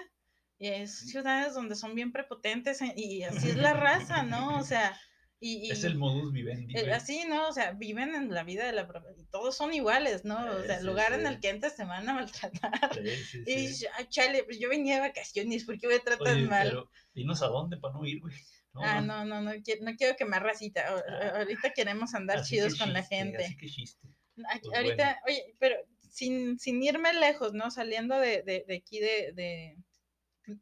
y 0.58 0.68
hay 0.68 0.86
ciudades 0.88 1.54
donde 1.54 1.76
son 1.76 1.94
bien 1.94 2.12
prepotentes 2.12 2.82
eh, 2.82 2.92
y 2.96 3.22
así 3.22 3.48
es 3.48 3.56
la 3.56 3.72
raza, 3.86 4.22
¿no? 4.22 4.58
O 4.58 4.64
sea, 4.64 4.98
y, 5.40 5.68
y- 5.68 5.70
Es 5.70 5.84
el 5.84 5.96
modus 5.96 6.32
vivendi. 6.32 6.74
eh, 6.76 6.92
así, 6.92 7.24
¿no? 7.28 7.46
O 7.48 7.52
sea, 7.52 7.72
viven 7.72 8.14
en 8.14 8.30
la 8.34 8.42
vida 8.42 8.66
de 8.66 8.72
la... 8.72 8.88
y 9.16 9.24
Todos 9.26 9.56
son 9.56 9.72
iguales, 9.72 10.24
¿no? 10.24 10.36
O 10.56 10.62
sea, 10.64 10.78
el 10.78 10.86
lugar 10.86 11.12
en 11.12 11.20
sí. 11.20 11.26
el 11.26 11.40
que 11.40 11.50
entras 11.50 11.76
te 11.76 11.84
van 11.84 12.08
a 12.08 12.14
maltratar. 12.14 12.94
Sí, 12.94 13.16
sí, 13.24 13.38
Y 13.42 13.44
sí. 13.44 13.54
dices, 13.54 13.88
"Ay, 13.96 14.06
chale, 14.08 14.42
pues 14.44 14.58
yo 14.58 14.68
venía 14.68 14.96
de 14.96 15.08
vacaciones, 15.08 15.64
¿por 15.64 15.78
qué 15.78 15.86
me 15.86 16.00
tratan 16.00 16.34
Oye, 16.38 16.46
mal? 16.48 16.68
pero 16.68 16.90
dinos 17.14 17.42
a 17.42 17.46
dónde 17.48 17.76
para 17.76 17.94
no 17.94 18.04
ir, 18.04 18.20
güey. 18.20 18.34
No, 18.78 18.84
Ah, 18.84 19.00
no, 19.00 19.24
no, 19.24 19.40
no, 19.42 19.52
no 19.54 19.96
quiero 19.96 20.16
quemar 20.16 20.42
racita. 20.42 20.84
Ah. 21.08 21.38
Ahorita 21.38 21.72
queremos 21.72 22.14
andar 22.14 22.38
así 22.38 22.56
chidos 22.56 22.74
que 22.74 22.80
con 22.80 22.92
la 22.92 23.02
gente. 23.02 23.44
Así 23.44 23.56
que 23.56 23.66
chiste. 23.68 24.08
Aquí- 24.50 24.68
Pues 24.68 24.76
ahorita, 24.78 25.20
oye, 25.26 25.56
pero 25.58 25.76
sin, 26.10 26.58
sin 26.58 26.82
irme 26.82 27.12
lejos, 27.14 27.54
¿no? 27.54 27.70
Saliendo 27.70 28.18
de, 28.18 28.42
de, 28.42 28.64
de 28.66 28.76
aquí 28.76 28.98
de, 29.00 29.32
de, 29.34 29.76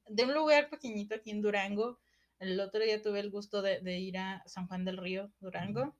de 0.09 0.25
un 0.25 0.35
lugar 0.35 0.69
pequeñito 0.71 1.15
aquí 1.15 1.31
en 1.31 1.43
Durango. 1.43 1.99
El 2.39 2.59
otro 2.61 2.81
día 2.83 3.01
tuve 3.01 3.21
el 3.21 3.31
gusto 3.31 3.63
de, 3.63 3.81
de 3.81 3.99
ir 3.99 4.19
a 4.19 4.43
San 4.47 4.67
Juan 4.67 4.85
del 4.85 4.97
Río, 4.99 5.33
Durango. 5.41 5.97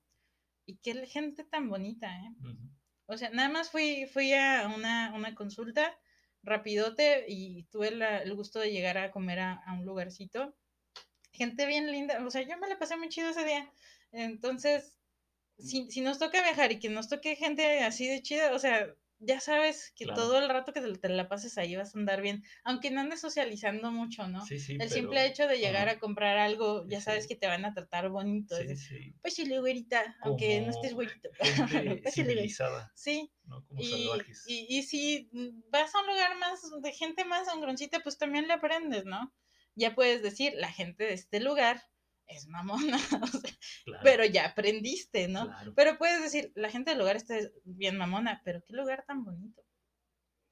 Y 0.65 0.77
qué 0.77 0.93
gente 1.07 1.43
tan 1.43 1.69
bonita, 1.69 2.07
¿eh? 2.15 2.29
O 3.05 3.17
sea, 3.17 3.29
nada 3.29 3.47
más 3.49 3.69
fui, 3.71 4.05
fui 4.11 4.33
a 4.33 4.69
una, 4.75 5.13
una 5.15 5.33
consulta 5.33 5.97
rapidote 6.43 7.25
y 7.27 7.63
tuve 7.71 7.91
la- 7.91 8.19
el 8.19 8.33
gusto 8.35 8.59
de 8.59 8.71
llegar 8.71 8.97
a 8.97 9.11
comer 9.11 9.39
a, 9.39 9.53
a 9.53 9.73
un 9.73 9.85
lugarcito. 9.85 10.55
Gente 11.37 11.65
bien 11.67 11.91
linda, 11.91 12.25
o 12.25 12.31
sea, 12.31 12.41
yo 12.41 12.57
me 12.57 12.67
la 12.67 12.79
pasé 12.79 12.97
muy 12.97 13.09
chido 13.09 13.29
ese 13.29 13.45
día. 13.45 13.71
Entonces, 14.11 14.97
si, 15.59 15.89
si 15.91 16.01
nos 16.01 16.17
toca 16.19 16.41
viajar 16.41 16.71
y 16.71 16.79
que 16.79 16.89
nos 16.89 17.07
toque 17.09 17.35
gente 17.35 17.83
así 17.83 18.07
de 18.07 18.21
chida, 18.23 18.53
o 18.53 18.59
sea, 18.59 18.93
ya 19.19 19.39
sabes 19.39 19.91
que 19.95 20.05
Claro. 20.05 20.21
todo 20.21 20.37
el 20.39 20.47
rato 20.47 20.73
que 20.73 20.81
te, 20.81 21.09
la 21.09 21.27
pases 21.27 21.57
ahí 21.57 21.75
vas 21.75 21.95
a 21.95 21.99
andar 21.99 22.21
bien, 22.21 22.43
aunque 22.63 22.91
no 22.91 23.01
andes 23.01 23.19
socializando 23.21 23.91
mucho, 23.91 24.27
¿no? 24.27 24.45
Sí, 24.45 24.59
sí, 24.59 24.73
el 24.73 24.77
pero- 24.79 24.91
simple 24.91 25.25
hecho 25.25 25.47
de 25.47 25.57
llegar 25.57 25.89
a 25.89 25.99
comprar 25.99 26.37
algo, 26.37 26.85
ya 26.87 26.99
Sí, 26.99 27.05
sabes 27.05 27.27
que 27.27 27.35
te 27.35 27.47
van 27.47 27.65
a 27.65 27.73
tratar 27.73 28.09
bonito. 28.09 28.55
Sí, 28.55 28.61
es 28.63 28.67
de, 28.69 28.75
sí. 28.77 29.13
Pues 29.21 29.33
sí, 29.35 29.47
güerita, 29.57 30.15
aunque 30.21 30.61
no 30.61 30.69
estés 30.69 30.93
güerito. 30.93 31.29
Gente 31.39 31.39
güey. 32.03 32.11
civilizada, 32.13 32.91
Sí, 32.95 33.31
no 33.45 33.65
como 33.65 33.81
y, 33.81 33.85
salvajes. 33.89 34.43
y, 34.47 34.77
y 34.77 34.83
si 34.83 35.29
vas 35.69 35.93
a 35.95 35.99
un 36.01 36.07
lugar 36.07 36.37
más 36.37 36.61
de 36.81 36.91
gente 36.93 37.25
más 37.25 37.47
sangroncita, 37.47 37.99
pues 38.01 38.17
también 38.19 38.47
le 38.47 38.53
aprendes, 38.53 39.05
¿no? 39.05 39.33
Ya 39.77 39.95
puedes 39.95 40.21
decir, 40.21 40.53
la 40.55 40.71
gente 40.71 41.05
de 41.05 41.13
este 41.13 41.39
lugar 41.39 41.81
es 42.27 42.47
mamona, 42.47 42.97
o 43.23 43.27
sea, 43.27 43.51
Claro, 43.85 44.03
pero 44.03 44.25
ya 44.25 44.47
aprendiste, 44.47 45.27
¿no? 45.29 45.45
claro, 45.45 45.73
Pero 45.75 45.97
puedes 45.97 46.21
decir, 46.21 46.51
la 46.55 46.69
gente 46.69 46.89
del 46.91 46.99
lugar 46.99 47.15
está 47.15 47.35
bien 47.63 47.97
mamona, 47.97 48.41
pero 48.43 48.63
qué 48.65 48.73
lugar 48.73 49.05
tan 49.07 49.23
bonito. 49.23 49.63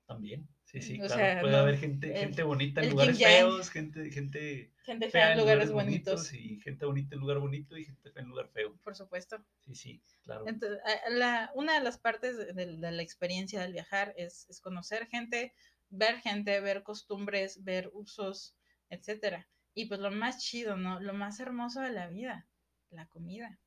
también. 0.08 0.48
Sí, 0.64 0.82
sí, 0.82 0.96
o 0.96 1.06
claro. 1.06 1.14
sea, 1.16 1.42
Puede 1.42 1.54
no, 1.54 1.60
haber 1.60 1.78
gente, 1.78 2.12
el- 2.12 2.18
gente 2.18 2.44
bonita 2.44 2.82
en 2.82 2.90
lugares 2.90 3.18
feos, 3.18 3.70
gente, 3.70 4.10
gente 4.12 4.74
Gente 4.84 5.10
fea 5.10 5.32
en 5.34 5.40
lugares 5.40 5.72
bonitos, 5.72 6.34
y 6.34 6.60
gente 6.60 6.86
bonita 6.86 7.16
en 7.16 7.22
lugar 7.22 7.40
bonito 7.40 7.78
y 7.78 7.86
gente 7.86 8.12
fea 8.12 8.24
en 8.24 8.30
lugar 8.30 8.50
feo. 8.50 8.76
por 8.84 8.96
supuesto. 8.96 9.44
Sí, 9.66 9.76
sí, 9.76 10.02
claro. 10.24 10.48
Entonces, 10.48 10.80
la, 11.10 11.52
una 11.56 11.76
de 11.76 11.84
las 11.84 11.98
partes 11.98 12.38
de, 12.38 12.54
de- 12.54 12.78
de 12.78 12.92
la 12.92 13.02
experiencia 13.02 13.62
del 13.62 13.74
viajar 13.74 14.14
es, 14.18 14.48
es 14.50 14.60
conocer 14.60 15.08
gente, 15.08 15.54
ver 15.90 16.20
gente, 16.22 16.60
ver 16.62 16.84
costumbres, 16.84 17.64
ver 17.64 17.90
usos, 17.94 18.56
etcétera. 18.90 19.48
Y 19.74 19.86
pues 19.88 20.00
lo 20.00 20.12
más 20.12 20.40
chido, 20.40 20.78
¿no? 20.78 21.00
Lo 21.00 21.14
más 21.14 21.40
hermoso 21.40 21.82
de 21.82 21.92
la 21.92 22.08
vida, 22.08 22.48
la 22.90 23.08
comida. 23.08 23.60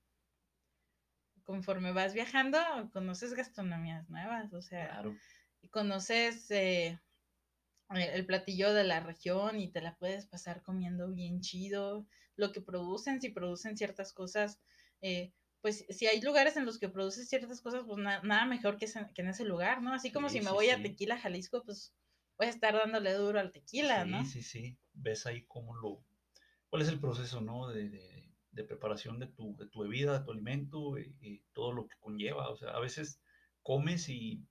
Conforme 1.45 1.93
vas 1.93 2.13
viajando, 2.15 2.59
conoces 2.93 3.33
gastronomías 3.35 4.09
nuevas, 4.11 4.53
o 4.53 4.61
sea, 4.61 4.89
Claro. 4.91 5.17
conoces 5.71 6.51
eh, 6.51 7.01
eh, 7.95 8.11
el 8.15 8.27
platillo 8.27 8.73
de 8.75 8.85
la 8.85 9.01
región 9.01 9.61
y 9.61 9.71
te 9.71 9.81
la 9.81 9.97
puedes 9.97 10.27
pasar 10.27 10.63
comiendo 10.63 11.11
bien 11.11 11.41
chido, 11.41 12.07
lo 12.37 12.53
que 12.53 12.61
producen, 12.61 13.21
si 13.21 13.31
producen 13.31 13.77
ciertas 13.77 14.13
cosas, 14.13 14.61
eh, 15.01 15.33
pues 15.61 15.87
si 15.91 16.07
hay 16.07 16.21
lugares 16.21 16.57
en 16.57 16.67
los 16.67 16.79
que 16.79 16.89
produces 16.89 17.29
ciertas 17.29 17.61
cosas, 17.61 17.85
pues 17.87 17.99
na- 17.99 18.23
nada 18.23 18.47
mejor 18.47 18.79
que, 18.79 18.87
en 19.17 19.29
ese 19.29 19.45
lugar, 19.45 19.83
¿no? 19.83 19.93
Así 19.95 20.13
como 20.13 20.29
Sí, 20.29 20.39
si 20.39 20.41
me 20.41 20.51
sí, 20.51 20.53
voy 20.53 20.71
a. 20.71 20.83
Tequila, 20.83 21.19
Jalisco, 21.19 21.65
pues 21.65 21.95
a 22.47 22.51
estar 22.51 22.75
dándole 22.75 23.13
duro 23.15 23.41
al 23.41 23.53
tequila, 23.53 24.05
sí, 24.05 24.11
¿no? 24.11 24.25
sí, 24.25 24.43
sí. 24.43 24.79
Ves 24.93 25.27
ahí 25.27 25.45
cómo 25.47 25.75
lo... 25.77 26.05
¿Cuál 26.71 26.83
es 26.83 26.89
el 26.89 27.01
proceso, 27.01 27.41
no? 27.41 27.69
De, 27.69 27.89
de- 27.89 28.29
de 28.51 28.65
preparación 28.65 29.21
de 29.21 29.27
tu, 29.29 29.57
de 29.57 29.67
tu 29.69 29.81
bebida, 29.83 30.19
de 30.19 30.25
tu 30.25 30.33
alimento 30.33 30.99
y, 30.99 31.15
y 31.21 31.43
todo 31.53 31.73
lo 31.73 31.87
que 31.87 31.97
conlleva. 32.01 32.49
O 32.49 32.57
sea, 32.57 32.71
a 32.71 32.81
veces 32.81 33.21
comes 33.63 34.09
y 34.09 34.43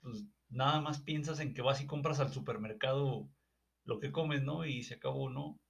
pues 0.00 0.24
nada 0.48 0.80
más 0.80 1.00
piensas 1.02 1.40
en 1.40 1.54
que 1.54 1.62
vas 1.62 1.80
y 1.82 1.86
compras 1.86 2.20
al 2.20 2.32
supermercado 2.32 3.28
lo 3.84 4.00
que 4.00 4.12
comes, 4.12 4.42
¿no? 4.42 4.64
Y 4.64 4.82
se 4.84 4.94
acabó, 4.94 5.28
¿no? 5.30 5.60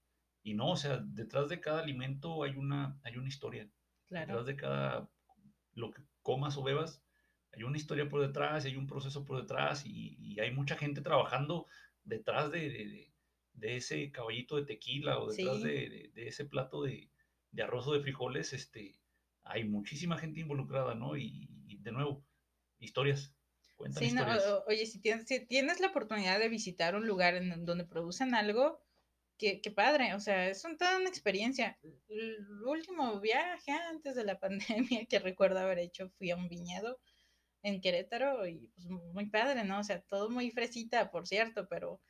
Y 0.42 0.54
no, 0.54 0.70
o 0.70 0.76
sea, 0.76 0.98
detrás 0.98 1.48
de 1.48 1.60
cada 1.60 1.82
alimento 1.82 2.42
hay 2.42 2.56
una, 2.56 2.98
hay 3.02 3.16
una 3.16 3.28
historia. 3.28 3.68
Claro. 4.08 4.26
Detrás 4.26 4.46
de 4.46 4.56
cada, 4.56 5.10
lo 5.74 5.90
que 5.90 6.02
comas 6.22 6.56
o 6.56 6.62
bebas, 6.62 7.02
hay 7.52 7.62
una 7.64 7.76
historia 7.76 8.08
por 8.08 8.20
detrás, 8.22 8.64
hay 8.64 8.76
un 8.76 8.86
proceso 8.86 9.24
por 9.24 9.40
detrás 9.40 9.84
y, 9.86 10.16
y 10.18 10.40
hay 10.40 10.50
mucha 10.52 10.76
gente 10.76 11.00
trabajando 11.02 11.66
detrás 12.04 12.50
de, 12.50 12.70
de, 12.70 13.12
de, 13.52 13.76
ese 13.76 14.10
caballito 14.10 14.56
de 14.56 14.64
tequila 14.64 15.18
o 15.18 15.30
detrás 15.30 15.58
Sí. 15.58 15.62
de, 15.64 16.10
de, 16.14 16.28
ese 16.28 16.44
plato 16.46 16.82
de, 16.82 17.10
arroz 17.62 17.86
o 17.88 17.92
de 17.92 18.00
frijoles, 18.00 18.52
este, 18.52 19.00
hay 19.44 19.64
muchísima 19.64 20.16
gente 20.18 20.40
involucrada, 20.40 20.94
¿no? 20.94 21.16
Y, 21.16 21.48
y 21.66 21.76
de 21.78 21.92
nuevo, 21.92 22.24
historias. 22.78 23.34
Sí, 23.90 24.06
historias. 24.06 24.44
oye, 24.66 24.86
si 24.86 25.00
tienes, 25.00 25.26
si 25.26 25.44
tienes 25.46 25.80
la 25.80 25.88
oportunidad 25.88 26.38
de 26.38 26.48
visitar 26.48 26.94
un 26.94 27.06
lugar 27.06 27.34
en 27.34 27.64
donde 27.64 27.84
producen 27.84 28.34
algo, 28.34 28.80
qué, 29.38 29.60
qué 29.60 29.70
padre, 29.72 30.14
o 30.14 30.20
sea, 30.20 30.48
es 30.48 30.64
un- 30.64 30.76
toda 30.78 30.98
una 30.98 31.08
experiencia. 31.08 31.78
El 32.08 32.62
último 32.64 33.20
viaje 33.20 33.72
antes 33.72 34.14
de 34.14 34.24
la 34.24 34.38
pandemia 35.00 35.06
que 35.06 35.18
recuerdo 35.18 35.58
haber 35.58 35.78
hecho, 35.80 36.10
fui 36.10 36.30
a 36.30 36.36
un 36.36 36.48
viñedo 36.48 37.00
en 37.62 37.80
Querétaro 37.80 38.46
y 38.46 38.68
pues 38.74 38.86
muy 38.86 39.26
padre, 39.30 39.64
¿no? 39.64 39.80
O 39.80 39.84
sea, 39.84 40.00
todo 40.02 40.30
muy 40.30 40.50
fresita, 40.50 41.10
por 41.10 41.26
cierto, 41.26 41.68
pero 41.68 42.00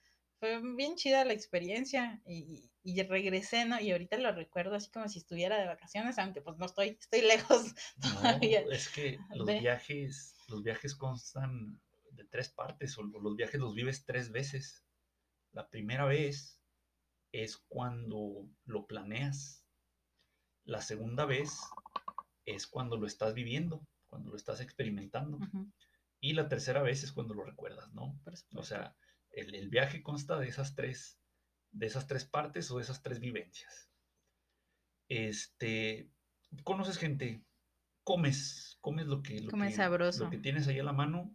fue 0.41 0.61
bien 0.75 0.97
chida 0.97 1.25
la 1.25 1.35
experiencia 1.35 2.21
y, 2.27 2.71
y 2.83 3.03
regresé, 3.03 3.65
¿no? 3.65 3.81
Y 3.81 3.93
ahorita 3.93 4.17
lo 4.19 4.33
recuerdo 4.33 4.75
así 4.75 4.91
como 4.91 5.09
si 5.09 5.19
estuviera 5.19 5.59
de 5.61 5.67
vacaciones, 5.67 6.19
aunque 6.19 6.41
pues 6.43 6.57
no 6.59 6.67
estoy, 6.67 6.99
estoy 7.01 7.21
lejos 7.29 7.75
No, 7.97 8.15
todavía. 8.15 8.61
es 8.71 8.89
que 8.89 9.19
los 9.35 9.47
viajes, 9.47 10.35
los 10.49 10.63
viajes 10.63 10.95
constan 10.95 11.81
de 12.13 12.25
tres 12.25 12.49
partes, 12.49 12.99
o 12.99 13.03
los 13.03 13.37
viajes 13.37 13.61
los 13.61 13.75
vives 13.75 14.05
tres 14.05 14.31
veces. 14.33 14.85
La 15.53 15.69
primera 15.69 16.07
vez 16.07 16.61
es 17.31 17.57
cuando 17.69 18.49
lo 18.65 18.87
planeas. 18.87 19.65
La 20.65 20.81
segunda 20.81 21.25
vez 21.25 21.53
es 22.45 22.67
cuando 22.67 22.97
lo 22.97 23.07
estás 23.07 23.35
viviendo, 23.35 23.87
cuando 24.13 24.29
lo 24.29 24.37
estás 24.37 24.61
experimentando. 24.61 25.39
Y 26.21 26.35
la 26.35 26.47
tercera 26.51 26.83
vez 26.83 27.03
es 27.03 27.13
cuando 27.13 27.33
lo 27.33 27.45
recuerdas, 27.45 27.91
¿no? 27.95 28.21
O 28.55 28.63
sea, 28.63 28.95
el, 29.31 29.55
el 29.55 29.71
viaje 29.71 30.03
consta 30.03 30.39
de 30.39 30.49
esas 30.49 30.75
tres, 30.75 31.19
de 31.71 31.87
esas 31.87 32.07
tres 32.07 32.27
partes 32.27 32.71
o 32.71 32.77
de 32.77 32.83
esas 32.83 33.03
tres 33.03 33.21
vivencias. 33.21 33.89
Este, 35.09 36.11
conoces 36.63 36.99
gente, 36.99 37.43
comes, 38.05 38.77
comes 38.83 39.07
lo 39.07 39.23
que, 39.23 39.41
lo 39.41 39.51
Comes 39.51 39.71
que, 39.71 39.77
sabroso. 39.77 40.25
lo 40.25 40.31
que 40.31 40.39
tienes 40.39 40.69
ahí 40.69 40.79
a 40.79 40.85
la 40.85 40.93
mano 40.93 41.35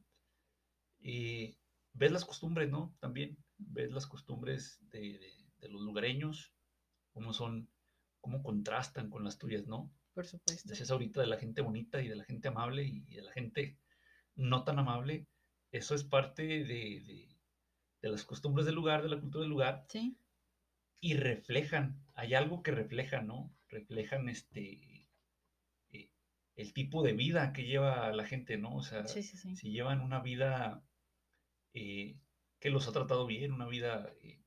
y 0.99 1.57
ves 1.93 2.11
las 2.11 2.25
costumbres, 2.25 2.69
¿no? 2.69 2.95
También 2.99 3.37
ves 3.57 3.91
las 3.91 4.05
costumbres 4.05 4.79
de, 4.91 4.99
de- 5.17 5.47
de 5.57 5.69
los 5.69 5.81
lugareños, 5.81 6.53
cómo 7.13 7.33
son, 7.33 7.67
cómo 8.21 8.43
contrastan 8.43 9.09
con 9.09 9.23
las 9.23 9.39
tuyas, 9.39 9.65
¿no? 9.65 9.91
Por 10.17 10.25
supuesto. 10.25 10.67
Decías 10.69 10.89
ahorita 10.91 11.21
de 11.21 11.27
la 11.27 11.37
gente 11.37 11.61
bonita 11.61 12.01
y 12.01 12.07
de 12.07 12.15
la 12.15 12.23
gente 12.25 12.47
amable 12.47 12.83
y 12.83 13.01
de 13.15 13.21
la 13.21 13.31
gente 13.31 13.77
no 14.35 14.63
tan 14.63 14.79
amable. 14.79 15.27
Eso 15.71 15.93
es 15.95 16.03
parte 16.03 16.43
de, 16.43 16.65
de- 16.65 17.29
de 18.01 18.09
las 18.09 18.23
costumbres 18.25 18.65
del 18.65 18.75
lugar, 18.75 19.03
de 19.03 19.09
la 19.09 19.19
cultura 19.19 19.41
del 19.43 19.49
lugar, 19.51 19.85
Sí, 19.89 20.17
y 20.99 21.13
reflejan, 21.15 22.03
hay 22.15 22.33
algo 22.33 22.63
que 22.63 22.71
reflejan, 22.71 23.27
¿no? 23.27 23.53
Reflejan 23.69 24.29
este, 24.29 25.07
eh, 25.91 26.09
el 26.55 26.73
tipo 26.73 27.03
de 27.03 27.13
vida 27.13 27.53
que 27.53 27.65
lleva 27.65 28.11
la 28.13 28.25
gente, 28.25 28.57
¿no? 28.57 28.75
O 28.75 28.83
sea, 28.83 29.07
sí, 29.07 29.23
sí, 29.23 29.37
sí. 29.37 29.55
si 29.55 29.71
llevan 29.71 30.01
una 30.01 30.21
vida 30.21 30.83
eh, 31.73 32.17
que 32.59 32.69
los 32.71 32.87
ha 32.87 32.93
tratado 32.93 33.25
bien, 33.27 33.53
una 33.53 33.67
vida 33.67 34.11
eh, 34.21 34.41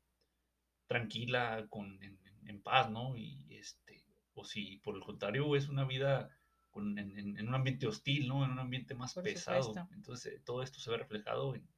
tranquila, 0.86 1.66
con, 1.70 2.02
en, 2.02 2.18
en- 2.26 2.48
en 2.48 2.62
paz, 2.62 2.90
¿no? 2.90 3.16
Y 3.16 3.46
este, 3.56 3.89
o 4.34 4.44
si 4.44 4.78
por 4.78 4.96
el 4.96 5.02
contrario 5.02 5.54
es 5.56 5.68
una 5.68 5.84
vida 5.84 6.30
con- 6.70 6.98
en, 6.98 7.18
en- 7.18 7.48
un 7.48 7.54
ambiente 7.54 7.86
hostil, 7.86 8.28
¿no? 8.28 8.44
En 8.44 8.52
un 8.52 8.58
ambiente 8.58 8.94
más 8.94 9.14
Por 9.14 9.24
pesado. 9.24 9.72
supuesto. 9.74 9.94
Entonces, 9.94 10.34
eh, 10.34 10.42
todo 10.44 10.62
esto 10.62 10.80
se 10.80 10.90
ve 10.90 10.98
reflejado 10.98 11.54
en, 11.54 11.68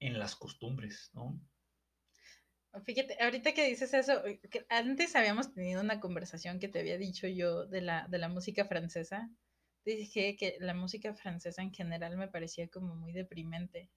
en 0.00 0.18
las 0.18 0.34
costumbres, 0.34 1.10
¿no? 1.14 1.40
Fíjate, 2.86 3.16
ahorita 3.20 3.52
que 3.52 3.66
dices 3.66 3.92
eso, 3.94 4.24
eh, 4.26 4.38
que 4.50 4.64
antes 4.68 5.16
habíamos 5.16 5.52
tenido 5.52 5.80
una 5.80 5.98
conversación 6.00 6.60
que 6.60 6.68
te 6.68 6.78
había 6.80 6.98
dicho 6.98 7.26
yo 7.26 7.66
de 7.66 7.80
la, 7.80 8.06
de 8.08 8.18
la 8.18 8.28
música 8.28 8.64
francesa. 8.64 9.28
Te 9.82 9.92
dije 9.96 10.36
que 10.36 10.56
la 10.60 10.74
música 10.74 11.14
francesa 11.14 11.62
en 11.62 11.72
general 11.72 12.16
me 12.16 12.28
parecía 12.28 12.68
como 12.68 12.94
muy 12.94 13.12
deprimente. 13.12 13.90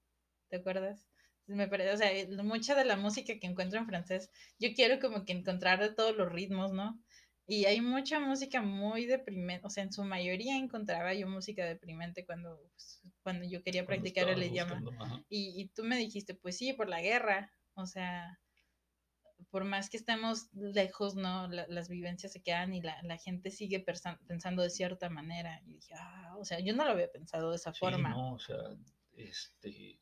¿Te 0.50 0.58
acuerdas? 0.58 1.08
Me 1.48 1.68
parece, 1.68 1.92
o 1.94 1.98
sea, 1.98 2.44
mucha 2.44 2.76
de 2.76 2.86
la 2.86 2.96
música 2.98 3.38
que 3.40 3.48
encuentro 3.48 3.80
en 3.80 3.88
francés, 3.88 4.32
yo 4.60 4.70
quiero 4.76 5.00
como 5.00 5.26
que 5.26 5.34
encontrar 5.34 5.80
de 5.82 5.94
todos 5.94 6.16
los 6.16 6.32
ritmos, 6.32 6.72
¿no? 6.74 7.00
Y 7.46 7.66
hay 7.66 7.82
mucha 7.82 8.20
música 8.22 8.62
muy 8.62 9.06
deprimente, 9.06 9.68
o 9.68 9.70
sea, 9.70 9.84
en 9.84 9.92
su 9.92 10.04
mayoría 10.06 10.58
encontraba 10.58 11.14
yo 11.14 11.28
música 11.28 11.66
deprimente 11.66 12.26
cuando, 12.26 12.70
pues, 12.72 13.02
cuando 13.22 13.46
yo 13.46 13.62
quería 13.64 13.86
Cuando 13.86 14.04
practicar 14.04 14.30
el 14.30 14.44
idioma. 14.44 14.82
Y, 15.30 15.62
y 15.62 15.68
tú 15.68 15.84
me 15.84 15.98
dijiste, 15.98 16.36
pues 16.36 16.58
sí, 16.58 16.72
por 16.74 16.88
la 16.88 17.02
guerra. 17.02 17.52
O 17.76 17.86
sea, 17.86 18.40
por 19.50 19.66
más 19.66 19.90
que 19.90 19.98
estemos 19.98 20.50
lejos, 20.54 21.16
¿no? 21.16 21.48
La- 21.48 21.68
las 21.68 21.90
vivencias 21.90 22.32
se 22.32 22.42
quedan 22.42 22.74
y 22.74 22.82
la, 22.82 23.02
la 23.04 23.18
gente 23.18 23.52
sigue 23.52 23.80
pensando 24.28 24.64
de 24.64 24.70
cierta 24.70 25.10
manera. 25.10 25.62
Y 25.66 25.74
dije, 25.74 25.94
ah, 25.98 26.36
o 26.38 26.46
sea, 26.46 26.60
yo 26.60 26.74
no 26.74 26.86
lo 26.86 26.92
había 26.92 27.12
pensado 27.12 27.50
de 27.50 27.58
esa 27.58 27.74
Sí, 27.74 27.80
forma. 27.80 28.10
no, 28.10 28.34
o 28.34 28.40
sea, 28.40 28.58
este, 29.16 30.00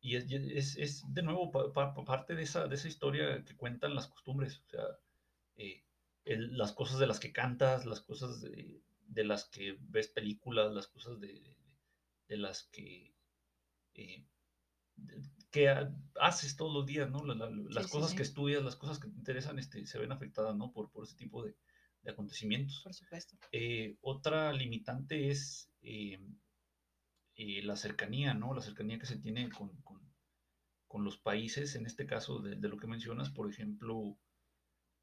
y 0.00 0.16
es, 0.16 0.26
es, 0.30 0.76
es 0.76 1.14
de 1.14 1.22
nuevo 1.22 1.50
pa- 1.50 1.72
pa- 1.72 1.94
pa- 1.94 2.04
parte 2.04 2.34
de 2.34 2.42
esa, 2.42 2.66
de 2.66 2.74
esa 2.74 2.88
historia 2.88 3.44
que 3.44 3.56
cuentan 3.56 3.94
las 3.94 4.08
costumbres, 4.08 4.58
o 4.66 4.68
sea, 4.70 4.84
eh, 5.56 5.84
el- 6.34 6.56
las 6.56 6.72
cosas 6.72 6.98
de 7.00 7.06
las 7.06 7.20
que 7.20 7.32
cantas, 7.32 7.86
las 7.86 8.00
cosas 8.00 8.40
de, 8.42 8.82
de 9.08 9.24
las 9.24 9.44
que 9.46 9.78
ves 9.80 10.08
películas, 10.08 10.72
las 10.72 10.86
cosas 10.88 11.20
de, 11.20 11.28
de- 11.40 11.56
de 12.28 12.36
las 12.36 12.64
que, 12.64 13.14
eh, 13.94 14.26
que 15.50 15.68
ha- 15.68 15.92
haces 16.20 16.56
todos 16.56 16.72
los 16.72 16.86
días, 16.86 17.10
¿no? 17.10 17.24
La- 17.24 17.34
la- 17.34 17.50
las 17.50 17.86
sí, 17.86 17.92
cosas 17.92 18.10
sí. 18.10 18.16
que 18.16 18.22
estudias, 18.22 18.62
las 18.62 18.76
cosas 18.76 18.98
que 18.98 19.08
te 19.08 19.16
interesan, 19.16 19.58
este, 19.58 19.86
se 19.86 19.98
ven 19.98 20.12
afectadas, 20.12 20.56
¿no? 20.56 20.72
Por, 20.72 20.90
por 20.90 21.04
ese 21.04 21.16
tipo 21.16 21.44
de, 21.44 21.56
de 22.02 22.10
acontecimientos. 22.10 22.80
Por 22.84 22.94
supuesto. 22.94 23.36
Eh, 23.52 23.96
otra 24.00 24.52
limitante 24.52 25.30
es 25.30 25.72
eh, 25.82 26.18
eh, 27.34 27.62
la 27.62 27.76
cercanía, 27.76 28.34
¿no? 28.34 28.54
La 28.54 28.60
cercanía 28.62 28.98
que 28.98 29.06
se 29.06 29.18
tiene 29.18 29.50
con, 29.50 29.80
con- 29.82 30.08
con 30.86 31.04
los 31.04 31.18
países, 31.18 31.74
en 31.76 31.86
este 31.86 32.06
caso 32.06 32.40
de, 32.40 32.56
de 32.56 32.68
lo 32.68 32.76
que 32.76 32.86
mencionas, 32.88 33.30
por 33.30 33.48
ejemplo, 33.50 34.18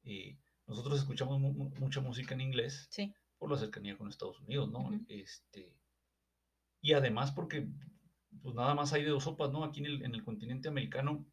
eh, 0.04 0.38
nosotros 0.68 0.98
escuchamos 1.00 1.40
mu- 1.40 1.52
mu- 1.52 1.70
mucha 1.78 2.00
música 2.00 2.34
en 2.34 2.42
inglés 2.42 2.86
Sí, 2.90 3.12
por 3.38 3.50
la 3.50 3.56
cercanía 3.58 3.96
con 3.96 4.08
Estados 4.08 4.40
Unidos, 4.40 4.70
¿no? 4.70 4.80
Ujú. 4.80 5.04
Este, 5.08 5.74
y 6.80 6.92
además 6.92 7.32
porque 7.32 7.68
pues 8.42 8.54
nada 8.54 8.74
más 8.74 8.92
hay 8.92 9.02
de 9.02 9.10
dos 9.10 9.24
sopas, 9.24 9.50
¿no? 9.50 9.64
Aquí 9.64 9.80
en 9.80 9.86
el, 9.86 10.02
en 10.04 10.14
el 10.14 10.22
continente 10.22 10.68
americano 10.68 11.26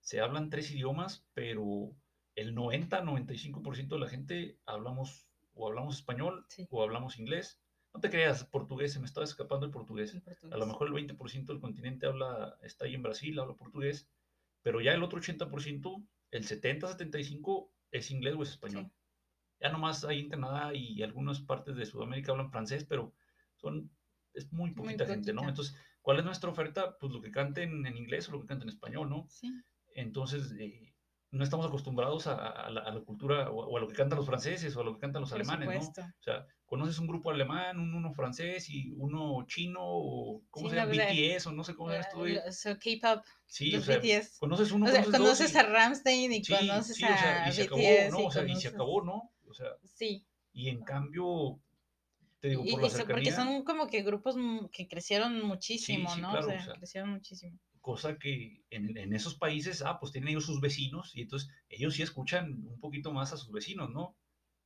se 0.00 0.20
hablan 0.20 0.48
tres 0.50 0.70
idiomas, 0.70 1.26
pero 1.34 1.94
el 2.36 2.54
90-95% 2.54 3.88
de 3.88 3.98
la 3.98 4.08
gente 4.08 4.58
hablamos 4.64 5.26
o 5.54 5.66
hablamos 5.66 5.96
español 5.96 6.46
Sí. 6.48 6.66
o 6.70 6.82
hablamos 6.82 7.18
inglés. 7.18 7.60
No 7.92 8.00
te 8.00 8.10
creas, 8.10 8.44
portugués, 8.44 8.92
se 8.92 9.00
me 9.00 9.06
estaba 9.06 9.24
escapando 9.24 9.66
el 9.66 9.72
portugués. 9.72 10.14
en 10.14 10.20
portugués. 10.20 10.52
A 10.54 10.56
lo 10.58 10.66
mejor 10.66 10.86
el 10.88 10.94
20% 10.94 11.46
del 11.52 11.60
continente 11.60 12.06
habla, 12.06 12.56
está 12.62 12.84
ahí 12.84 12.94
en 12.94 13.02
Brasil, 13.02 13.38
habla 13.40 13.54
portugués, 13.56 14.08
pero 14.62 14.80
ya 14.80 14.92
el 14.92 15.02
otro 15.02 15.18
80%, 15.18 16.06
el 16.30 16.44
70-75% 16.46 17.70
es 17.90 18.10
inglés 18.10 18.34
o 18.36 18.42
es 18.42 18.50
español. 18.50 18.84
Sí. 18.86 18.92
Ya 19.60 19.70
nomás 19.70 20.04
ahí 20.04 20.20
en 20.20 20.28
Canadá 20.30 20.72
y 20.74 21.02
algunas 21.02 21.40
partes 21.40 21.76
de 21.76 21.86
Sudamérica 21.86 22.32
hablan 22.32 22.50
francés, 22.50 22.84
pero 22.84 23.14
son, 23.56 23.90
es 24.34 24.52
muy 24.52 24.70
Muy 24.70 24.74
poquita 24.74 25.06
gente, 25.06 25.32
¿no? 25.32 25.48
Entonces, 25.48 25.76
¿cuál 26.00 26.18
es 26.18 26.24
nuestra 26.24 26.50
oferta? 26.50 26.96
Pues 26.98 27.12
lo 27.12 27.20
que 27.20 27.32
canten 27.32 27.84
en 27.86 27.96
inglés 27.96 28.28
o 28.28 28.32
lo 28.32 28.40
que 28.40 28.46
canten 28.46 28.68
en 28.68 28.74
español, 28.74 29.10
¿no? 29.10 29.26
Sí, 29.28 29.50
Entonces, 29.94 30.54
eh, 30.58 30.87
no 31.30 31.44
estamos 31.44 31.66
acostumbrados 31.66 32.26
a, 32.26 32.34
a 32.36 32.70
la, 32.70 32.80
a 32.80 32.90
la 32.94 33.00
cultura 33.00 33.50
o, 33.50 33.66
o 33.66 33.76
a 33.76 33.80
lo 33.80 33.88
que 33.88 33.94
cantan 33.94 34.16
los 34.16 34.26
franceses 34.26 34.74
o 34.76 34.80
a 34.80 34.84
lo 34.84 34.94
que 34.94 35.00
cantan 35.00 35.20
los 35.20 35.30
por 35.30 35.40
alemanes, 35.40 35.68
¿no? 35.74 35.80
O 35.90 36.22
sea, 36.22 36.46
conoces 36.64 36.98
un 36.98 37.06
grupo 37.06 37.30
alemán, 37.30 37.78
un, 37.78 37.94
uno 37.94 38.12
francés 38.12 38.68
y 38.70 38.90
uno 38.96 39.44
chino 39.46 39.80
o 39.82 40.42
¿cómo 40.50 40.68
Sí, 40.68 40.70
se 40.70 40.76
llama? 40.76 40.92
BTS 40.92 41.46
o 41.46 41.52
no 41.52 41.64
sé 41.64 41.74
cómo 41.74 41.90
se 41.90 41.96
llama 41.96 42.28
esto. 42.30 42.52
So, 42.52 42.78
K-pop, 42.78 43.24
Sí, 43.46 43.70
los 43.70 43.82
o 43.82 43.86
sea, 43.86 43.98
BTS. 43.98 44.38
conoces 44.38 44.72
uno, 44.72 44.86
O 44.86 44.88
sea, 44.88 45.02
conoces, 45.02 45.20
conoces 45.20 45.52
dos 45.52 45.62
a 45.64 45.66
Ramstein 45.68 46.32
y 46.32 46.44
sí, 46.44 46.52
conoces 46.54 46.96
sí, 46.96 47.04
o 47.04 47.06
sea, 47.18 47.44
a 47.44 47.48
y 47.48 47.52
se 47.52 47.62
acabó, 47.62 47.80
BTS 47.80 48.10
¿no? 48.10 48.18
O 48.26 48.30
sea, 48.30 48.46
y 48.46 48.56
se 48.56 48.68
acabó, 48.68 49.04
¿no? 49.04 49.30
O 49.48 49.54
sea, 49.54 49.66
Sí, 49.84 50.26
y 50.52 50.68
en 50.68 50.82
cambio, 50.82 51.60
te 52.40 52.48
digo, 52.48 52.62
y, 52.64 52.72
por 52.72 52.82
la 52.82 52.88
y 52.88 52.90
porque 52.90 52.96
cercanía, 53.04 53.36
son 53.36 53.64
como 53.64 53.86
que 53.86 54.02
grupos 54.02 54.36
que 54.72 54.88
crecieron 54.88 55.42
muchísimo, 55.42 56.14
¿no? 56.16 56.30
claro, 56.30 56.46
o 56.48 56.50
sea, 56.60 56.72
crecieron 56.74 57.10
muchísimo. 57.10 57.58
Cosa 57.80 58.18
que 58.18 58.64
en, 58.70 58.96
en 58.96 59.12
esos 59.14 59.36
países, 59.36 59.82
ah, 59.82 59.98
pues 60.00 60.12
tienen 60.12 60.30
ellos 60.30 60.46
sus 60.46 60.60
vecinos 60.60 61.14
y 61.14 61.22
entonces 61.22 61.50
ellos 61.68 61.94
sí 61.94 62.02
escuchan 62.02 62.66
un 62.66 62.80
poquito 62.80 63.12
más 63.12 63.32
a 63.32 63.36
sus 63.36 63.50
vecinos, 63.52 63.90
¿no? 63.90 64.16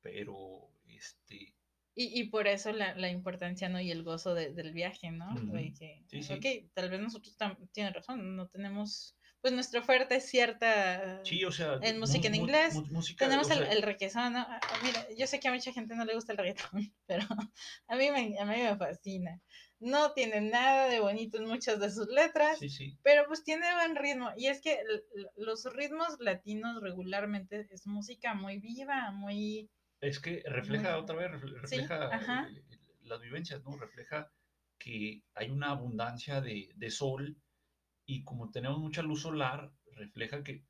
Pero, 0.00 0.70
este, 0.86 1.54
Y, 1.94 2.18
y 2.20 2.24
por 2.24 2.46
eso 2.46 2.72
la, 2.72 2.94
la 2.94 3.10
importancia, 3.10 3.68
¿no? 3.68 3.80
Y 3.80 3.90
el 3.90 4.02
gozo 4.02 4.34
de- 4.34 4.52
del 4.52 4.72
viaje, 4.72 5.10
¿no? 5.10 5.32
Ujú. 5.34 5.52
De 5.52 5.72
que, 5.78 6.02
Sí, 6.08 6.22
sí. 6.22 6.34
ok, 6.34 6.72
tal 6.74 6.90
vez 6.90 7.00
nosotros 7.00 7.36
tienen 7.72 7.94
razón, 7.94 8.36
no 8.36 8.48
tenemos 8.48 9.16
pues 9.42 9.52
nuestro 9.52 9.82
fuerte 9.82 10.14
es 10.16 10.26
cierta 10.26 11.20
Sí, 11.24 11.44
o 11.44 11.50
sea, 11.50 11.80
en 11.82 11.98
música 11.98 12.28
en 12.28 12.36
inglés. 12.36 12.74
música, 12.92 13.26
Tenemos 13.26 13.50
o 13.50 13.52
el, 13.54 13.58
sea, 13.64 13.72
el 13.72 13.82
requesón, 13.82 14.32
¿no? 14.34 14.38
Ah, 14.38 14.60
Mira, 14.84 15.04
yo 15.18 15.26
sé 15.26 15.40
que 15.40 15.48
a 15.48 15.52
mucha 15.52 15.72
gente 15.72 15.96
no 15.96 16.04
le 16.04 16.14
gusta 16.14 16.30
el 16.32 16.38
reggaetón, 16.38 16.70
pero 17.06 17.26
a 17.88 17.96
mí 17.96 18.10
me, 18.12 18.38
a 18.38 18.44
mí 18.44 18.56
me 18.62 18.76
fascina. 18.76 19.42
No 19.82 20.12
tiene 20.12 20.40
nada 20.40 20.88
de 20.88 21.00
bonito 21.00 21.38
en 21.38 21.46
muchas 21.46 21.80
de 21.80 21.90
sus 21.90 22.06
letras, 22.08 22.58
sí, 22.58 22.68
sí, 22.68 22.96
pero 23.02 23.24
pues 23.26 23.42
tiene 23.42 23.66
buen 23.74 23.96
ritmo. 23.96 24.30
Y 24.36 24.46
es 24.46 24.60
que 24.60 24.78
los 25.36 25.64
ritmos 25.74 26.20
latinos 26.20 26.80
regularmente 26.80 27.66
es 27.70 27.86
música 27.86 28.32
muy 28.34 28.58
viva, 28.58 29.10
muy... 29.10 29.68
es 30.00 30.20
que 30.20 30.42
refleja 30.46 30.92
Muy- 30.92 31.00
otra 31.02 31.16
vez, 31.16 31.30
Sí, 31.40 31.78
refleja 31.78 32.10
eh, 32.48 32.62
las 33.02 33.20
vivencias, 33.20 33.64
¿no? 33.64 33.76
Refleja 33.76 34.30
que 34.78 35.22
hay 35.34 35.50
una 35.50 35.70
abundancia 35.70 36.40
de, 36.40 36.70
de 36.76 36.90
sol 36.90 37.36
y 38.06 38.22
como 38.24 38.50
tenemos 38.50 38.78
mucha 38.78 39.02
luz 39.02 39.22
solar, 39.22 39.72
refleja 39.96 40.44
que 40.44 40.64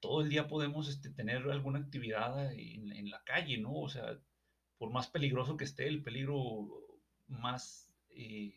todo 0.00 0.22
el 0.22 0.28
día 0.30 0.46
podemos 0.48 0.88
este, 0.88 1.10
tener 1.10 1.42
alguna 1.50 1.80
actividad 1.80 2.52
en, 2.52 2.92
en 2.92 3.10
la 3.10 3.22
calle, 3.24 3.58
¿no? 3.58 3.74
O 3.74 3.88
sea, 3.88 4.18
por 4.78 4.90
más 4.92 5.08
peligroso 5.08 5.56
que 5.56 5.64
esté, 5.64 5.88
el 5.88 6.02
peligro 6.02 6.68
más, 7.28 7.85
eh, 8.16 8.54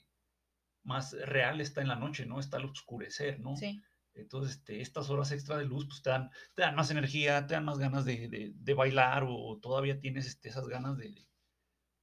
más 0.84 1.14
real 1.14 1.62
está 1.62 1.82
en 1.82 1.88
la 1.90 1.96
noche, 1.96 2.26
¿no? 2.26 2.40
Está 2.40 2.58
al 2.58 2.66
oscurecer, 2.66 3.40
¿no? 3.40 3.56
Sí, 3.56 3.82
Entonces, 4.14 4.58
este, 4.58 4.82
estas 4.82 5.10
horas 5.10 5.32
extra 5.32 5.58
de 5.58 5.66
luz, 5.66 5.86
pues 5.88 6.02
te 6.02 6.10
dan, 6.10 6.30
te 6.56 6.64
dan 6.64 6.76
más 6.76 6.92
energía, 6.92 7.48
te 7.48 7.54
dan 7.56 7.66
más 7.66 7.80
ganas 7.80 8.06
de, 8.06 8.28
de- 8.30 8.54
de 8.56 8.74
bailar 8.74 9.24
o, 9.24 9.34
o 9.36 9.60
todavía 9.60 10.00
tienes 10.00 10.28
este, 10.28 10.50
esas 10.50 10.68
ganas 10.68 10.98
de, 10.98 11.28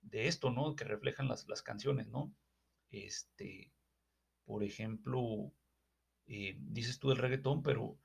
de- 0.03 0.29
esto, 0.29 0.51
¿no? 0.51 0.77
Que 0.77 0.85
reflejan 0.85 1.29
las, 1.29 1.49
las 1.49 1.63
canciones, 1.63 2.09
¿no? 2.09 2.35
Este, 2.91 3.73
por 4.45 4.63
ejemplo, 4.65 5.53
eh, 6.27 6.57
dices 6.61 6.99
tú 6.99 7.09
del 7.11 7.19
reggaetón, 7.19 7.63
pero 7.63 7.99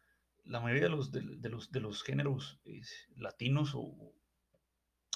la 0.45 0.59
mayoría 0.61 0.83
de 0.85 0.89
los, 0.89 1.11
de, 1.11 1.21
los, 1.49 1.71
de 1.71 1.79
los 1.81 2.03
géneros 2.03 2.59
eh, 2.65 2.81
latinos 3.15 3.73
o 3.75 4.13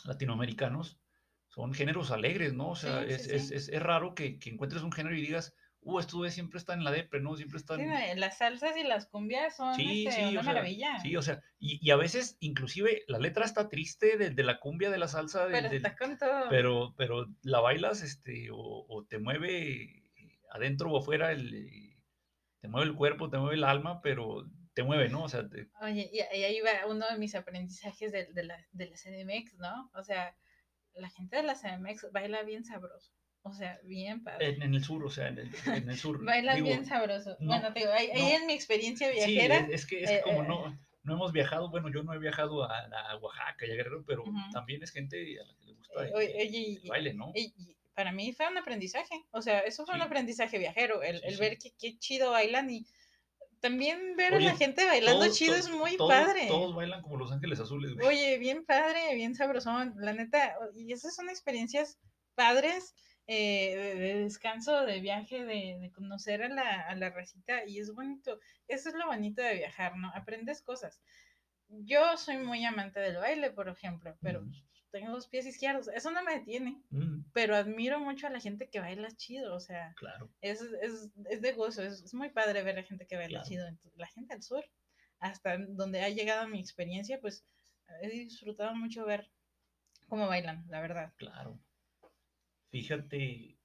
latinoamericanos 0.06 1.00
son 1.56 1.74
géneros 1.74 2.12
alegres, 2.12 2.54
¿no? 2.54 2.70
O 2.72 2.76
sea, 2.76 3.04
Sí, 3.04 3.08
sí, 3.08 3.14
es, 3.14 3.24
sí. 3.24 3.36
es- 3.36 3.52
es- 3.52 3.70
es 3.70 3.82
raro 3.82 4.14
que, 4.14 4.38
que 4.40 4.50
encuentres 4.50 4.84
un 4.84 4.92
género 4.92 5.16
y 5.16 5.22
digas, 5.22 5.56
uh, 5.82 6.02
güeyes 6.12 6.34
siempre 6.34 6.58
están 6.58 6.80
en 6.80 6.84
la 6.84 6.92
depre, 6.92 7.22
¿no? 7.22 7.36
Siempre 7.38 7.58
están... 7.58 7.80
Sí, 7.80 7.86
no, 7.86 7.96
las 8.16 8.40
salsas 8.40 8.76
y 8.76 8.84
las 8.84 9.06
cumbias 9.08 9.56
son 9.56 9.74
Sí, 9.76 10.06
este, 10.08 10.22
sí, 10.24 10.32
una 10.32 10.42
o 10.42 10.44
sea, 10.44 10.54
maravilla. 10.54 11.00
Sí, 11.00 11.16
o 11.16 11.22
sea, 11.22 11.42
y, 11.60 11.80
y 11.82 11.92
a 11.92 11.96
veces 11.96 12.38
inclusive 12.42 13.04
la 13.08 13.20
letra 13.20 13.46
está 13.46 13.70
triste 13.70 14.18
de, 14.18 14.32
de 14.32 14.44
la 14.44 14.60
cumbia, 14.60 14.90
de 14.90 14.98
la 14.98 15.08
salsa, 15.08 15.46
de- 15.46 15.54
pero 15.54 15.70
del- 15.70 15.78
está 15.78 15.96
con 15.96 16.18
todo. 16.18 16.50
pero, 16.50 16.94
pero 16.98 17.28
la 17.44 17.62
bailas 17.62 18.02
este, 18.02 18.50
o, 18.52 18.58
o 18.90 19.06
te 19.06 19.20
mueve 19.20 20.04
adentro 20.52 20.92
o 20.92 21.00
afuera, 21.00 21.32
el, 21.32 21.54
eh, 21.54 21.98
te 22.60 22.68
mueve 22.68 22.88
el 22.90 22.96
cuerpo, 22.96 23.30
te 23.30 23.38
mueve 23.38 23.56
el 23.56 23.64
alma, 23.64 24.02
pero 24.02 24.46
te 24.74 24.84
mueve, 24.84 25.08
¿no? 25.10 25.24
O 25.24 25.30
sea, 25.30 25.48
te- 25.48 25.70
Oye, 25.82 26.10
y, 26.12 26.18
y 26.38 26.44
ahí 26.44 26.60
va 26.62 26.86
uno 26.88 27.06
de 27.08 27.18
mis 27.18 27.36
aprendizajes 27.36 28.12
de, 28.12 28.26
de 28.34 28.44
la, 28.44 28.58
de 28.72 28.88
la 28.90 28.98
CDMX, 28.98 29.58
¿no? 29.60 29.90
O 29.94 30.04
sea, 30.04 30.36
la 30.96 31.10
gente 31.10 31.38
de 31.38 31.44
la 31.44 31.56
CDMX 31.56 32.12
baila 32.12 32.44
bien 32.44 32.64
sabroso. 32.66 33.12
O 33.44 33.54
sea, 33.54 33.80
bien 33.84 34.24
padre. 34.24 34.50
en, 34.50 34.62
en 34.64 34.74
el 34.74 34.84
sur, 34.84 35.06
o 35.06 35.10
sea, 35.10 35.28
en 35.28 35.38
el, 35.38 35.52
en 35.68 35.90
el 35.90 35.98
sur. 35.98 36.18
Bailan 36.26 36.56
digo, 36.56 36.68
bien 36.68 36.86
sabroso. 36.86 37.38
no, 37.40 37.48
bueno, 37.48 37.72
te 37.74 37.82
digo, 37.82 37.92
ahí, 37.92 38.10
en 38.14 38.48
mi 38.48 38.54
experiencia 38.54 39.08
Sí, 39.10 39.14
viajera. 39.34 39.58
es, 39.58 39.70
es 39.82 39.86
que, 39.86 40.04
es 40.04 40.10
que 40.10 40.16
eh, 40.18 40.22
como 40.24 40.42
eh, 40.44 40.48
no, 40.48 40.80
no 41.04 41.14
hemos 41.14 41.32
viajado, 41.32 41.70
bueno, 41.70 41.90
yo 41.94 42.02
no 42.02 42.14
he 42.14 42.18
viajado 42.18 42.64
a, 42.64 42.80
a 42.80 43.18
Oaxaca 43.18 43.68
y 43.68 43.72
a 43.72 43.76
Guerrero, 43.76 44.04
pero 44.08 44.24
también 44.52 44.82
es 44.82 44.92
gente 44.92 45.40
a 45.40 45.44
la 45.44 45.54
que 45.58 45.66
le 45.66 45.74
gusta 45.74 45.94
eh, 46.04 46.08
el, 46.08 46.16
oye, 46.16 46.34
oye, 46.38 46.48
y- 46.60 46.76
el 46.78 46.90
baile, 46.90 47.14
¿no? 47.14 47.32
y- 47.36 47.54
y 47.56 47.76
para 47.94 48.12
mí 48.12 48.34
fue 48.34 48.48
un 48.50 48.58
aprendizaje. 48.58 49.14
O 49.32 49.42
sea, 49.44 49.60
eso 49.60 49.86
fue 49.86 49.94
un 49.96 50.02
Sí. 50.02 50.08
aprendizaje 50.08 50.58
viajero. 50.58 51.02
El, 51.04 51.20
Sí, 51.20 51.26
el 51.28 51.34
sí. 51.36 51.40
ver 51.40 51.58
que 51.60 51.72
qué 51.80 51.98
chido 52.00 52.32
bailan 52.32 52.70
y 52.72 52.86
también 53.70 54.16
ver 54.16 54.36
a 54.36 54.40
la 54.40 54.56
gente 54.56 54.86
bailando 54.86 55.22
Todos- 55.26 55.38
chido 55.38 55.56
es 55.56 55.70
muy 55.70 55.98
todos- 55.98 56.12
padre. 56.14 56.46
Todos 56.48 56.76
bailan 56.76 57.02
como 57.02 57.18
Los 57.18 57.32
Ángeles 57.32 57.60
Azules, 57.60 57.94
güey. 57.96 58.08
Oye, 58.08 58.38
bien 58.38 58.64
padre, 58.66 59.16
bien 59.16 59.34
sabrosón, 59.34 59.94
la 59.98 60.14
neta, 60.14 60.56
y 60.76 60.92
esas 60.94 61.16
son 61.16 61.30
experiencias 61.30 61.98
padres 62.36 62.94
eh, 63.28 63.76
de, 63.76 63.96
de 63.96 64.20
descanso, 64.20 64.86
de 64.86 65.00
viaje, 65.00 65.44
de, 65.44 65.78
de 65.82 65.92
conocer 65.92 66.44
a 66.44 66.50
la, 66.50 66.82
a 66.82 66.94
la 66.96 67.10
racita, 67.10 67.66
y 67.66 67.80
es 67.80 67.92
bonito, 67.92 68.40
eso 68.68 68.90
es 68.90 68.96
lo 68.96 69.08
bonito 69.08 69.42
de 69.42 69.56
viajar, 69.56 69.98
¿no? 69.98 70.12
Aprendes 70.14 70.62
cosas. 70.62 71.02
Yo 71.68 72.18
soy 72.18 72.38
muy 72.38 72.64
amante 72.64 73.00
del 73.00 73.18
baile, 73.18 73.50
por 73.50 73.68
ejemplo, 73.68 74.16
pero. 74.22 74.44
Tengo 74.96 75.12
dos 75.12 75.28
pies 75.28 75.46
izquierdos, 75.46 75.90
eso 75.90 76.10
no 76.12 76.24
me 76.24 76.40
detiene, 76.40 76.82
Mm, 76.90 77.26
pero 77.34 77.56
admiro 77.56 78.00
mucho 78.00 78.28
a 78.28 78.30
la 78.30 78.40
gente 78.40 78.70
que 78.70 78.80
baila 78.80 79.12
chido, 79.12 79.54
o 79.54 79.60
sea, 79.60 79.94
claro. 79.98 80.30
es, 80.42 80.62
es, 80.62 81.12
es 81.30 81.42
de 81.42 81.52
gozo, 81.52 81.84
es, 81.84 82.02
es 82.02 82.14
muy 82.14 82.30
padre 82.30 82.64
ver 82.64 82.80
a 82.80 82.84
gente 82.84 83.06
que 83.06 83.18
baila 83.18 83.40
Claro. 83.40 83.48
chido. 83.50 83.68
Entonces, 83.68 83.98
la 83.98 84.08
gente 84.08 84.34
del 84.34 84.44
sur, 84.44 84.64
hasta 85.20 85.58
donde 85.58 86.02
ha 86.02 86.10
llegado 86.10 86.48
mi 86.48 86.60
experiencia, 86.60 87.20
pues 87.20 87.46
he 88.02 88.08
disfrutado 88.10 88.74
mucho 88.74 89.06
ver 89.06 89.30
cómo 90.08 90.28
bailan, 90.28 90.66
la 90.70 90.80
verdad. 90.82 91.14
Claro. 91.18 91.60
Fíjate 92.72 93.58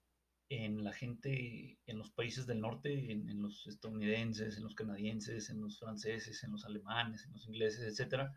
en 0.48 0.82
la 0.82 0.92
gente 0.92 1.78
en 1.86 1.98
los 1.98 2.10
países 2.10 2.44
del 2.46 2.60
norte, 2.60 3.12
en, 3.12 3.28
en 3.28 3.40
los 3.40 3.66
estadounidenses, 3.68 4.56
en 4.56 4.64
los 4.64 4.74
canadienses, 4.74 5.48
en 5.48 5.60
los 5.60 5.78
franceses, 5.78 6.42
en 6.42 6.50
los 6.52 6.64
alemanes, 6.64 7.24
en 7.24 7.32
los 7.32 7.46
ingleses, 7.46 7.82
etcétera. 7.86 8.34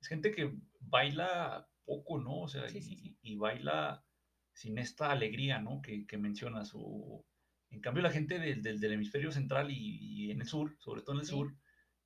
Es 0.00 0.08
gente 0.08 0.32
que 0.32 0.52
baila 0.80 1.68
poco, 1.84 2.20
¿no? 2.20 2.40
O 2.40 2.48
sea, 2.48 2.68
Sí, 2.68 2.78
y, 2.78 2.82
sí, 2.82 2.96
sí. 2.96 3.16
y 3.22 3.36
baila 3.36 4.04
sin 4.52 4.78
esta 4.78 5.10
alegría, 5.10 5.60
¿no? 5.60 5.80
Que, 5.82 6.06
que 6.06 6.18
mencionas. 6.18 6.72
O, 6.74 7.26
en 7.70 7.80
cambio, 7.80 8.02
la 8.02 8.10
gente 8.10 8.38
del, 8.38 8.62
del- 8.62 8.80
del 8.80 8.92
hemisferio 8.92 9.32
central 9.32 9.70
y, 9.70 9.76
y 10.26 10.30
en 10.30 10.40
el 10.40 10.46
sur, 10.46 10.76
sobre 10.80 11.02
todo 11.02 11.12
en 11.16 11.20
el 11.20 11.26
Sí. 11.26 11.32
sur, 11.32 11.56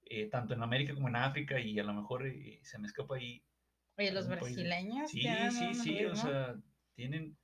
eh, 0.02 0.28
tanto 0.30 0.54
en 0.54 0.62
América 0.62 0.94
como 0.94 1.08
en 1.08 1.16
África, 1.16 1.60
y 1.60 1.78
a 1.78 1.84
lo 1.84 1.94
mejor 1.94 2.26
eh, 2.26 2.60
se 2.62 2.78
me 2.78 2.86
escapa 2.86 3.16
ahí 3.16 3.44
Oye, 3.98 4.12
los 4.12 4.26
país 4.26 4.40
brasileños 4.40 5.10
Sí, 5.10 5.22
sí, 5.50 5.74
sí, 5.74 6.04
o 6.04 6.14
sea, 6.16 6.56
tienen 6.94 7.36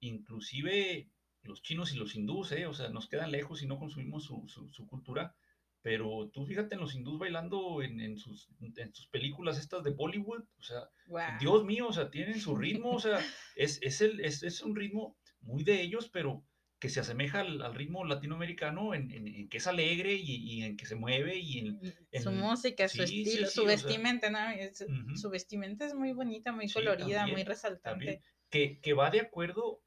inclusive 0.00 1.10
los 1.42 1.62
chinos 1.62 1.92
y 1.92 1.96
los 1.96 2.14
hindús, 2.14 2.52
¿eh? 2.52 2.66
O 2.66 2.74
sea, 2.74 2.90
nos 2.90 3.08
quedan 3.08 3.30
lejos 3.32 3.62
y 3.62 3.66
no 3.66 3.78
consumimos 3.78 4.24
su, 4.24 4.46
su- 4.48 4.68
su 4.68 4.86
cultura, 4.86 5.36
pero 5.82 6.30
tú 6.32 6.44
fíjate 6.46 6.74
en 6.74 6.80
los 6.80 6.94
hindús 6.94 7.18
bailando 7.18 7.82
en, 7.82 8.00
en 8.00 8.16
sus, 8.18 8.48
en 8.60 8.94
sus 8.94 9.06
películas 9.08 9.58
estas 9.58 9.84
de 9.84 9.90
Bollywood, 9.90 10.42
o 10.58 10.62
sea, 10.62 10.88
Guau. 11.06 11.38
Dios 11.38 11.64
mío, 11.64 11.88
o 11.88 11.92
sea, 11.92 12.10
tienen 12.10 12.40
su 12.40 12.56
ritmo, 12.56 12.90
o 12.92 13.00
sea, 13.00 13.18
es, 13.56 13.80
es, 13.82 14.00
el, 14.00 14.20
es, 14.20 14.42
es 14.42 14.60
un 14.62 14.74
ritmo 14.76 15.16
muy 15.40 15.64
de 15.64 15.80
ellos, 15.80 16.08
pero 16.12 16.44
que 16.80 16.88
se 16.88 17.00
asemeja 17.00 17.40
al, 17.40 17.60
al 17.62 17.74
ritmo 17.74 18.04
latinoamericano 18.04 18.94
en, 18.94 19.10
en- 19.10 19.26
en 19.26 19.48
que 19.48 19.56
es 19.58 19.66
alegre 19.66 20.14
y, 20.14 20.36
y 20.36 20.62
en 20.62 20.76
que 20.76 20.86
se 20.86 20.94
mueve 20.94 21.36
y 21.36 21.58
en... 21.58 21.80
Su 22.22 22.30
en- 22.30 22.36
música, 22.38 22.88
su 22.88 22.98
sí, 22.98 23.06
sí, 23.06 23.22
estilo, 23.22 23.46
sí, 23.48 23.52
su 23.54 23.62
o 23.62 23.64
sea, 23.66 23.74
vestimenta, 23.74 24.30
¿no? 24.30 24.38
Es- 24.50 24.82
Ujú. 24.82 25.16
Su 25.16 25.28
vestimenta 25.30 25.86
es 25.86 25.94
muy 25.94 26.12
bonita, 26.12 26.52
muy 26.52 26.70
colorida, 26.70 27.22
muy 27.22 27.30
también, 27.30 27.46
resaltante. 27.46 27.82
también, 27.88 28.22
que, 28.50 28.80
que 28.80 28.92
va 28.94 29.10
de 29.10 29.20
acuerdo 29.20 29.82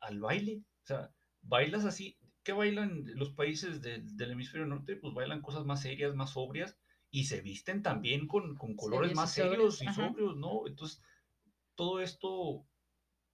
al 0.00 0.18
baile. 0.18 0.62
O 0.82 0.86
sea, 0.86 1.12
bailas 1.42 1.84
así. 1.84 2.18
¿Qué 2.46 2.52
bailan 2.52 3.02
los 3.16 3.30
países 3.30 3.82
del, 3.82 4.16
del 4.16 4.30
hemisferio 4.30 4.68
norte? 4.68 4.94
Pues 4.94 5.12
bailan 5.12 5.42
cosas 5.42 5.64
más 5.64 5.82
serias, 5.82 6.14
más 6.14 6.30
sobrias 6.30 6.78
y 7.10 7.24
se 7.24 7.40
visten 7.40 7.82
también 7.82 8.28
con, 8.28 8.54
con 8.56 8.76
colores 8.76 9.08
Serios 9.08 9.16
más 9.16 9.32
serios 9.32 9.82
y 9.82 9.88
ajá. 9.88 10.06
sobrios, 10.06 10.36
¿no? 10.36 10.64
Entonces, 10.68 11.02
todo 11.74 12.00
esto, 12.00 12.64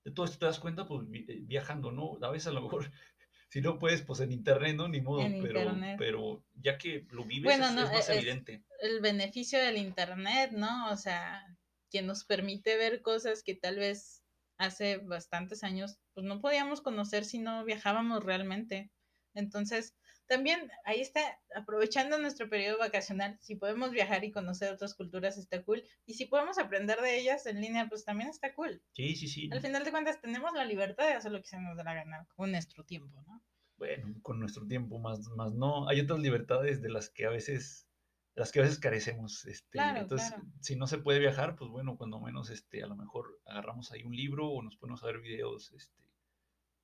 de 0.02 0.12
todo 0.12 0.24
esto 0.24 0.38
te 0.38 0.46
das 0.46 0.58
cuenta, 0.58 0.86
pues 0.86 1.06
eh, 1.12 1.40
viajando, 1.42 1.92
¿no? 1.92 2.16
A 2.22 2.30
veces 2.30 2.46
a 2.46 2.52
lo 2.52 2.62
mejor, 2.62 2.90
si 3.50 3.60
no 3.60 3.78
puedes, 3.78 4.00
pues 4.00 4.20
en 4.20 4.32
internet, 4.32 4.76
¿no? 4.76 4.88
Ni 4.88 5.02
modo, 5.02 5.26
En 5.26 5.34
pero, 5.42 5.60
internet. 5.60 5.96
pero 5.98 6.42
ya 6.54 6.78
que 6.78 7.06
lo 7.10 7.26
vives 7.26 7.52
Bueno, 7.52 7.66
es, 7.66 7.74
no, 7.74 7.82
es 7.82 7.92
más 7.92 8.08
es- 8.08 8.16
evidente. 8.16 8.64
el 8.80 9.00
beneficio 9.02 9.58
del 9.58 9.76
internet, 9.76 10.52
¿no? 10.52 10.90
O 10.90 10.96
sea, 10.96 11.44
que 11.90 12.00
nos 12.00 12.24
permite 12.24 12.78
ver 12.78 13.02
cosas 13.02 13.42
que 13.42 13.54
tal 13.54 13.76
vez 13.76 14.22
hace 14.56 14.96
bastantes 14.96 15.64
años 15.64 15.98
pues 16.14 16.24
no 16.24 16.40
podíamos 16.40 16.80
conocer 16.80 17.24
si 17.26 17.38
no 17.38 17.62
viajábamos 17.64 18.24
realmente. 18.24 18.90
Entonces, 19.34 19.94
también 20.26 20.70
ahí 20.84 21.00
está, 21.00 21.20
aprovechando 21.54 22.18
nuestro 22.18 22.48
periodo 22.48 22.78
vacacional, 22.78 23.38
si 23.40 23.56
podemos 23.56 23.90
viajar 23.90 24.24
y 24.24 24.32
conocer 24.32 24.72
otras 24.72 24.94
culturas 24.94 25.36
está 25.36 25.62
cool. 25.62 25.82
Y 26.06 26.14
si 26.14 26.26
podemos 26.26 26.58
aprender 26.58 27.00
de 27.00 27.18
ellas 27.18 27.46
en 27.46 27.60
línea, 27.60 27.88
pues 27.88 28.04
también 28.04 28.30
está 28.30 28.54
cool. 28.54 28.82
Sí, 28.92 29.14
sí, 29.16 29.28
sí. 29.28 29.50
Al 29.52 29.60
final 29.60 29.84
de 29.84 29.90
cuentas, 29.90 30.20
tenemos 30.20 30.52
la 30.54 30.64
libertad 30.64 31.06
de 31.06 31.14
hacer 31.14 31.32
lo 31.32 31.40
que 31.40 31.48
se 31.48 31.60
nos 31.60 31.76
dé 31.76 31.84
la 31.84 31.94
gana 31.94 32.26
con 32.36 32.50
nuestro 32.50 32.84
tiempo, 32.84 33.22
¿no? 33.26 33.42
bueno, 33.82 34.14
con 34.22 34.38
nuestro 34.38 34.64
tiempo, 34.66 35.00
más, 35.00 35.26
más 35.36 35.52
no. 35.54 35.88
Hay 35.88 35.98
otras 35.98 36.20
libertades 36.20 36.80
de 36.82 36.88
las 36.88 37.10
que 37.10 37.26
a 37.26 37.30
veces, 37.30 37.88
las 38.36 38.52
que 38.52 38.60
a 38.60 38.62
veces 38.62 38.78
carecemos. 38.78 39.44
Este, 39.46 39.70
Claro, 39.70 40.02
entonces, 40.02 40.28
claro. 40.28 40.44
si 40.60 40.76
no 40.76 40.86
se 40.86 40.98
puede 40.98 41.18
viajar, 41.18 41.56
pues 41.56 41.68
bueno, 41.68 41.96
cuando 41.96 42.20
menos, 42.20 42.50
este, 42.50 42.84
a 42.84 42.86
lo 42.86 42.94
mejor 42.94 43.40
agarramos 43.44 43.90
ahí 43.90 44.04
un 44.04 44.14
libro 44.14 44.48
o 44.48 44.62
nos 44.62 44.76
ponemos 44.76 45.02
a 45.02 45.06
ver 45.06 45.20
videos, 45.20 45.72
este, 45.72 46.00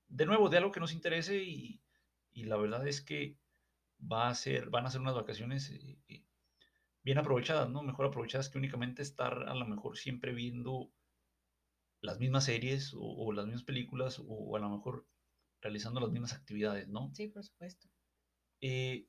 de 0.09 0.27
nuevo, 0.27 0.49
de 0.49 0.59
algo 0.59 0.73
que 0.73 0.81
nos 0.81 0.93
interese 0.93 1.37
y, 1.37 1.81
y 2.33 2.45
la 2.45 2.57
verdad 2.57 2.87
es 2.87 3.01
que 3.03 3.39
va 4.01 4.29
a 4.29 4.35
ser, 4.35 4.71
van 4.71 4.87
a 4.87 4.91
ser 4.91 5.01
unas 5.01 5.15
vacaciones 5.15 5.71
eh, 5.71 5.99
eh, 6.09 6.27
bien 7.03 7.19
aprovechadas, 7.19 7.71
¿no? 7.71 7.83
Mejor 7.83 8.07
aprovechadas 8.07 8.51
que 8.51 8.59
únicamente 8.59 9.03
estar 9.03 9.49
a 9.49 9.55
lo 9.55 9.67
mejor 9.67 9.97
siempre 9.99 10.33
viendo 10.35 10.93
las 12.01 12.19
mismas 12.19 12.45
series 12.45 12.95
o, 12.95 13.01
o 13.01 13.33
las 13.33 13.47
mismas 13.47 13.65
películas 13.65 14.21
o 14.25 14.57
a 14.57 14.61
lo 14.61 14.69
mejor 14.71 15.07
realizando 15.61 16.01
las 16.01 16.11
mismas 16.11 16.33
actividades, 16.33 16.89
¿no? 16.89 17.11
Sí, 17.15 17.29
por 17.29 17.45
supuesto. 17.45 17.89
Eh, 18.61 19.09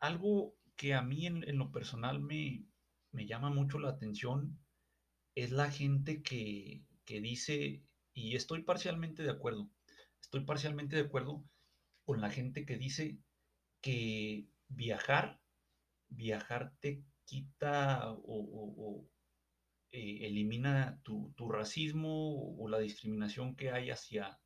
algo 0.00 0.56
que 0.76 0.94
a 0.94 1.02
mí 1.02 1.26
en, 1.26 1.44
en 1.48 1.58
lo 1.58 1.72
personal 1.72 2.20
me, 2.20 2.66
me 3.12 3.26
llama 3.26 3.50
mucho 3.50 3.78
la 3.78 3.90
atención 3.90 4.58
es 5.34 5.52
la 5.52 5.70
gente 5.70 6.22
que, 6.22 6.84
que 7.04 7.20
dice, 7.20 7.84
y 8.14 8.36
estoy 8.36 8.62
parcialmente 8.62 9.22
de 9.22 9.30
acuerdo, 9.30 9.70
estoy 10.20 10.44
parcialmente 10.44 10.96
de 10.96 11.02
acuerdo 11.02 11.44
con 12.08 12.22
la 12.22 12.30
gente 12.30 12.64
que 12.64 12.78
dice 12.78 13.18
que 13.82 14.48
viajar, 14.68 15.42
viajar 16.08 16.72
te 16.80 17.04
quita 17.26 18.14
o, 18.24 19.06
eh, 19.92 20.26
elimina 20.26 20.98
tu, 21.02 21.34
racismo 21.50 22.56
o 22.56 22.66
la 22.66 22.78
discriminación 22.78 23.56
que 23.56 23.72
hay 23.72 23.90
hacia 23.90 24.40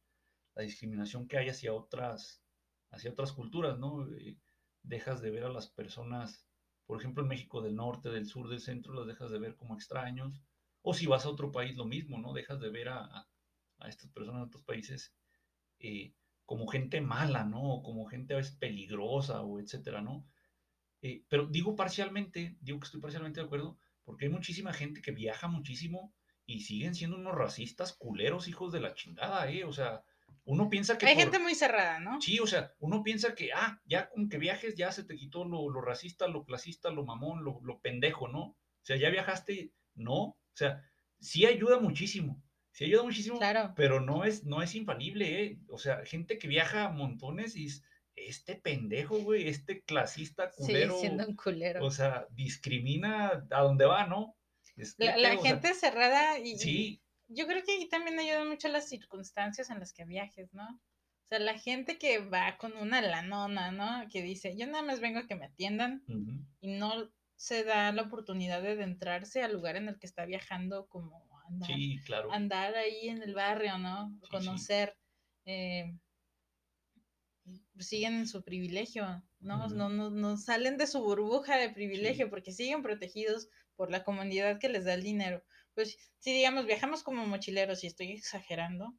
la 0.56 0.62
discriminación 0.64 1.28
que 1.28 1.38
hay 1.38 1.50
hacia 1.50 1.72
otras 1.72 2.42
hacia 2.90 3.12
otras 3.12 3.30
culturas, 3.30 3.78
¿no? 3.78 4.12
Eh, 4.12 4.40
dejas 4.82 5.20
de 5.20 5.30
ver 5.30 5.44
a 5.44 5.48
las 5.48 5.68
personas, 5.68 6.48
por 6.84 6.98
ejemplo, 6.98 7.22
en 7.22 7.28
México 7.28 7.62
del 7.62 7.76
norte, 7.76 8.10
del 8.10 8.26
sur, 8.26 8.48
del 8.48 8.58
centro, 8.58 8.92
las 8.92 9.06
dejas 9.06 9.30
de 9.30 9.38
ver 9.38 9.54
como 9.54 9.76
extraños, 9.76 10.42
o 10.82 10.94
si 10.94 11.06
vas 11.06 11.26
a 11.26 11.30
otro 11.30 11.52
país, 11.52 11.76
lo 11.76 11.84
mismo, 11.84 12.18
¿no? 12.18 12.32
Dejas 12.32 12.58
de 12.58 12.70
ver 12.70 12.88
a, 12.88 13.28
a, 13.78 13.88
estas 13.88 14.10
personas 14.10 14.40
de 14.40 14.46
otros 14.48 14.64
países 14.64 15.14
eh, 15.78 16.12
como 16.44 16.66
gente 16.66 17.00
mala, 17.00 17.44
¿no? 17.44 17.82
Como 17.82 18.06
gente 18.06 18.34
a 18.34 18.38
veces 18.38 18.56
peligrosa 18.56 19.42
o 19.42 19.60
etcétera, 19.60 20.02
¿no? 20.02 20.26
Eh, 21.02 21.24
pero 21.28 21.46
digo 21.46 21.74
parcialmente, 21.74 22.56
digo 22.60 22.78
que 22.78 22.86
estoy 22.86 23.00
parcialmente 23.00 23.40
de 23.40 23.46
acuerdo, 23.46 23.78
porque 24.04 24.26
hay 24.26 24.30
muchísima 24.32 24.72
gente 24.72 25.02
que 25.02 25.12
viaja 25.12 25.48
muchísimo 25.48 26.14
y 26.46 26.60
siguen 26.60 26.94
siendo 26.94 27.16
unos 27.16 27.34
racistas 27.34 27.92
culeros, 27.92 28.48
hijos 28.48 28.72
de 28.72 28.80
la 28.80 28.94
chingada, 28.94 29.50
¿eh? 29.50 29.64
O 29.64 29.72
sea, 29.72 30.04
uno 30.44 30.68
piensa 30.68 30.98
que... 30.98 31.06
Hay 31.06 31.16
gente 31.16 31.38
muy 31.38 31.54
cerrada, 31.54 32.00
¿no? 32.00 32.20
Sí, 32.20 32.38
o 32.40 32.46
sea, 32.46 32.72
uno 32.80 33.02
piensa 33.02 33.34
que, 33.34 33.52
ah, 33.52 33.80
ya 33.84 34.08
con 34.10 34.28
que 34.28 34.38
viajes 34.38 34.76
ya 34.76 34.90
se 34.90 35.04
te 35.04 35.16
quitó 35.16 35.44
lo, 35.44 35.70
lo 35.70 35.80
racista, 35.80 36.26
lo 36.26 36.44
clasista, 36.44 36.90
lo 36.90 37.04
mamón, 37.04 37.44
lo, 37.44 37.60
lo, 37.62 37.80
pendejo, 37.80 38.28
¿no? 38.28 38.42
O 38.42 38.84
sea, 38.84 38.96
ya 38.96 39.10
viajaste, 39.10 39.72
no, 39.94 40.20
o 40.20 40.38
sea, 40.54 40.82
sí 41.20 41.46
ayuda 41.46 41.78
muchísimo, 41.78 42.42
sí 42.72 42.84
ayuda 42.84 43.02
muchísimo, 43.04 43.38
claro. 43.38 43.72
pero 43.76 44.00
no 44.00 44.24
es, 44.24 44.44
no 44.44 44.62
es 44.62 44.74
infalible, 44.74 45.44
¿eh? 45.44 45.58
O 45.68 45.78
sea, 45.78 46.04
gente 46.04 46.38
que 46.38 46.48
viaja 46.48 46.88
montones 46.88 47.56
y 47.56 47.68
este 48.14 48.56
pendejo, 48.56 49.18
güey, 49.18 49.48
este 49.48 49.82
clasista 49.82 50.50
culero. 50.50 50.94
Sí, 50.94 51.00
siendo 51.00 51.26
un 51.26 51.36
culero. 51.36 51.84
O 51.84 51.90
sea, 51.90 52.26
discrimina 52.30 53.46
a 53.50 53.62
donde 53.62 53.86
va, 53.86 54.06
¿no? 54.06 54.36
Es, 54.76 54.94
la, 54.98 55.16
la 55.16 55.36
gente 55.36 55.68
sea, 55.74 55.90
cerrada 55.90 56.38
y... 56.38 56.58
Sí. 56.58 57.02
Yo 57.28 57.46
creo 57.46 57.62
que 57.64 57.72
ahí 57.72 57.88
también 57.88 58.18
ayudan 58.18 58.48
mucho 58.48 58.68
las 58.68 58.88
circunstancias 58.88 59.70
en 59.70 59.78
las 59.78 59.94
que 59.94 60.04
viajes, 60.04 60.52
¿no? 60.52 60.64
O 60.64 61.28
sea, 61.28 61.38
la 61.38 61.58
gente 61.58 61.96
que 61.96 62.18
va 62.18 62.58
con 62.58 62.76
una 62.76 63.00
lanona, 63.00 63.70
¿no? 63.70 64.06
Que 64.10 64.22
dice, 64.22 64.54
yo 64.54 64.66
nada 64.66 64.82
más 64.82 65.00
vengo 65.00 65.20
a 65.20 65.26
que 65.26 65.34
me 65.34 65.46
atiendan 65.46 66.04
uh 66.08 66.12
-huh. 66.12 66.46
y 66.60 66.72
no 66.72 67.10
se 67.36 67.64
da 67.64 67.90
la 67.92 68.02
oportunidad 68.02 68.60
de 68.62 68.72
adentrarse 68.72 69.42
al 69.42 69.54
lugar 69.54 69.76
en 69.76 69.88
el 69.88 69.98
que 69.98 70.06
está 70.06 70.26
viajando 70.26 70.86
como 70.88 71.31
andar, 71.52 71.68
sí, 71.68 71.98
claro. 72.04 72.32
andar 72.32 72.74
ahí 72.74 73.08
en 73.08 73.22
el 73.22 73.34
barrio, 73.34 73.78
¿no? 73.78 74.10
Sí, 74.22 74.28
Conocer. 74.30 74.96
Sí. 75.44 75.52
Eh, 75.52 75.98
siguen 77.78 78.14
en 78.14 78.28
su 78.28 78.42
privilegio, 78.42 79.22
¿no? 79.40 79.66
Uh 79.66 79.68
-huh. 79.68 79.74
no, 79.74 79.88
no, 79.88 80.10
no 80.10 80.36
salen 80.36 80.76
de 80.78 80.86
su 80.86 81.00
burbuja 81.02 81.56
de 81.56 81.70
privilegio 81.70 82.26
sí. 82.26 82.30
porque 82.30 82.52
siguen 82.52 82.82
protegidos 82.82 83.48
por 83.76 83.90
la 83.90 84.04
comunidad 84.04 84.58
que 84.58 84.68
les 84.68 84.84
da 84.84 84.94
el 84.94 85.02
dinero. 85.02 85.42
Pues 85.74 85.96
si 86.18 86.32
digamos 86.32 86.66
viajamos 86.66 87.02
como 87.02 87.26
mochileros 87.26 87.82
y 87.82 87.86
estoy 87.86 88.12
exagerando, 88.12 88.94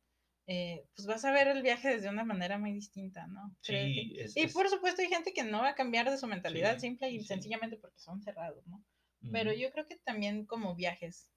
eh, 0.48 0.86
pues 0.96 1.08
vas 1.08 1.24
a 1.24 1.32
ver 1.32 1.48
el 1.48 1.62
viaje 1.62 1.88
desde 1.88 2.10
una 2.10 2.26
manera 2.26 2.58
muy 2.58 2.74
distinta, 2.74 3.28
¿no? 3.28 3.56
Sí, 3.62 4.18
es, 4.18 4.36
y 4.36 4.42
es... 4.42 4.54
por 4.54 4.68
supuesto 4.70 5.02
hay 5.02 5.08
gente 5.08 5.34
que 5.34 5.44
no 5.44 5.60
va 5.60 5.70
a 5.70 5.76
cambiar 5.76 6.10
de 6.10 6.18
su 6.18 6.28
mentalidad 6.28 6.76
sí, 6.76 6.82
simple 6.88 7.12
y 7.12 7.24
sencillamente 7.24 7.78
porque 7.78 8.00
son 8.00 8.22
cerrados, 8.22 8.66
¿no? 8.68 8.78
Uh 8.78 9.28
-huh. 9.28 9.32
Pero 9.32 9.54
yo 9.54 9.72
creo 9.72 9.86
que 9.88 9.98
también 9.98 10.46
como 10.46 10.76
viajes, 10.76 11.30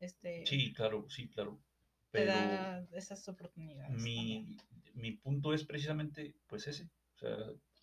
este... 0.00 0.46
Sí, 0.46 0.72
claro, 0.72 1.08
sí, 1.08 1.28
claro. 1.28 1.60
Pero 2.10 2.32
te 2.32 2.38
da 2.38 2.88
esas 2.92 3.28
oportunidades. 3.28 4.02
Mi, 4.02 4.56
mi 4.94 5.12
punto 5.12 5.52
es 5.52 5.64
precisamente, 5.64 6.34
pues 6.46 6.66
ese, 6.66 6.84
o 6.84 7.18
sea, 7.18 7.36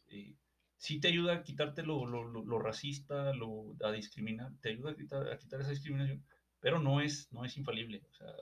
eh, 0.07 0.35
sí 0.77 0.99
te 0.99 1.07
ayuda 1.07 1.33
a 1.33 1.43
quitarte 1.43 1.83
lo, 1.83 2.05
lo, 2.05 2.23
lo, 2.23 2.43
lo, 2.43 2.59
racista, 2.59 3.33
lo, 3.33 3.75
a 3.83 3.91
discriminar, 3.91 4.51
te 4.61 4.69
ayuda 4.69 4.91
a 4.91 4.95
quitar, 4.95 5.29
a 5.31 5.37
quitar 5.37 5.61
esa 5.61 5.69
discriminación, 5.69 6.25
pero 6.59 6.79
no 6.79 7.01
es, 7.01 7.31
no 7.31 7.45
es 7.45 7.57
infalible, 7.57 8.03
o 8.09 8.13
sea, 8.13 8.33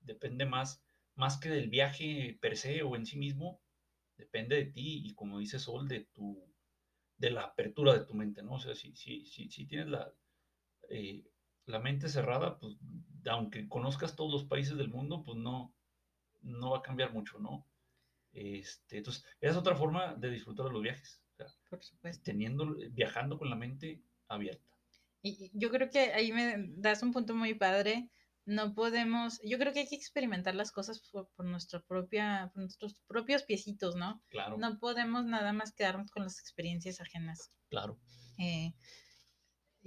depende 0.00 0.46
más, 0.46 0.82
más 1.14 1.38
que 1.38 1.48
del 1.48 1.68
viaje 1.68 2.38
per 2.40 2.56
se 2.56 2.82
o 2.82 2.96
en 2.96 3.06
sí 3.06 3.16
mismo, 3.16 3.60
depende 4.16 4.56
de 4.56 4.66
ti 4.66 5.02
y 5.04 5.14
como 5.14 5.38
dice 5.38 5.58
Sol, 5.58 5.88
de 5.88 6.00
tu, 6.14 6.42
de 7.18 7.30
la 7.30 7.42
apertura 7.42 7.94
de 7.94 8.04
tu 8.04 8.14
mente, 8.14 8.42
¿no? 8.42 8.54
O 8.54 8.60
sea, 8.60 8.74
si, 8.74 8.94
si, 8.94 9.24
si, 9.24 9.50
si 9.50 9.66
tienes 9.66 9.88
la, 9.88 10.12
eh, 10.88 11.24
la 11.66 11.80
mente 11.80 12.08
cerrada, 12.08 12.58
pues 12.58 12.76
aunque 13.28 13.68
conozcas 13.68 14.16
todos 14.16 14.32
los 14.32 14.44
países 14.44 14.76
del 14.76 14.88
mundo, 14.88 15.22
pues 15.24 15.36
no, 15.36 15.74
no 16.42 16.70
va 16.70 16.78
a 16.78 16.82
cambiar 16.82 17.12
mucho, 17.12 17.38
¿no? 17.38 17.66
Este, 18.32 18.98
entonces, 18.98 19.24
esa 19.40 19.52
es 19.52 19.56
otra 19.56 19.74
forma 19.74 20.14
de 20.14 20.30
disfrutar 20.30 20.66
de 20.66 20.72
los 20.72 20.82
viajes. 20.82 21.22
O 21.32 21.36
sea, 21.36 21.46
Por 21.68 21.82
supuesto. 21.82 22.22
Teniendo, 22.24 22.76
viajando 22.92 23.38
con 23.38 23.50
la 23.50 23.56
mente 23.56 24.02
abierta. 24.28 24.64
Y 25.22 25.50
yo 25.54 25.70
creo 25.70 25.90
que 25.90 26.12
ahí 26.12 26.32
me 26.32 26.54
das 26.76 27.02
un 27.02 27.12
punto 27.12 27.34
muy 27.34 27.54
padre. 27.54 28.10
No 28.44 28.74
podemos, 28.74 29.40
yo 29.42 29.58
creo 29.58 29.72
que 29.72 29.80
hay 29.80 29.88
que 29.88 29.96
experimentar 29.96 30.54
las 30.54 30.70
cosas 30.70 31.00
por, 31.10 31.28
por 31.34 31.46
nuestra 31.46 31.80
propia, 31.80 32.50
por 32.52 32.62
nuestros 32.62 32.94
propios 33.08 33.42
piecitos, 33.42 33.96
¿no? 33.96 34.22
Claro. 34.28 34.56
No 34.56 34.78
podemos 34.78 35.24
nada 35.24 35.52
más 35.52 35.72
quedarnos 35.72 36.10
con 36.12 36.22
las 36.22 36.38
experiencias 36.38 37.00
ajenas. 37.00 37.50
Claro. 37.70 37.98
Eh, 38.38 38.72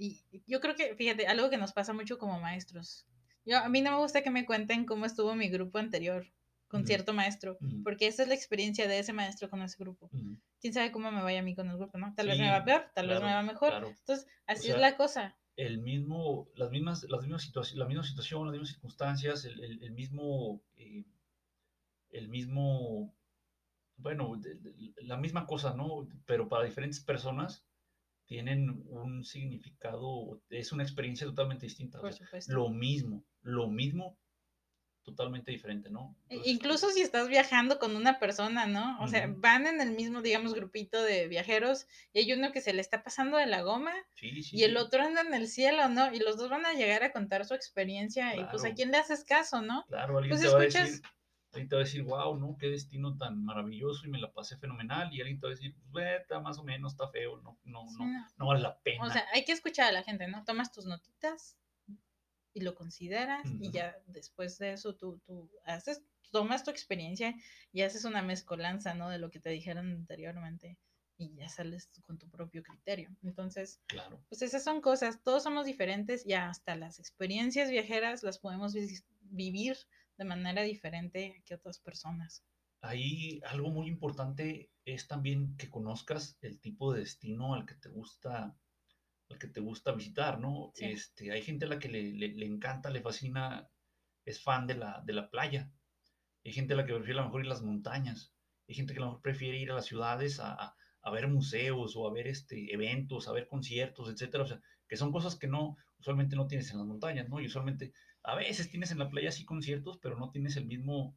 y 0.00 0.42
yo 0.46 0.60
creo 0.60 0.74
que, 0.74 0.94
fíjate, 0.94 1.26
algo 1.26 1.50
que 1.50 1.58
nos 1.58 1.72
pasa 1.72 1.92
mucho 1.92 2.18
como 2.18 2.40
maestros. 2.40 3.06
Yo, 3.44 3.58
a 3.58 3.68
mí 3.68 3.82
no 3.82 3.90
me 3.90 3.98
gusta 3.98 4.22
que 4.22 4.30
me 4.30 4.46
cuenten 4.46 4.86
cómo 4.86 5.04
estuvo 5.04 5.34
mi 5.34 5.48
grupo 5.48 5.78
anterior 5.78 6.26
con 6.68 6.80
uh 6.80 6.84
-huh. 6.84 6.86
cierto 6.86 7.12
maestro, 7.12 7.58
uh 7.60 7.66
-huh. 7.66 7.82
porque 7.82 8.06
esa 8.06 8.22
es 8.22 8.28
la 8.28 8.34
experiencia 8.34 8.88
de 8.88 8.98
ese 8.98 9.12
maestro 9.12 9.50
con 9.50 9.60
ese 9.60 9.76
grupo. 9.78 10.08
Uh 10.12 10.18
-huh. 10.18 10.40
Quién 10.60 10.72
sabe 10.72 10.90
cómo 10.90 11.10
me 11.12 11.22
vaya 11.22 11.40
a 11.40 11.42
mí 11.42 11.54
con 11.54 11.68
el 11.68 11.76
grupo, 11.76 11.98
¿no? 11.98 12.14
Tal 12.14 12.26
sí, 12.26 12.30
vez 12.30 12.40
me 12.40 12.50
va 12.50 12.64
peor, 12.64 12.90
tal 12.94 13.06
claro, 13.06 13.20
vez 13.20 13.28
me 13.28 13.34
va 13.34 13.42
mejor. 13.42 13.70
Claro. 13.70 13.88
Entonces, 13.88 14.26
así 14.46 14.60
o 14.60 14.64
sea, 14.66 14.74
es 14.76 14.80
la 14.80 14.96
cosa. 14.96 15.36
El 15.56 15.78
mismo, 15.78 16.48
las 16.54 16.70
mismas, 16.70 17.04
las 17.04 17.20
mismas 17.22 17.42
situaciones, 17.42 17.78
la 17.78 17.86
misma 17.86 18.04
situación, 18.04 18.44
las 18.46 18.52
mismas 18.52 18.70
circunstancias, 18.70 19.44
el, 19.44 19.62
el, 19.62 19.82
el 19.82 19.90
mismo, 19.90 20.62
eh, 20.76 21.04
el 22.10 22.28
mismo, 22.28 23.14
bueno, 23.96 24.36
de, 24.36 24.54
de, 24.54 24.94
la 25.02 25.18
misma 25.18 25.46
cosa, 25.46 25.74
¿no? 25.74 26.08
Pero 26.24 26.48
para 26.48 26.64
diferentes 26.64 27.00
personas 27.00 27.66
tienen 28.30 28.80
un 28.86 29.24
significado, 29.24 30.40
es 30.50 30.70
una 30.70 30.84
experiencia 30.84 31.26
totalmente 31.26 31.66
distinta. 31.66 31.98
Por 31.98 32.10
o 32.10 32.12
sea, 32.12 32.26
supuesto. 32.26 32.52
Lo 32.52 32.68
mismo, 32.68 33.24
lo 33.42 33.66
mismo, 33.66 34.16
totalmente 35.02 35.50
diferente, 35.50 35.90
¿no? 35.90 36.14
E 36.28 36.34
Entonces, 36.34 36.54
Incluso 36.54 36.90
si 36.90 37.00
estás 37.00 37.26
viajando 37.26 37.80
con 37.80 37.96
una 37.96 38.20
persona, 38.20 38.66
¿no? 38.66 39.00
O 39.00 39.02
uh 39.02 39.06
-huh. 39.06 39.10
sea, 39.10 39.34
van 39.36 39.66
en 39.66 39.80
el 39.80 39.90
mismo, 39.90 40.22
digamos, 40.22 40.54
grupito 40.54 41.02
de 41.02 41.26
viajeros 41.26 41.88
y 42.12 42.20
hay 42.20 42.32
uno 42.32 42.52
que 42.52 42.60
se 42.60 42.72
le 42.72 42.80
está 42.80 43.02
pasando 43.02 43.36
de 43.36 43.46
la 43.46 43.62
goma 43.62 43.94
sí, 44.14 44.44
sí, 44.44 44.58
y 44.58 44.62
el 44.62 44.76
otro 44.76 45.02
anda 45.02 45.22
en 45.22 45.34
el 45.34 45.48
cielo, 45.48 45.88
¿no? 45.88 46.14
Y 46.14 46.20
los 46.20 46.36
dos 46.36 46.50
van 46.50 46.64
a 46.66 46.74
llegar 46.74 47.02
a 47.02 47.10
contar 47.10 47.44
su 47.44 47.54
experiencia 47.54 48.30
claro. 48.30 48.46
y 48.46 48.50
pues 48.52 48.64
a 48.64 48.74
quién 48.74 48.92
le 48.92 48.98
haces 48.98 49.24
caso, 49.24 49.60
¿no? 49.60 49.84
Claro, 49.88 50.18
alguien 50.18 50.30
pues 50.30 50.42
te 50.42 50.46
escuchas... 50.46 50.74
va 50.74 50.84
a 50.84 50.86
decir, 50.86 51.02
alguien 51.52 51.68
te 51.68 51.76
va 51.76 51.82
a 51.82 51.84
decir, 51.84 52.02
wow, 52.02 52.36
¿no? 52.36 52.56
Qué 52.58 52.68
destino 52.68 53.16
tan 53.16 53.44
maravilloso 53.44 54.06
y 54.06 54.10
me 54.10 54.18
la 54.18 54.32
pasé 54.32 54.56
fenomenal. 54.56 55.12
Y 55.12 55.20
alguien 55.20 55.40
te 55.40 55.46
va 55.46 55.52
a 55.52 55.56
decir, 55.56 55.74
pues, 55.90 56.20
está 56.20 56.40
más 56.40 56.58
o 56.58 56.64
menos, 56.64 56.92
está 56.92 57.08
feo, 57.08 57.38
no, 57.38 57.58
no, 57.64 57.88
sí, 57.88 57.96
no, 57.98 58.26
no, 58.38 58.46
vale 58.46 58.60
la 58.60 58.78
pena. 58.78 59.04
O 59.04 59.10
sea, 59.10 59.24
hay 59.32 59.44
que 59.44 59.52
escuchar 59.52 59.88
a 59.88 59.92
la 59.92 60.02
gente, 60.02 60.28
¿no? 60.28 60.44
Tomas 60.44 60.72
tus 60.72 60.86
notitas 60.86 61.56
y 62.52 62.60
lo 62.60 62.74
consideras 62.74 63.46
uh 63.46 63.54
-huh. 63.54 63.66
y 63.66 63.70
ya 63.70 63.96
después 64.06 64.58
de 64.58 64.72
eso 64.72 64.94
tú, 64.96 65.20
tú 65.24 65.50
haces, 65.64 66.02
tomas 66.30 66.64
tu 66.64 66.70
experiencia 66.70 67.34
y 67.72 67.82
haces 67.82 68.04
una 68.04 68.22
mezcolanza, 68.22 68.94
¿no? 68.94 69.08
De 69.08 69.18
lo 69.18 69.30
que 69.30 69.40
te 69.40 69.50
dijeron 69.50 69.90
anteriormente 69.90 70.78
y 71.16 71.34
ya 71.34 71.48
sales 71.48 71.90
con 72.06 72.18
tu 72.18 72.28
propio 72.30 72.62
criterio. 72.62 73.10
Entonces, 73.22 73.80
claro. 73.86 74.18
pues 74.28 74.40
esas 74.40 74.64
son 74.64 74.80
cosas, 74.80 75.22
todos 75.22 75.42
somos 75.42 75.66
diferentes 75.66 76.24
y 76.26 76.32
hasta 76.32 76.76
las 76.76 76.98
experiencias 76.98 77.70
viajeras 77.70 78.22
las 78.22 78.38
podemos 78.38 78.74
vivir 79.20 79.76
de 80.20 80.26
manera 80.26 80.60
diferente 80.60 81.42
que 81.46 81.54
otras 81.54 81.78
personas. 81.78 82.44
Ahí 82.82 83.40
algo 83.46 83.70
muy 83.70 83.88
importante 83.88 84.70
es 84.84 85.08
también 85.08 85.56
que 85.56 85.70
conozcas 85.70 86.36
el 86.42 86.60
tipo 86.60 86.92
de 86.92 87.00
destino 87.00 87.54
al 87.54 87.64
que 87.64 87.74
te 87.74 87.88
gusta 87.88 88.54
al 89.30 89.38
que 89.38 89.46
te 89.46 89.60
gusta 89.60 89.92
visitar, 89.92 90.38
¿no? 90.40 90.72
Sí. 90.74 90.86
Este, 90.86 91.32
hay 91.32 91.40
gente 91.40 91.64
a 91.64 91.68
la 91.68 91.78
que 91.78 91.88
le, 91.88 92.12
le, 92.12 92.28
le, 92.34 92.46
encanta, 92.46 92.90
le 92.90 93.00
fascina, 93.00 93.70
es 94.24 94.42
fan 94.42 94.66
de 94.66 94.74
la, 94.74 95.02
de 95.06 95.12
la 95.12 95.30
playa. 95.30 95.70
Hay 96.44 96.52
gente 96.52 96.74
a 96.74 96.76
la 96.76 96.84
que 96.84 96.94
prefiere 96.94 97.20
a 97.20 97.22
lo 97.22 97.28
mejor 97.28 97.40
ir 97.42 97.46
a 97.46 97.54
las 97.54 97.62
montañas. 97.62 98.34
Hay 98.68 98.74
gente 98.74 98.92
que 98.92 98.98
a 98.98 99.02
lo 99.02 99.06
mejor 99.06 99.22
prefiere 99.22 99.58
ir 99.58 99.70
a 99.70 99.76
las 99.76 99.86
ciudades 99.86 100.40
a, 100.40 100.52
a, 100.52 100.76
a 101.02 101.10
ver 101.12 101.28
museos 101.28 101.94
o 101.96 102.08
a 102.08 102.12
ver 102.12 102.26
este, 102.26 102.74
eventos, 102.74 103.28
a 103.28 103.32
ver 103.32 103.46
conciertos, 103.46 104.10
etcétera. 104.10 104.44
O 104.44 104.46
sea, 104.48 104.60
que 104.88 104.96
son 104.96 105.12
cosas 105.12 105.36
que 105.36 105.46
no, 105.46 105.76
usualmente 106.00 106.34
no 106.34 106.48
tienes 106.48 106.70
en 106.72 106.78
las 106.78 106.86
montañas, 106.86 107.28
¿no? 107.28 107.40
Y 107.40 107.46
usualmente, 107.46 107.92
a 108.22 108.34
veces 108.36 108.70
tienes 108.70 108.90
en 108.92 108.98
la 108.98 109.10
playa 109.10 109.32
sí 109.32 109.44
conciertos, 109.44 109.98
pero 109.98 110.16
no 110.18 110.30
tienes 110.30 110.56
el 110.56 110.66
mismo, 110.66 111.16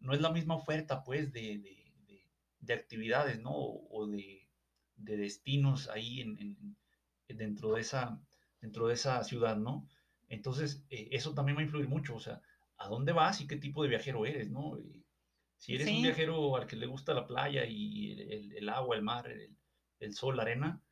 no 0.00 0.12
es 0.14 0.20
la 0.20 0.30
misma 0.32 0.56
oferta, 0.56 1.02
pues, 1.04 1.32
de, 1.32 1.58
de, 1.58 1.94
de, 2.06 2.30
de 2.60 2.74
actividades, 2.74 3.40
¿no? 3.40 3.52
O 3.54 4.06
de, 4.08 4.48
de 4.96 5.16
destinos 5.16 5.88
ahí 5.90 6.20
en, 6.20 6.38
en- 6.38 6.76
dentro, 7.28 7.74
de 7.74 7.80
esa, 7.80 8.20
dentro 8.60 8.86
de 8.88 8.94
esa 8.94 9.22
ciudad, 9.24 9.56
¿no? 9.56 9.88
Entonces, 10.28 10.84
eh, 10.90 11.08
eso 11.12 11.34
también 11.34 11.56
va 11.56 11.60
a 11.60 11.64
influir 11.64 11.88
mucho, 11.88 12.16
o 12.16 12.20
sea, 12.20 12.42
¿a 12.76 12.88
dónde 12.88 13.12
vas 13.12 13.40
y 13.40 13.46
qué 13.46 13.56
tipo 13.56 13.82
de 13.82 13.88
viajero 13.88 14.26
eres, 14.26 14.50
¿no? 14.50 14.78
Y 14.78 15.04
si 15.58 15.74
eres 15.74 15.92
un 15.92 16.02
viajero 16.02 16.56
al 16.56 16.66
que 16.66 16.76
le 16.76 16.86
gusta 16.86 17.14
la 17.14 17.26
playa 17.26 17.64
y 17.66 18.12
el, 18.12 18.32
el- 18.32 18.52
el 18.58 18.68
agua, 18.68 18.96
el 18.96 19.02
mar, 19.02 19.30
el, 19.30 19.56
el 20.00 20.14
sol, 20.14 20.36
la 20.36 20.42
arena, 20.42 20.82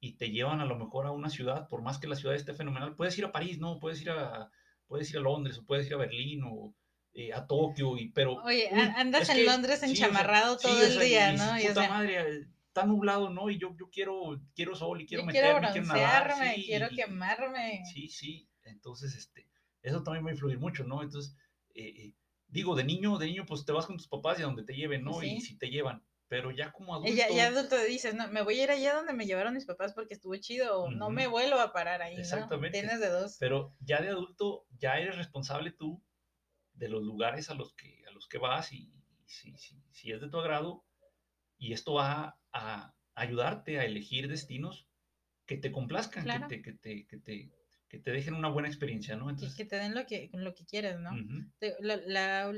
y 0.00 0.16
te 0.16 0.30
llevan 0.30 0.60
a 0.60 0.66
lo 0.66 0.76
mejor 0.76 1.06
a 1.06 1.12
una 1.12 1.30
ciudad, 1.30 1.68
por 1.68 1.82
más 1.82 1.98
que 1.98 2.06
la 2.08 2.16
ciudad 2.16 2.36
esté 2.36 2.54
fenomenal, 2.54 2.94
puedes 2.96 3.16
ir 3.18 3.24
a 3.24 3.32
París, 3.32 3.58
¿no? 3.58 3.80
Puedes 3.80 4.00
ir 4.02 4.10
a, 4.10 4.50
puedes 4.86 5.10
ir 5.10 5.18
a 5.18 5.20
Londres 5.20 5.58
o 5.58 5.64
puedes 5.64 5.86
ir 5.86 5.94
a 5.94 5.98
Berlín 5.98 6.42
o 6.44 6.74
eh, 7.12 7.32
a 7.32 7.46
Tokio, 7.46 7.96
y, 7.96 8.08
pero... 8.10 8.34
Oye, 8.42 8.68
uy, 8.72 8.80
andas 8.96 9.28
en 9.28 9.36
que- 9.36 9.44
Londres 9.44 9.82
enchamarrado 9.82 10.58
sí, 10.58 10.66
todo 10.66 10.82
el 10.82 10.92
sea, 10.92 11.02
día, 11.02 11.32
y 11.32 11.36
¿no? 11.36 11.60
Y, 11.60 11.64
o 11.64 11.68
puta 11.68 11.80
sea, 11.82 11.90
madre, 11.90 12.48
está 12.66 12.84
nublado, 12.86 13.30
¿no? 13.30 13.50
Y 13.50 13.58
yo, 13.58 13.74
yo 13.78 13.88
quiero, 13.90 14.40
quiero 14.54 14.74
sol 14.74 15.00
y 15.00 15.06
quiero 15.06 15.22
yo 15.24 15.30
quiero 15.30 15.60
meterme, 15.60 15.72
quiero 15.72 15.86
nadar, 15.86 16.24
broncearme, 16.24 16.54
sí, 16.56 16.64
quiero 16.66 16.88
quemarme. 16.90 17.82
Sí, 17.92 18.08
sí. 18.08 18.48
Entonces, 18.64 19.14
este, 19.14 19.48
eso 19.82 20.02
también 20.02 20.24
va 20.26 20.30
a 20.30 20.32
influir 20.32 20.58
mucho, 20.58 20.84
¿no? 20.84 21.02
Entonces, 21.02 21.36
eh, 21.74 21.92
eh, 21.96 22.14
digo, 22.48 22.74
de 22.74 22.82
niño, 22.84 23.16
de 23.18 23.26
niño, 23.26 23.44
pues 23.46 23.64
te 23.64 23.72
vas 23.72 23.86
con 23.86 23.96
tus 23.96 24.08
papás 24.08 24.38
y 24.40 24.42
a 24.42 24.46
donde 24.46 24.64
te 24.64 24.74
lleven, 24.74 25.04
¿no? 25.04 25.22
Y 25.22 25.40
si 25.40 25.56
te 25.56 25.68
llevan. 25.70 26.02
Pero 26.28 26.50
ya 26.50 26.72
como 26.72 26.94
adulto. 26.94 27.14
Ya, 27.14 27.28
ya 27.28 27.48
adulto 27.48 27.76
dices, 27.84 28.14
no, 28.14 28.28
me 28.28 28.42
voy 28.42 28.58
a 28.60 28.64
ir 28.64 28.70
allá 28.70 28.94
donde 28.94 29.12
me 29.12 29.26
llevaron 29.26 29.54
mis 29.54 29.66
papás 29.66 29.92
porque 29.92 30.14
estuvo 30.14 30.34
chido, 30.36 30.80
o 30.82 30.90
no 30.90 31.10
me 31.10 31.26
vuelvo 31.26 31.60
a 31.60 31.72
parar 31.72 32.02
ahí, 32.02 32.14
¿no? 32.16 32.22
Exactamente. 32.22 32.80
Tienes 32.80 33.00
de 33.00 33.10
dos. 33.10 33.36
Pero 33.38 33.74
ya 33.80 34.00
de 34.00 34.08
adulto, 34.08 34.66
ya 34.78 34.98
eres 34.98 35.16
responsable 35.16 35.70
tú 35.70 36.02
de 36.72 36.88
los 36.88 37.02
lugares 37.02 37.50
a 37.50 37.54
los 37.54 37.74
que, 37.74 38.04
a 38.08 38.12
los 38.12 38.26
que 38.26 38.38
vas 38.38 38.72
y, 38.72 38.92
si, 39.26 39.56
si, 39.58 39.82
si 39.92 40.12
es 40.12 40.20
de 40.20 40.28
tu 40.28 40.38
agrado. 40.38 40.84
Y 41.58 41.72
esto 41.72 41.94
va 41.94 42.38
a 42.52 42.94
ayudarte 43.14 43.78
a 43.78 43.84
elegir 43.84 44.28
destinos 44.28 44.88
que 45.46 45.56
te 45.56 45.70
complazcan, 45.70 46.24
Claro. 46.24 46.48
que, 46.48 46.56
te, 46.56 46.62
que, 46.62 46.72
te, 46.72 47.06
que, 47.06 47.18
te, 47.18 47.52
que 47.94 48.02
te 48.02 48.10
dejen 48.10 48.34
una 48.34 48.48
buena 48.48 48.68
experiencia, 48.68 49.16
¿no? 49.16 49.26
Que, 49.26 49.30
Entonces, 49.32 49.56
que 49.56 49.64
te 49.64 49.76
den 49.76 49.94
lo 49.94 50.06
que, 50.06 50.30
lo 50.32 50.54
que 50.54 50.64
quieres, 50.64 50.98
¿no? 50.98 51.10
ujú, 51.10 51.44
Te- 51.58 51.76
la- 51.80 52.52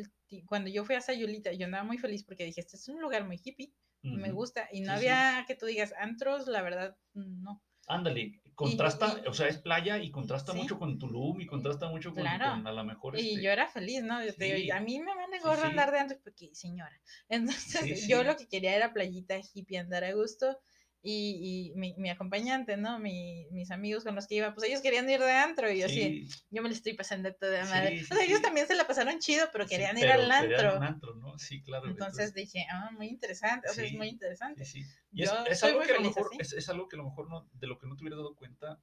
cuando 0.46 0.70
yo 0.70 0.84
fui 0.84 0.94
a 0.94 1.00
Sayulita, 1.00 1.52
yo 1.52 1.66
andaba 1.66 1.84
muy 1.84 1.98
feliz 1.98 2.24
porque 2.24 2.44
dije, 2.44 2.60
este 2.60 2.76
es 2.76 2.88
un 2.88 3.00
lugar 3.00 3.24
muy 3.24 3.40
hippie, 3.42 3.72
me 4.02 4.28
ujú. 4.28 4.36
gusta. 4.36 4.68
Y 4.72 4.80
no 4.80 4.92
Sí, 4.94 4.98
sí. 5.02 5.08
había 5.08 5.44
que 5.46 5.54
tú 5.54 5.66
digas, 5.66 5.92
antros, 5.98 6.46
la 6.46 6.62
verdad, 6.62 6.96
no. 7.14 7.62
Ándale, 7.88 8.40
contrasta, 8.54 9.20
y- 9.24 9.28
o 9.28 9.32
sea, 9.32 9.46
es 9.46 9.58
playa 9.58 9.98
y 9.98 10.10
contrasta 10.10 10.52
sí. 10.52 10.58
mucho 10.58 10.78
con 10.78 10.98
Tulum 10.98 11.40
y 11.40 11.46
contrasta 11.46 11.88
mucho 11.88 12.10
con, 12.10 12.22
Claro. 12.22 12.50
con 12.56 12.66
a 12.66 12.72
lo 12.72 12.84
mejor 12.84 13.16
Y 13.16 13.28
este, 13.28 13.42
yo 13.42 13.50
era 13.52 13.68
feliz, 13.68 14.02
¿no? 14.02 14.24
Yo 14.24 14.34
te 14.34 14.44
digo, 14.46 14.56
sí. 14.56 14.70
a 14.70 14.80
mí 14.80 14.98
me 14.98 15.14
van 15.14 15.32
a 15.32 15.36
Sí, 15.38 15.42
gorro 15.44 15.60
sí. 15.60 15.66
andar 15.68 15.92
de 15.92 15.98
antros 16.00 16.20
porque, 16.24 16.54
señora. 16.54 17.00
Entonces, 17.28 17.82
Sí, 18.00 18.08
yo 18.08 18.22
sí. 18.22 18.24
lo 18.24 18.36
que 18.36 18.48
quería 18.48 18.74
era 18.74 18.92
playita 18.92 19.36
hippie, 19.54 19.78
andar 19.78 20.02
a 20.04 20.12
gusto. 20.14 20.58
Y, 21.02 21.70
y 21.72 21.78
mi, 21.78 21.94
mi 21.98 22.10
acompañante, 22.10 22.76
¿no? 22.76 22.98
Mi- 22.98 23.46
mis 23.52 23.70
amigos 23.70 24.02
con 24.02 24.16
los 24.16 24.26
que 24.26 24.36
iba, 24.36 24.54
pues 24.54 24.68
ellos 24.68 24.80
querían 24.82 25.08
ir 25.08 25.20
de 25.20 25.30
antro 25.32 25.70
y 25.70 25.78
yo 25.78 25.86
así, 25.86 26.26
sí, 26.26 26.28
yo 26.50 26.62
me 26.62 26.68
lo 26.68 26.74
estoy 26.74 26.94
pasando 26.94 27.32
toda 27.32 27.64
Sí, 27.64 27.70
madre. 27.70 27.98
sí, 27.98 28.12
o 28.12 28.16
sea, 28.16 28.24
ellos 28.24 28.42
también 28.42 28.66
se 28.66 28.74
la 28.74 28.86
pasaron 28.88 29.18
chido, 29.20 29.46
pero 29.52 29.66
querían 29.66 29.96
ir 29.98 30.08
al 30.08 30.30
antro. 30.30 30.76
un 30.78 30.82
antro, 30.82 31.14
¿no? 31.14 31.38
Sí, 31.38 31.62
claro. 31.62 31.86
Entonces 31.86 32.34
dije, 32.34 32.66
ah, 32.72 32.90
muy 32.92 33.06
interesante, 33.06 33.68
o 33.70 33.72
sea, 33.72 33.84
es 33.84 33.92
muy 33.92 34.08
interesante. 34.08 34.64
Y 35.12 35.22
es, 35.22 35.30
es 35.48 35.62
algo 35.62 35.80
que 35.82 35.92
a 35.92 35.96
lo 35.96 36.02
mejor, 36.02 36.26
así. 36.32 36.38
es, 36.40 36.52
es 36.54 36.68
algo 36.68 36.88
que 36.88 36.96
a 36.96 36.98
lo 36.98 37.04
mejor 37.04 37.30
no, 37.30 37.48
de 37.52 37.66
lo 37.68 37.78
que 37.78 37.86
no 37.86 37.94
te 37.96 38.02
hubieras 38.02 38.18
dado 38.18 38.34
cuenta 38.34 38.80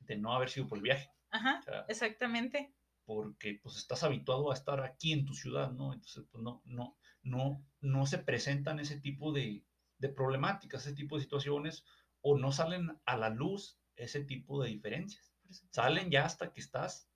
de 0.00 0.16
no 0.16 0.32
haber 0.34 0.48
sido 0.48 0.68
por 0.68 0.78
el 0.78 0.82
viaje. 0.82 1.10
Ajá, 1.30 1.58
O 1.60 1.62
sea, 1.62 1.84
exactamente. 1.88 2.72
porque 3.04 3.58
pues 3.62 3.76
estás 3.76 4.02
habituado 4.02 4.50
a 4.50 4.54
estar 4.54 4.80
aquí 4.82 5.12
en 5.12 5.24
tu 5.26 5.34
ciudad, 5.34 5.70
¿no? 5.72 5.92
Entonces, 5.92 6.24
pues 6.30 6.42
no, 6.42 6.62
no, 6.64 6.96
no, 7.22 7.66
no 7.80 8.06
se 8.06 8.18
presentan 8.18 8.80
ese 8.80 9.00
tipo 9.00 9.32
de, 9.32 9.64
de 9.98 10.08
problemáticas, 10.08 10.86
ese 10.86 10.94
tipo 10.94 11.16
de 11.16 11.22
situaciones, 11.22 11.84
o 12.20 12.36
no 12.38 12.52
salen 12.52 13.00
a 13.04 13.16
la 13.16 13.28
luz 13.30 13.78
ese 13.96 14.24
tipo 14.24 14.62
de 14.62 14.70
diferencias. 14.70 15.34
Salen 15.70 16.10
ya 16.10 16.24
hasta 16.24 16.52
que 16.52 16.60
estás 16.60 17.08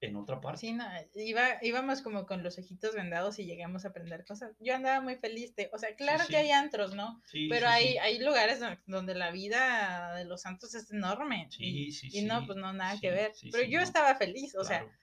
en 0.00 0.16
otra 0.16 0.40
parte. 0.40 0.60
Sí, 0.60 0.72
no, 0.72 0.84
iba, 1.14 1.58
íbamos 1.62 2.02
como 2.02 2.26
con 2.26 2.42
los 2.42 2.58
ojitos 2.58 2.94
vendados 2.94 3.38
y 3.38 3.46
llegamos 3.46 3.84
a 3.84 3.88
aprender 3.88 4.24
cosas. 4.24 4.56
Yo 4.60 4.74
andaba 4.74 5.00
muy 5.00 5.16
feliz 5.16 5.54
de, 5.56 5.70
o 5.72 5.78
sea, 5.78 5.94
claro 5.96 6.24
sí. 6.24 6.30
que 6.30 6.36
hay 6.36 6.50
antros, 6.50 6.94
¿no? 6.94 7.20
Sí, 7.26 7.48
Pero 7.48 7.66
sí, 7.66 7.72
hay, 7.72 7.92
sí. 7.92 7.98
hay 7.98 8.18
lugares 8.18 8.60
don- 8.60 8.78
donde 8.86 9.14
la 9.14 9.30
vida 9.30 10.14
de 10.14 10.24
los 10.24 10.42
santos 10.42 10.74
es 10.74 10.90
enorme. 10.90 11.48
y, 11.58 11.92
Sí, 11.92 12.10
sí, 12.10 12.18
y 12.18 12.22
no, 12.24 12.40
sí, 12.40 12.46
pues 12.46 12.58
no, 12.58 12.72
nada 12.72 12.94
sí, 12.94 13.00
que 13.00 13.10
ver. 13.10 13.34
sí, 13.34 13.50
pero 13.50 13.64
sí, 13.64 13.70
yo 13.70 13.78
no, 13.78 13.84
estaba 13.84 14.14
feliz, 14.16 14.54
o 14.56 14.64
sea, 14.64 14.80
claro. 14.80 14.98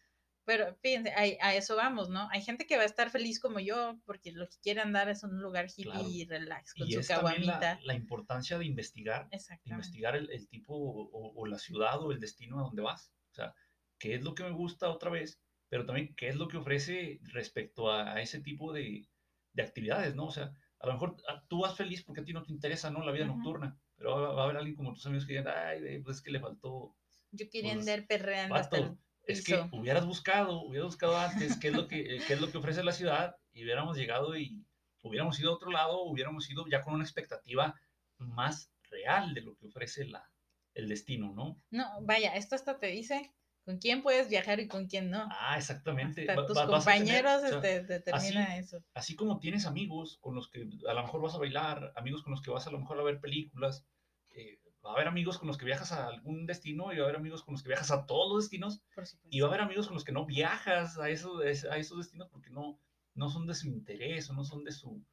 Pero 0.46 0.76
fíjense, 0.82 1.14
ahí- 1.16 1.38
a, 1.42 1.56
eso 1.56 1.76
vamos, 1.76 2.10
¿no? 2.10 2.28
Hay 2.32 2.42
gente 2.42 2.66
que 2.66 2.76
va 2.78 2.84
a 2.84 2.86
estar 2.86 3.10
feliz 3.10 3.40
como 3.40 3.60
yo, 3.60 4.00
porque 4.06 4.32
lo 4.32 4.48
que 4.50 4.58
quiere 4.62 4.82
andar 4.82 5.10
es 5.10 5.24
un 5.24 5.42
lugar 5.42 5.66
hippie 5.70 5.92
Claro. 5.92 6.08
y 6.10 6.26
relax, 6.26 6.74
con 6.74 6.88
Y 6.88 6.94
su 6.94 7.00
es 7.00 7.08
también 7.08 7.46
la, 7.46 7.54
caguamita. 7.60 7.80
la 7.86 7.94
importancia 7.96 8.58
de 8.58 8.66
investigar, 8.66 9.30
de 9.30 9.40
investigar 9.66 10.16
el, 10.16 10.30
el 10.32 10.48
tipo 10.48 10.74
o, 10.76 11.46
la 11.46 11.58
ciudad 11.60 12.02
o 12.02 12.12
el 12.12 12.20
destino 12.20 12.60
a 12.60 12.64
donde 12.64 12.82
vas. 12.82 13.14
O 13.32 13.36
sea, 13.36 13.54
qué 14.00 14.16
es 14.16 14.24
lo 14.24 14.36
que 14.36 14.44
me 14.44 14.52
gusta 14.52 14.90
otra 14.90 15.10
vez, 15.10 15.42
pero 15.70 15.86
también 15.86 16.14
qué 16.16 16.28
es 16.30 16.36
lo 16.36 16.48
que 16.48 16.58
ofrece 16.58 17.20
respecto 17.24 17.90
a, 17.92 18.14
a 18.14 18.22
ese 18.22 18.40
tipo 18.42 18.74
de, 18.74 19.08
de 19.54 19.64
actividades, 19.64 20.14
¿no? 20.16 20.26
O 20.26 20.32
sea, 20.32 20.54
a 20.80 20.88
lo 20.88 20.94
mejor 20.94 21.16
ah, 21.30 21.44
tú 21.48 21.62
vas 21.62 21.76
feliz 21.78 22.04
porque 22.04 22.22
a 22.22 22.26
ti 22.26 22.34
no 22.34 22.44
te 22.44 22.52
interesa, 22.52 22.92
¿no? 22.92 23.04
La 23.06 23.12
vida 23.14 23.26
nocturna, 23.26 23.80
pero 23.96 24.12
va, 24.20 24.34
va 24.34 24.42
a 24.42 24.44
haber 24.46 24.58
alguien 24.58 24.76
como 24.76 24.94
tus 24.94 25.06
amigos 25.06 25.26
que 25.26 25.34
digan, 25.34 25.48
ay, 25.48 26.00
pues 26.04 26.18
es 26.18 26.22
que 26.24 26.32
le 26.32 26.40
faltó, 26.42 26.98
Yo 27.32 27.50
quería 27.50 27.74
pues, 27.74 27.88
andar 27.88 28.06
perreando 28.08 28.56
hasta 28.56 28.78
el 28.78 28.98
es 29.26 29.44
que 29.44 29.68
hubieras 29.72 30.06
buscado, 30.06 30.62
hubieras 30.62 30.88
buscado 30.88 31.18
antes 31.18 31.58
qué 31.58 31.70
es 31.70 31.74
lo 31.74 31.88
que, 31.88 32.22
qué 32.28 32.34
es 32.34 32.42
lo 32.42 32.52
que 32.52 32.58
ofrece 32.58 32.84
la 32.84 32.92
ciudad 32.92 33.36
y 33.52 33.64
hubiéramos 33.64 33.98
llegado 33.98 34.38
y 34.38 34.66
hubiéramos 35.02 35.40
ido 35.40 35.52
a 35.52 35.56
otro 35.56 35.72
lado, 35.72 36.02
hubiéramos 36.04 36.50
ido 36.50 36.66
ya 36.68 36.82
con 36.82 36.94
una 36.94 37.04
expectativa 37.04 37.76
más 38.18 38.72
real 38.90 39.34
de 39.34 39.42
lo 39.42 39.56
que 39.56 39.68
ofrece 39.68 40.06
la, 40.06 40.30
el 40.74 40.88
destino, 40.88 41.34
¿no? 41.34 41.62
No, 41.72 41.86
vaya, 42.02 42.36
esto 42.36 42.56
hasta 42.56 42.80
te 42.80 42.88
dice 42.88 43.32
con 43.66 43.78
quién 43.78 44.02
puedes 44.02 44.28
viajar 44.30 44.60
y 44.60 44.68
con 44.68 44.88
quién 44.88 45.10
no. 45.10 45.26
Ah, 45.32 45.58
exactamente. 45.58 46.30
Hasta 46.30 46.46
tus 46.46 46.58
va- 46.58 46.66
tener, 46.66 46.78
compañeros 46.80 47.44
o 47.44 47.48
sea, 47.48 47.58
este, 47.58 47.84
determina 47.84 48.58
eso. 48.58 48.84
así 48.94 49.16
como 49.16 49.40
tienes 49.40 49.66
amigos 49.66 50.18
con 50.20 50.36
los 50.36 50.50
que 50.50 50.68
a 50.88 50.94
lo 50.94 51.02
mejor 51.02 51.22
vas 51.22 51.36
a 51.36 51.40
bailar, 51.40 51.94
amigos 51.96 52.24
con 52.24 52.32
los 52.32 52.42
que 52.42 52.52
vas 52.52 52.68
a 52.68 52.72
lo 52.72 52.80
mejor 52.80 53.00
a 53.00 53.04
ver 53.04 53.22
películas, 53.22 53.86
eh, 54.32 54.60
va 54.86 54.92
a 54.92 54.94
haber 54.96 55.08
amigos 55.08 55.38
con 55.40 55.48
los 55.48 55.58
que 55.58 55.66
viajas 55.66 55.92
a 55.92 56.08
algún 56.08 56.46
destino 56.46 56.92
y 56.94 56.98
va 56.98 57.04
a 57.04 57.06
haber 57.06 57.18
amigos 57.18 57.44
con 57.44 57.54
los 57.54 57.64
que 57.64 57.70
viajas 57.70 57.92
a 57.92 58.06
todos 58.06 58.34
los 58.34 58.44
destinos 58.44 58.82
y 59.30 59.40
va 59.40 59.48
a 59.48 59.50
haber 59.50 59.62
amigos 59.62 59.88
con 59.88 59.96
los 59.96 60.04
que 60.04 60.12
no 60.12 60.26
viajas 60.26 60.98
a 60.98 61.10
esos, 61.10 61.42
a 61.66 61.78
esos 61.78 61.98
destinos 61.98 62.30
porque 62.30 62.50
no, 62.50 62.80
no 63.14 63.30
son 63.30 63.48
de 63.48 63.56
su 63.56 63.68
interés 63.68 64.30
o 64.30 64.34
no 64.34 64.44
son 64.44 64.64
de 64.64 64.72
su, 64.72 65.06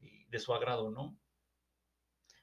eh, 0.00 0.26
de 0.28 0.38
su 0.38 0.54
agrado, 0.54 0.90
¿no? 0.90 1.18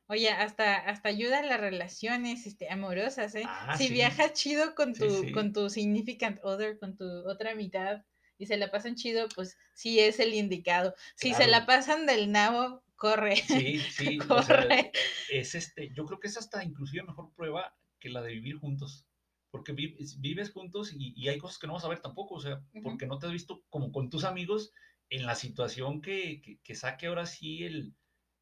Oye, 0.08 0.30
hasta, 0.30 0.76
hasta 0.78 1.10
ayuda 1.10 1.40
en 1.40 1.50
las 1.50 1.60
relaciones 1.60 2.46
este, 2.46 2.70
amorosas, 2.70 3.36
¿eh? 3.36 3.44
Ah, 3.46 3.78
si 3.78 3.86
sí. 3.88 3.94
viajas 3.94 4.34
chido 4.34 4.76
con 4.76 4.96
Sí, 4.96 5.10
tu, 5.10 5.10
sí. 5.10 5.32
con 5.32 5.54
tu 5.54 5.70
significant 5.70 6.40
other, 6.44 6.78
con 6.80 6.96
tu 6.98 7.06
otra 7.30 7.56
mitad, 7.56 8.04
y 8.38 8.46
se 8.48 8.58
la 8.58 8.70
pasan 8.72 8.96
chido, 8.96 9.28
pues 9.36 9.58
sí 9.74 10.00
es 10.00 10.20
el 10.20 10.34
indicado. 10.34 10.94
Si 11.16 11.34
se 11.34 11.48
la 11.48 11.60
Claro. 11.60 11.66
pasan 11.66 12.06
del 12.06 12.32
nabo, 12.32 12.83
corre. 13.04 13.36
Sí, 13.40 13.86
sí, 13.90 14.26
o 14.30 14.42
sea, 14.42 14.66
corre. 14.68 14.92
es 15.28 15.56
este, 15.56 15.92
yo 15.94 16.06
creo 16.06 16.20
que 16.20 16.28
es 16.28 16.38
hasta 16.38 16.64
inclusive 16.64 17.04
mejor 17.04 17.34
prueba 17.36 17.76
que 18.00 18.10
la 18.10 18.22
de 18.22 18.34
vivir 18.34 18.58
juntos. 18.58 19.08
Porque 19.52 19.74
vi- 19.74 19.96
vives 20.20 20.52
juntos 20.52 20.94
y, 20.94 21.14
y 21.16 21.28
hay 21.30 21.38
cosas 21.38 21.60
que 21.60 21.68
no 21.68 21.74
vas 21.74 21.86
a 21.86 21.90
ver 21.90 22.00
tampoco, 22.02 22.36
o 22.36 22.40
sea, 22.42 22.64
porque 22.82 23.06
no 23.06 23.20
te 23.20 23.28
has 23.28 23.32
visto 23.32 23.64
como 23.70 23.92
con 23.92 24.10
tus 24.10 24.24
amigos 24.24 24.72
en 25.10 25.26
la 25.26 25.36
situación 25.36 26.02
que, 26.02 26.42
que, 26.42 26.60
que 26.64 26.76
saque 26.76 27.08
ahora 27.08 27.26
sí 27.28 27.64
el, 27.64 27.94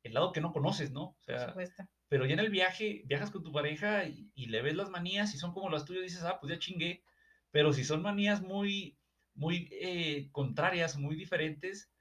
el 0.04 0.14
lado 0.14 0.32
que 0.32 0.40
no 0.42 0.54
conoces, 0.54 0.92
¿no? 0.92 1.04
O 1.04 1.18
Por 1.26 1.38
sea, 1.38 1.48
supuesto. 1.48 1.84
pero 2.08 2.26
ya 2.26 2.34
en 2.34 2.40
el 2.40 2.50
viaje, 2.50 3.02
viajas 3.06 3.32
con 3.32 3.44
tu 3.44 3.52
pareja 3.52 4.06
y, 4.06 4.32
y 4.36 4.46
le 4.48 4.62
ves 4.62 4.76
las 4.76 4.90
manías 4.90 5.34
y 5.36 5.38
son 5.38 5.52
como 5.54 5.70
las 5.70 5.86
tuyas, 5.86 6.04
dices, 6.04 6.24
ah, 6.24 6.40
pues 6.40 6.52
ya 6.54 6.60
chingué. 6.60 7.04
Pero 7.52 7.74
si 7.74 7.84
son 7.84 8.02
manías 8.02 8.42
muy, 8.42 8.98
muy 9.34 9.68
eh, 9.72 10.30
contrarias, 10.32 10.98
muy 10.98 11.16
diferentes, 11.16 11.92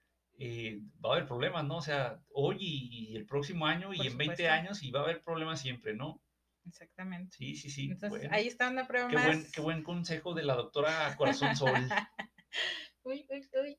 eh, 0.41 0.80
va 1.05 1.11
a 1.11 1.16
haber 1.16 1.26
problemas, 1.28 1.64
¿no? 1.66 1.76
O 1.76 1.82
sea, 1.82 2.18
hoy 2.32 2.57
y, 2.59 3.11
y 3.12 3.16
el 3.16 3.26
próximo 3.26 3.66
año 3.66 3.93
y 3.93 4.07
en 4.07 4.16
20 4.16 4.34
supuesto. 4.36 4.53
años 4.53 4.82
y 4.82 4.91
va 4.91 5.01
a 5.01 5.03
haber 5.05 5.22
problemas 5.22 5.61
siempre, 5.61 5.95
¿no? 5.95 6.20
Exactamente. 6.66 7.36
Sí, 7.36 7.55
sí, 7.57 7.70
sí. 7.70 7.84
Entonces, 7.84 8.11
bueno. 8.11 8.34
ahí 8.34 8.47
está 8.47 8.68
una 8.70 8.86
prueba 8.86 9.09
qué, 9.09 9.16
más. 9.16 9.26
buen, 9.26 9.47
qué 9.53 9.61
buen 9.61 9.82
consejo 9.82 10.34
de 10.34 10.43
la 10.43 10.55
doctora 10.55 11.14
Corazón 11.16 11.55
Sol. 11.57 11.74
Uy, 13.03 13.26
uy, 13.30 13.49
uy. 13.62 13.78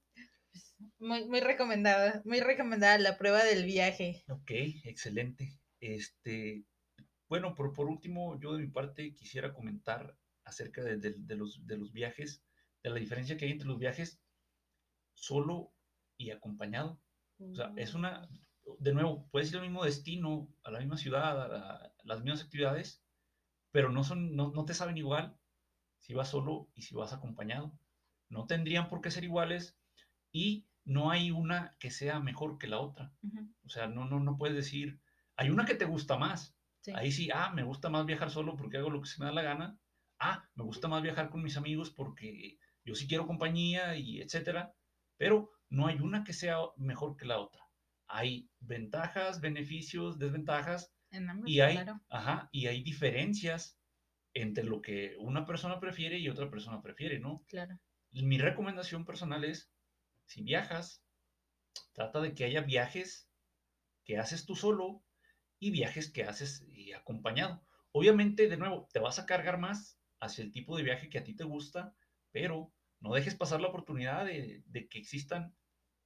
Pues, 0.51 0.75
Muy, 0.99 1.25
muy 1.25 1.39
recomendada, 1.41 2.21
muy 2.25 2.39
recomendada 2.41 2.97
la 2.97 3.17
prueba 3.17 3.43
del 3.43 3.65
viaje. 3.65 4.23
ok, 4.29 4.51
excelente. 4.83 5.59
Este, 5.79 6.63
bueno, 7.29 7.53
por, 7.55 7.73
por 7.73 7.87
último, 7.87 8.39
yo 8.39 8.53
de 8.53 8.61
mi 8.61 8.67
parte 8.67 9.13
quisiera 9.15 9.53
comentar 9.53 10.17
acerca 10.43 10.83
de, 10.83 10.97
de- 10.97 11.15
de 11.17 11.35
los, 11.35 11.65
de 11.65 11.77
los 11.77 11.91
viajes, 11.93 12.43
de 12.83 12.89
la 12.89 12.95
diferencia 12.97 13.37
que 13.37 13.45
hay 13.45 13.51
entre 13.51 13.67
los 13.67 13.79
viajes 13.79 14.19
solo 15.13 15.71
y 16.21 16.31
acompañado. 16.31 17.01
O 17.39 17.55
sea, 17.55 17.73
es 17.75 17.93
una, 17.95 18.29
de 18.79 18.93
nuevo, 18.93 19.27
puedes 19.31 19.49
ir 19.51 19.57
al 19.57 19.63
mismo 19.63 19.83
destino, 19.83 20.53
a 20.63 20.71
la 20.71 20.79
misma 20.79 20.97
ciudad, 20.97 21.41
a, 21.41 21.47
la- 21.47 21.75
a 21.75 21.93
las 22.03 22.21
mismas 22.23 22.43
actividades, 22.43 23.03
pero 23.71 23.89
no, 23.89 24.03
son, 24.03 24.35
no, 24.35 24.51
no 24.51 24.65
te 24.65 24.73
saben 24.73 24.97
igual 24.97 25.37
si 25.99 26.13
vas 26.13 26.29
solo 26.29 26.71
y 26.75 26.83
si 26.83 26.95
vas 26.95 27.13
acompañado. 27.13 27.79
No 28.29 28.47
tendrían 28.47 28.89
por 28.89 29.01
qué 29.01 29.11
ser 29.11 29.23
iguales 29.23 29.79
y 30.31 30.67
no 30.83 31.11
hay 31.11 31.31
una 31.31 31.77
que 31.79 31.91
sea 31.91 32.19
mejor 32.19 32.57
que 32.57 32.67
la 32.67 32.79
otra. 32.79 33.13
Ujú. 33.23 33.53
O 33.63 33.69
sea, 33.69 33.87
no, 33.87 34.05
no, 34.05 34.19
no 34.19 34.37
puedes 34.37 34.55
decir, 34.55 35.01
hay 35.35 35.49
una 35.49 35.65
que 35.65 35.75
te 35.75 35.85
gusta 35.85 36.17
más. 36.17 36.57
Sí. 36.81 36.91
Ahí 36.95 37.11
sí, 37.11 37.29
ah, 37.33 37.51
me 37.53 37.63
gusta 37.63 37.89
más 37.89 38.05
viajar 38.05 38.31
solo 38.31 38.55
porque 38.57 38.77
hago 38.77 38.89
lo 38.89 39.01
que 39.01 39.07
se 39.09 39.19
me 39.19 39.25
da 39.27 39.31
la 39.31 39.43
gana. 39.43 39.79
Ah, 40.19 40.49
me 40.55 40.63
gusta 40.63 40.87
más 40.87 41.01
viajar 41.03 41.29
con 41.29 41.43
mis 41.43 41.57
amigos 41.57 41.91
porque 41.91 42.57
yo 42.83 42.95
sí 42.95 43.07
quiero 43.07 43.27
compañía 43.27 43.95
y 43.95 44.21
etcétera. 44.21 44.75
Pero 45.17 45.51
no 45.71 45.87
hay 45.87 45.99
una 45.99 46.23
que 46.23 46.33
sea 46.33 46.57
mejor 46.77 47.17
que 47.17 47.25
la 47.25 47.39
otra. 47.39 47.63
Hay 48.07 48.49
ventajas, 48.59 49.41
beneficios, 49.41 50.19
desventajas 50.19 50.93
En 51.11 51.29
ambos, 51.29 51.49
y 51.49 51.61
hay, 51.61 51.75
claro. 51.75 52.01
ajá, 52.09 52.49
y 52.51 52.67
hay 52.67 52.83
diferencias 52.83 53.79
entre 54.33 54.65
lo 54.65 54.81
que 54.81 55.15
una 55.17 55.45
persona 55.45 55.79
prefiere 55.79 56.19
y 56.19 56.29
otra 56.29 56.49
persona 56.49 56.81
prefiere, 56.81 57.19
¿no? 57.19 57.43
Claro. 57.47 57.79
Mi 58.11 58.37
recomendación 58.37 59.05
personal 59.05 59.45
es, 59.45 59.71
si 60.25 60.43
viajas, 60.43 61.03
trata 61.93 62.19
de 62.21 62.35
que 62.35 62.43
haya 62.43 62.61
viajes 62.61 63.29
que 64.03 64.17
haces 64.17 64.45
tú 64.45 64.55
solo 64.55 65.03
y 65.59 65.71
viajes 65.71 66.11
que 66.11 66.25
haces 66.25 66.65
acompañado. 66.97 67.65
Obviamente, 67.93 68.49
de 68.49 68.57
nuevo, 68.57 68.89
te 68.91 68.99
vas 68.99 69.19
a 69.19 69.25
cargar 69.25 69.57
más 69.57 69.99
hacia 70.19 70.43
el 70.43 70.51
tipo 70.51 70.75
de 70.75 70.83
viaje 70.83 71.09
que 71.09 71.19
a 71.19 71.23
ti 71.23 71.33
te 71.35 71.45
gusta, 71.45 71.95
pero 72.31 72.73
no 72.99 73.13
dejes 73.13 73.35
pasar 73.35 73.61
la 73.61 73.67
oportunidad 73.67 74.25
de, 74.25 74.63
de 74.65 74.87
que 74.87 74.99
existan 74.99 75.55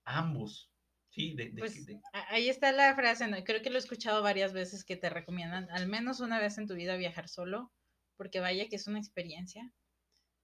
ambos. 0.05 0.71
Sí, 1.09 1.35
de, 1.35 1.51
de 1.51 1.63
Pues 1.63 1.85
de- 1.85 2.01
ahí 2.13 2.49
está 2.49 2.71
la 2.71 2.93
frase, 2.95 3.27
¿no? 3.27 3.43
Creo 3.43 3.61
que 3.61 3.69
lo 3.69 3.77
he 3.77 3.79
escuchado 3.79 4.21
varias 4.21 4.53
veces 4.53 4.83
que 4.83 4.97
te 4.97 5.09
recomiendan 5.09 5.69
al 5.71 5.87
menos 5.87 6.19
una 6.19 6.39
vez 6.39 6.57
en 6.57 6.67
tu 6.67 6.75
vida 6.75 6.97
viajar 6.97 7.29
solo, 7.29 7.71
porque 8.17 8.39
vaya 8.39 8.67
que 8.69 8.75
es 8.75 8.87
una 8.87 8.99
experiencia. 8.99 9.73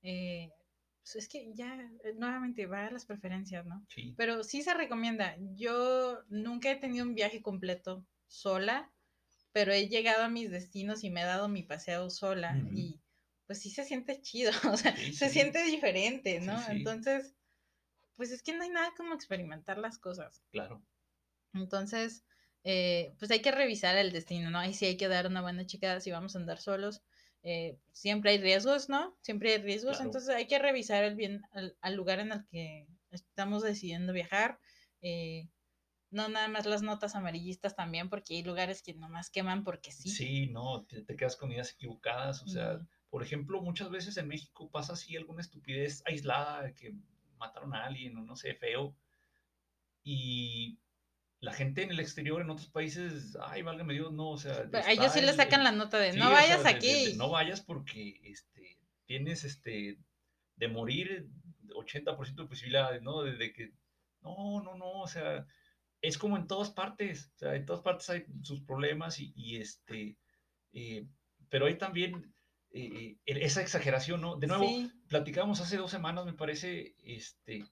Eh, 0.04 0.50
pues 1.04 1.18
es 1.18 1.30
que 1.30 1.54
ya, 1.54 1.76
eh, 2.04 2.14
nuevamente, 2.16 2.68
va 2.68 2.88
a 2.88 2.92
las 2.92 3.06
preferencias, 3.06 3.66
¿no? 3.66 3.88
sí, 3.88 4.18
Pero 4.18 4.44
sí 4.44 4.64
se 4.64 4.74
recomienda. 4.76 5.38
Yo 5.56 6.24
nunca 6.30 6.72
he 6.72 6.78
tenido 6.78 7.06
un 7.06 7.16
viaje 7.16 7.42
completo 7.42 8.08
sola, 8.28 8.94
pero 9.52 9.74
he 9.74 9.88
llegado 9.90 10.24
a 10.24 10.30
mis 10.30 10.52
destinos 10.52 11.04
y 11.04 11.10
me 11.10 11.22
he 11.22 11.26
dado 11.26 11.50
mi 11.50 11.64
paseo 11.64 12.10
sola 12.10 12.66
y 12.72 13.02
pues 13.48 13.62
sí 13.62 13.70
se 13.70 13.84
siente 13.86 14.22
chido, 14.22 14.52
o 14.72 14.78
sea, 14.78 14.96
Sí, 14.96 15.14
se 15.14 15.30
sí. 15.30 15.30
siente 15.30 15.64
diferente, 15.64 16.40
¿no? 16.42 16.68
Entonces, 16.70 17.36
pues 18.22 18.32
es 18.32 18.44
que 18.44 18.54
no 18.56 18.62
hay 18.64 18.70
nada 18.70 18.94
como 18.96 19.16
experimentar 19.16 19.80
las 19.80 19.98
cosas. 19.98 20.44
claro. 20.52 20.86
Entonces, 21.54 22.26
eh, 22.64 23.16
pues 23.20 23.32
hay 23.32 23.42
que 23.42 23.52
revisar 23.52 23.98
el 23.98 24.12
destino, 24.12 24.50
¿no? 24.50 24.60
Ahí 24.60 24.74
sí 24.74 24.86
hay 24.86 24.98
que 24.98 25.08
dar 25.08 25.28
una 25.28 25.42
buena 25.42 25.66
checada 25.66 26.00
si 26.00 26.12
vamos 26.12 26.36
a 26.36 26.40
andar 26.40 26.60
solos. 26.60 27.02
Eh, 27.44 27.80
siempre 27.92 28.32
hay 28.32 28.38
riesgos, 28.40 28.90
¿no? 28.90 29.18
Siempre 29.22 29.54
hay 29.54 29.62
riesgos, 29.62 29.98
Claro. 29.98 30.06
entonces 30.06 30.30
hay 30.36 30.48
que 30.48 30.60
revisar 30.60 31.04
el 31.04 31.16
bien 31.16 31.42
al, 31.52 31.78
al 31.82 31.96
lugar 31.96 32.20
en 32.20 32.32
el 32.32 32.46
que 32.48 32.88
estamos 33.10 33.64
decidiendo 33.64 34.14
viajar. 34.14 34.60
eh, 35.02 35.50
no 36.12 36.30
nada 36.30 36.48
más 36.48 36.66
las 36.68 36.84
notas 36.84 37.16
amarillistas 37.16 37.76
también, 37.76 38.10
porque 38.10 38.36
hay 38.36 38.44
lugares 38.44 38.84
que 38.84 38.94
nomás 38.94 39.32
queman 39.32 39.64
porque 39.64 39.92
sí. 39.92 40.10
Sí, 40.10 40.48
no, 40.48 40.86
te, 40.86 41.04
te 41.04 41.16
quedas 41.16 41.36
con 41.36 41.52
ideas 41.52 41.72
equivocadas. 41.74 42.42
O 42.44 42.48
sea, 42.48 42.82
Mm. 42.82 42.88
por 43.10 43.24
ejemplo, 43.24 43.62
muchas 43.62 43.90
veces 43.90 44.18
en 44.18 44.28
México 44.28 44.70
pasa 44.72 44.94
así 44.94 45.16
alguna 45.16 45.42
estupidez 45.42 46.02
aislada, 46.06 46.74
que 46.76 46.96
mataron 47.42 47.74
a 47.76 47.86
alguien 47.86 48.16
o 48.18 48.22
no 48.24 48.36
sé, 48.38 48.56
feo. 48.56 48.96
Y 50.04 50.80
la 51.40 51.54
gente 51.54 51.84
en 51.84 51.92
el 51.92 52.00
exterior, 52.00 52.42
en 52.42 52.50
otros 52.50 52.70
países, 52.70 53.38
ay, 53.42 53.62
válgame 53.62 53.94
Dios, 53.94 54.12
no, 54.14 54.30
o 54.30 54.38
sea. 54.38 54.68
Pero 54.72 54.86
a 54.86 54.92
ellos 54.92 55.12
sí 55.14 55.22
le 55.22 55.30
el- 55.30 55.36
sacan 55.36 55.62
el- 55.62 55.66
la 55.66 55.72
nota 55.72 55.98
de 55.98 56.14
sí, 56.14 56.20
no 56.20 56.26
o 56.26 56.30
sea, 56.30 56.38
vayas 56.40 56.58
de- 56.64 56.70
de- 56.70 56.76
aquí. 56.76 57.06
de 57.12 57.16
no 57.18 57.30
vayas 57.30 57.62
porque 57.62 58.20
este, 58.24 58.80
tienes 59.06 59.44
este, 59.44 59.98
de 60.56 60.68
morir 60.68 61.28
80% 61.76 62.44
de 62.44 62.48
posibilidades, 62.50 63.02
¿no? 63.02 63.24
De, 63.24 63.54
que, 63.54 63.72
no, 64.22 64.62
no, 64.64 64.76
no, 64.76 64.92
o 65.02 65.08
sea, 65.08 65.46
es 66.02 66.18
como 66.18 66.38
en 66.38 66.48
todas 66.48 66.70
partes, 66.72 67.32
o 67.36 67.38
sea, 67.40 67.56
en 67.56 67.66
todas 67.66 67.82
partes 67.82 68.10
hay 68.10 68.26
sus 68.44 68.62
problemas 68.62 69.20
y, 69.20 69.34
y, 69.36 69.58
este, 69.58 70.18
eh, 70.74 71.06
pero 71.50 71.66
hay 71.66 71.78
también 71.78 72.34
eh, 72.74 73.18
eh, 73.26 73.40
esa 73.42 73.62
exageración, 73.62 74.22
¿no? 74.22 74.38
De 74.38 74.48
nuevo, 74.48 74.68
Sí, 74.68 74.92
platicamos 75.08 75.60
hace 75.62 75.78
dos 75.78 75.92
semanas, 75.92 76.26
me 76.26 76.34
parece, 76.34 76.96
este, 77.04 77.66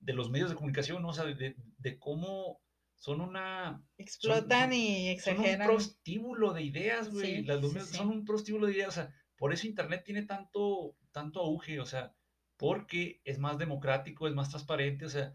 de 0.00 0.12
los 0.12 0.30
medios 0.30 0.50
de 0.50 0.56
comunicación, 0.56 1.02
¿no? 1.02 1.08
O 1.08 1.12
sea, 1.14 1.24
de, 1.24 1.56
de 1.78 1.98
cómo 1.98 2.60
son 2.94 3.20
una, 3.20 3.82
explotan 3.98 4.70
son- 4.70 4.72
y 4.72 5.18
son 5.18 5.34
un 5.38 5.44
exageran. 5.44 5.66
prostíbulo 5.68 6.52
de 6.52 6.62
ideas, 6.62 7.10
güey. 7.12 7.36
Sí, 7.36 7.42
Las- 7.42 7.60
medios 7.62 7.88
sí. 7.88 7.96
son 7.96 8.08
un 8.08 8.24
prostíbulo 8.24 8.66
de 8.66 8.72
ideas, 8.74 8.88
o 8.88 8.92
sea, 8.92 9.14
por 9.36 9.52
eso 9.52 9.66
Internet 9.66 10.02
tiene 10.04 10.22
tanto, 10.22 10.96
tanto 11.12 11.40
auge, 11.40 11.80
o 11.80 11.86
sea, 11.86 12.14
porque 12.56 13.20
es 13.24 13.38
más 13.38 13.58
democrático, 13.58 14.28
es 14.28 14.34
más 14.34 14.48
transparente, 14.50 15.04
o 15.04 15.08
sea, 15.10 15.32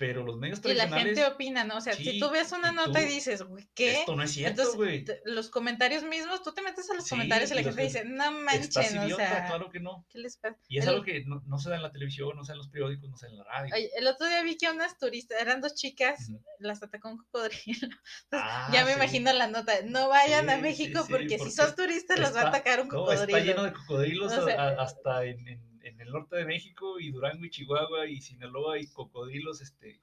pero 0.00 0.24
los 0.24 0.38
medios 0.38 0.60
Y 0.60 0.62
la 0.72 0.88
tradicionales, 0.88 1.14
gente 1.18 1.26
opina, 1.26 1.64
¿no? 1.64 1.76
O 1.76 1.80
sea, 1.82 1.92
si 1.92 2.04
Sí, 2.12 2.18
tú 2.18 2.30
ves 2.30 2.50
una 2.52 2.70
y 2.72 2.74
nota 2.74 3.02
y 3.02 3.04
tú, 3.06 3.12
dices, 3.12 3.42
güey, 3.42 3.68
¿qué? 3.74 3.92
esto 4.00 4.16
no 4.16 4.22
es 4.22 4.30
cierto, 4.32 4.72
güey. 4.74 5.04
los 5.26 5.50
comentarios 5.50 6.04
mismos, 6.04 6.42
tú 6.42 6.54
te 6.54 6.62
metes 6.62 6.88
a 6.90 6.94
los 6.94 7.04
Sí, 7.04 7.10
comentarios 7.10 7.50
y 7.50 7.54
la 7.54 7.60
y 7.60 7.64
gente 7.64 7.82
dice, 7.82 8.04
no 8.06 8.24
Estás 8.24 8.42
manchen, 8.82 8.98
o 8.98 9.04
idiota, 9.04 9.28
sea, 9.28 9.46
claro 9.46 9.68
que 9.70 9.78
no. 9.78 10.06
¿qué 10.08 10.18
les 10.18 10.38
pasa? 10.38 10.56
Y 10.68 10.78
es 10.78 10.84
El- 10.84 10.90
algo 10.92 11.04
que 11.04 11.22
no, 11.26 11.42
no 11.46 11.58
se 11.58 11.68
da 11.68 11.76
en 11.76 11.82
la 11.82 11.92
televisión, 11.92 12.34
no 12.34 12.44
se 12.44 12.52
da 12.52 12.54
en 12.54 12.58
los 12.60 12.68
periódicos, 12.70 13.10
no 13.10 13.16
se 13.18 13.26
da 13.26 13.32
en 13.32 13.38
la 13.38 13.44
radio. 13.44 13.74
Oye, 13.74 13.90
el 13.94 14.06
otro 14.06 14.26
día 14.26 14.42
vi 14.42 14.56
que 14.56 14.70
unas 14.70 14.96
turistas, 14.96 15.38
eran 15.38 15.60
dos 15.60 15.74
chicas, 15.74 16.30
las 16.60 16.82
atacó 16.82 17.10
un 17.10 17.18
cocodrilo. 17.18 17.88
Ah, 18.32 18.70
ya 18.72 18.84
me 18.86 18.92
sí. 18.92 18.96
imagino 18.96 19.32
la 19.34 19.48
nota, 19.48 19.74
no 19.84 20.08
vayan 20.08 20.48
a 20.48 20.56
México 20.56 21.02
sí, 21.04 21.12
porque, 21.12 21.28
si 21.28 21.36
porque 21.36 21.50
sos 21.52 21.76
turistas 21.76 22.18
los 22.18 22.34
va 22.34 22.40
a 22.40 22.48
atacar 22.48 22.80
un 22.80 22.88
No, 22.88 23.00
cocodrilo. 23.00 23.36
está 23.36 23.40
lleno 23.40 23.64
de 23.64 23.74
cocodrilos 23.74 24.32
O 24.32 24.46
sea, 24.46 24.54
a- 24.62 24.82
hasta 24.82 25.24
en, 25.26 25.46
en- 25.46 25.69
en 25.82 26.00
el 26.00 26.10
norte 26.10 26.36
de 26.36 26.44
México 26.44 26.98
y 27.00 27.10
Durango 27.10 27.44
y 27.44 27.50
Chihuahua 27.50 28.06
y 28.06 28.20
Sinaloa 28.20 28.78
y 28.78 28.86
cocodrilos, 28.88 29.60
este, 29.60 30.00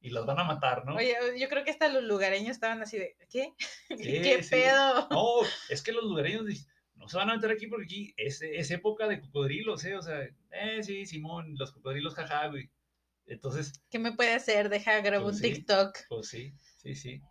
y 0.00 0.10
los 0.10 0.26
van 0.26 0.38
a 0.38 0.44
matar, 0.44 0.84
¿no? 0.86 0.94
Oye, 0.96 1.16
yo 1.38 1.48
creo 1.48 1.64
que 1.64 1.70
hasta 1.70 1.88
los 1.88 2.02
lugareños 2.04 2.50
estaban 2.52 2.80
así 2.82 2.98
de, 2.98 3.16
¿qué? 3.30 3.52
Sí, 3.96 4.22
¿Qué 4.22 4.42
sí. 4.42 4.50
pedo? 4.50 5.08
No, 5.10 5.26
es 5.68 5.82
que 5.82 5.92
los 5.92 6.04
lugareños 6.04 6.46
dicen, 6.46 6.66
no 6.94 7.08
se 7.08 7.16
van 7.16 7.30
a 7.30 7.34
meter 7.36 7.50
aquí 7.50 7.66
porque 7.68 7.84
aquí 7.84 8.14
es, 8.16 8.42
es 8.42 8.70
época 8.70 9.06
de 9.08 9.20
cocodrilos, 9.20 9.84
¿eh? 9.84 9.96
O 9.96 10.02
sea, 10.02 10.20
eh, 10.50 10.82
sí, 10.82 11.06
Simón, 11.06 11.54
los 11.58 11.72
cocodrilos, 11.72 12.14
jaja, 12.14 12.48
güey. 12.48 12.70
Entonces, 13.26 13.72
¿Qué 13.90 13.98
me 13.98 14.12
puede 14.12 14.34
hacer? 14.34 14.68
Deja, 14.68 15.00
grabo 15.00 15.24
Pues 15.24 15.36
un 15.36 15.42
sí. 15.42 15.52
TikTok. 15.54 15.96
pues 16.08 16.28
sí, 16.28 16.52
sí, 16.78 16.94
sí. 16.94 17.22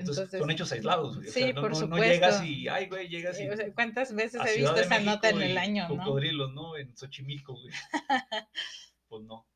Entonces, 0.00 0.24
Entonces, 0.24 0.40
son 0.40 0.50
hechos 0.50 0.72
aislados, 0.72 1.16
güey. 1.16 1.28
O 1.28 1.32
sí, 1.32 1.40
sea, 1.40 1.52
no, 1.52 1.60
por 1.60 1.70
no- 1.70 1.76
no 1.80 1.86
supuesto. 1.86 2.06
llegas 2.12 2.44
y, 2.44 2.68
ay, 2.68 2.86
güey, 2.88 3.08
llegas 3.08 3.38
y... 3.40 3.44
Eh, 3.44 3.52
o 3.52 3.56
sea, 3.56 3.72
¿Cuántas 3.74 4.14
veces 4.14 4.40
he 4.46 4.56
visto 4.56 4.74
de 4.74 4.82
esa 4.82 4.98
nota 5.00 5.28
en 5.30 5.42
el 5.42 5.52
y 5.52 5.56
año, 5.56 5.88
no? 5.88 5.96
Cocodrilos, 5.98 6.52
¿no? 6.52 6.76
En 6.76 6.96
Xochimilco, 6.96 7.54
güey. 7.54 7.72
pues 9.08 9.22
no. 9.24 9.46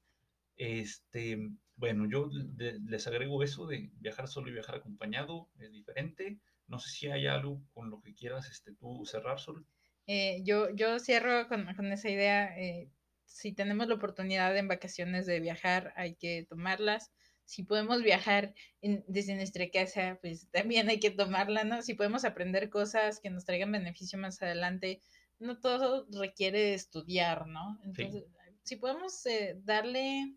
Este, 0.57 1.39
bueno, 1.77 2.09
yo 2.09 2.29
le- 2.57 2.79
les 2.81 3.07
agrego 3.07 3.43
eso 3.43 3.67
de 3.67 3.91
viajar 3.95 4.29
solo 4.29 4.49
y 4.49 4.53
viajar 4.53 4.77
acompañado, 4.77 5.49
es 5.59 5.73
diferente. 5.73 6.39
No 6.67 6.79
sé 6.79 6.91
si 6.91 7.07
hay 7.09 7.27
algo 7.27 7.61
con 7.73 7.91
lo 7.91 8.01
que 8.01 8.15
quieras 8.15 8.49
este, 8.51 8.73
tú 8.75 9.05
cerrar, 9.05 9.39
Sol. 9.41 9.67
Eh, 10.07 10.41
yo, 10.45 10.71
yo 10.75 10.99
cierro 10.99 11.49
con, 11.49 11.73
con 11.75 11.93
esa 11.93 12.09
idea. 12.09 12.57
eh, 12.59 12.89
si 13.27 13.53
tenemos 13.53 13.89
la 13.89 13.95
oportunidad 13.97 14.57
en 14.57 14.69
vacaciones 14.69 15.27
de 15.27 15.41
viajar, 15.41 15.93
hay 15.97 16.15
que 16.15 16.47
tomarlas. 16.49 17.11
Si 17.45 17.63
podemos 17.65 18.03
viajar 18.03 18.55
en- 18.81 19.05
desde 19.09 19.35
nuestra 19.37 19.69
casa, 19.71 20.19
pues 20.21 20.49
también 20.51 20.89
hay 20.89 20.99
que 21.01 21.11
tomarla, 21.11 21.65
¿no? 21.65 21.83
Si 21.83 21.95
podemos 21.95 22.25
aprender 22.25 22.71
cosas 22.71 23.21
que 23.21 23.31
nos 23.31 23.45
traigan 23.45 23.73
beneficio 23.73 24.19
más 24.19 24.41
adelante, 24.43 25.01
no 25.39 25.61
todo 25.61 26.07
requiere 26.11 26.75
estudiar, 26.75 27.47
¿no? 27.47 27.79
Entonces, 27.85 28.25
si 28.63 28.77
podemos 28.77 29.25
eh, 29.27 29.57
darle, 29.63 30.37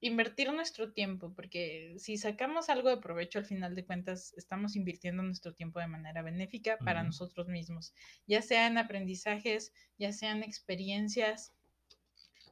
invertir 0.00 0.52
nuestro 0.52 0.92
tiempo, 0.92 1.32
porque 1.34 1.94
si 1.98 2.18
sacamos 2.18 2.68
algo 2.68 2.90
de 2.90 2.98
provecho 2.98 3.38
al 3.38 3.46
final 3.46 3.74
de 3.74 3.86
cuentas, 3.86 4.34
estamos 4.36 4.76
invirtiendo 4.76 5.22
nuestro 5.22 5.54
tiempo 5.54 5.80
de 5.80 5.86
manera 5.88 6.22
benéfica 6.22 6.76
para 6.78 7.02
nosotros 7.02 7.48
mismos, 7.48 7.94
ya 8.26 8.42
sean 8.42 8.76
aprendizajes, 8.78 9.72
ya 9.98 10.12
sean 10.12 10.42
experiencias, 10.42 11.54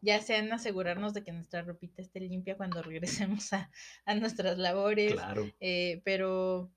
ya 0.05 0.21
sean 0.21 0.53
asegurarnos 0.53 1.15
de 1.15 1.23
que 1.25 1.33
nuestra 1.33 1.63
ropita 1.63 2.03
esté 2.03 2.21
limpia 2.21 2.57
cuando 2.57 2.83
regresemos 2.91 3.53
a, 3.53 3.71
a 4.07 4.15
nuestras 4.15 4.59
labores, 4.59 5.13
Claro, 5.15 5.51
eh, 5.61 6.03
pero 6.05 6.71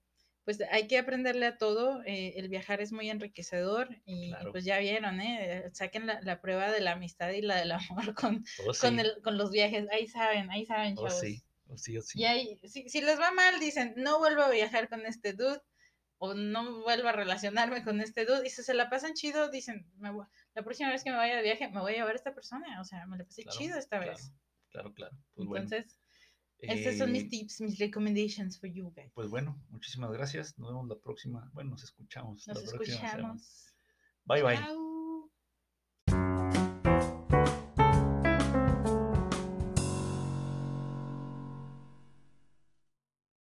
pues 0.45 0.61
hay 0.71 0.88
que 0.88 0.97
aprenderle 0.97 1.45
a 1.45 1.57
todo, 1.57 2.01
eh, 2.05 2.36
el 2.38 2.47
viajar 2.47 2.80
es 2.80 2.93
muy 2.93 3.09
enriquecedor 3.09 3.89
y, 4.05 4.30
y 4.30 4.30
Claro. 4.30 4.51
pues 4.53 4.63
ya 4.63 4.80
vieron, 4.80 5.19
¿eh? 5.19 5.69
saquen 5.73 6.07
la, 6.07 6.21
la 6.21 6.39
prueba 6.39 6.71
de 6.71 6.80
la 6.80 6.93
amistad 6.93 7.32
y 7.32 7.41
la 7.41 7.57
del 7.57 7.73
amor 7.73 8.13
con, 8.15 8.45
oh, 8.65 8.73
sí, 8.73 8.82
con, 8.82 8.99
el, 8.99 9.11
con 9.23 9.38
los 9.38 9.51
viajes, 9.51 9.88
ahí 9.91 10.07
saben, 10.07 10.49
ahí 10.49 10.65
saben, 10.65 10.95
oh, 10.97 11.07
chavos. 11.07 11.19
sí, 11.19 11.43
oh, 11.67 11.78
sí, 11.78 11.97
oh, 11.97 12.01
sí. 12.01 12.19
Y 12.21 12.23
ahí, 12.25 12.59
si, 12.63 12.88
si 12.88 13.01
les 13.01 13.19
va 13.19 13.32
mal, 13.32 13.59
dicen, 13.59 13.93
no 13.97 14.19
vuelvo 14.19 14.41
a 14.43 14.49
viajar 14.49 14.88
con 14.88 15.05
este 15.05 15.34
dude, 15.34 15.61
o 16.20 16.34
no 16.34 16.82
vuelvo 16.82 17.07
a 17.09 17.11
relacionarme 17.11 17.84
con 17.84 18.01
este 18.01 18.26
dude, 18.26 18.47
y 18.47 18.49
si 18.49 18.63
se 18.63 18.74
la 18.74 18.89
pasan 18.89 19.13
chido, 19.13 19.49
dicen, 19.49 19.91
me 19.97 20.11
voy- 20.11 20.26
la 20.55 20.63
próxima 20.63 20.89
vez 20.91 21.03
que 21.03 21.11
me 21.11 21.18
vaya 21.18 21.36
de 21.36 21.43
viaje, 21.43 21.70
me 21.70 21.80
voy 21.80 21.93
a 21.93 21.95
llevar 21.97 22.13
a 22.13 22.15
esta 22.15 22.34
persona, 22.34 22.82
o 22.82 22.84
sea, 22.84 23.05
me 23.07 23.18
la 23.18 23.24
pasé 23.26 23.43
Claro, 23.43 23.57
chido 23.57 23.78
esta 23.78 23.97
claro, 23.97 24.11
vez. 24.13 24.32
Claro, 24.70 24.93
claro. 24.93 25.18
Pues 25.36 25.47
bueno, 25.47 25.63
Entonces, 25.65 25.99
estos 26.59 26.97
son 26.97 27.09
eh, 27.09 27.11
mis 27.13 27.30
tips, 27.30 27.61
mis 27.61 27.78
recommendations 27.80 28.59
for 28.59 28.70
you 28.70 28.91
guys. 28.95 29.11
Pues 29.13 29.30
bueno, 29.30 29.61
muchísimas 29.70 30.11
gracias. 30.11 30.57
Nos 30.57 30.70
vemos 30.70 30.88
la 30.88 30.95
próxima. 30.99 31.49
Bueno, 31.53 31.72
nos 31.72 31.84
escuchamos. 31.84 32.47
Nos 32.47 32.63
la 32.63 32.70
próxima 32.72 32.97
semana. 32.97 33.07
escuchamos. 33.34 33.76
Bye, 34.26 34.41
bye. 34.43 34.57
Chao. 34.57 34.87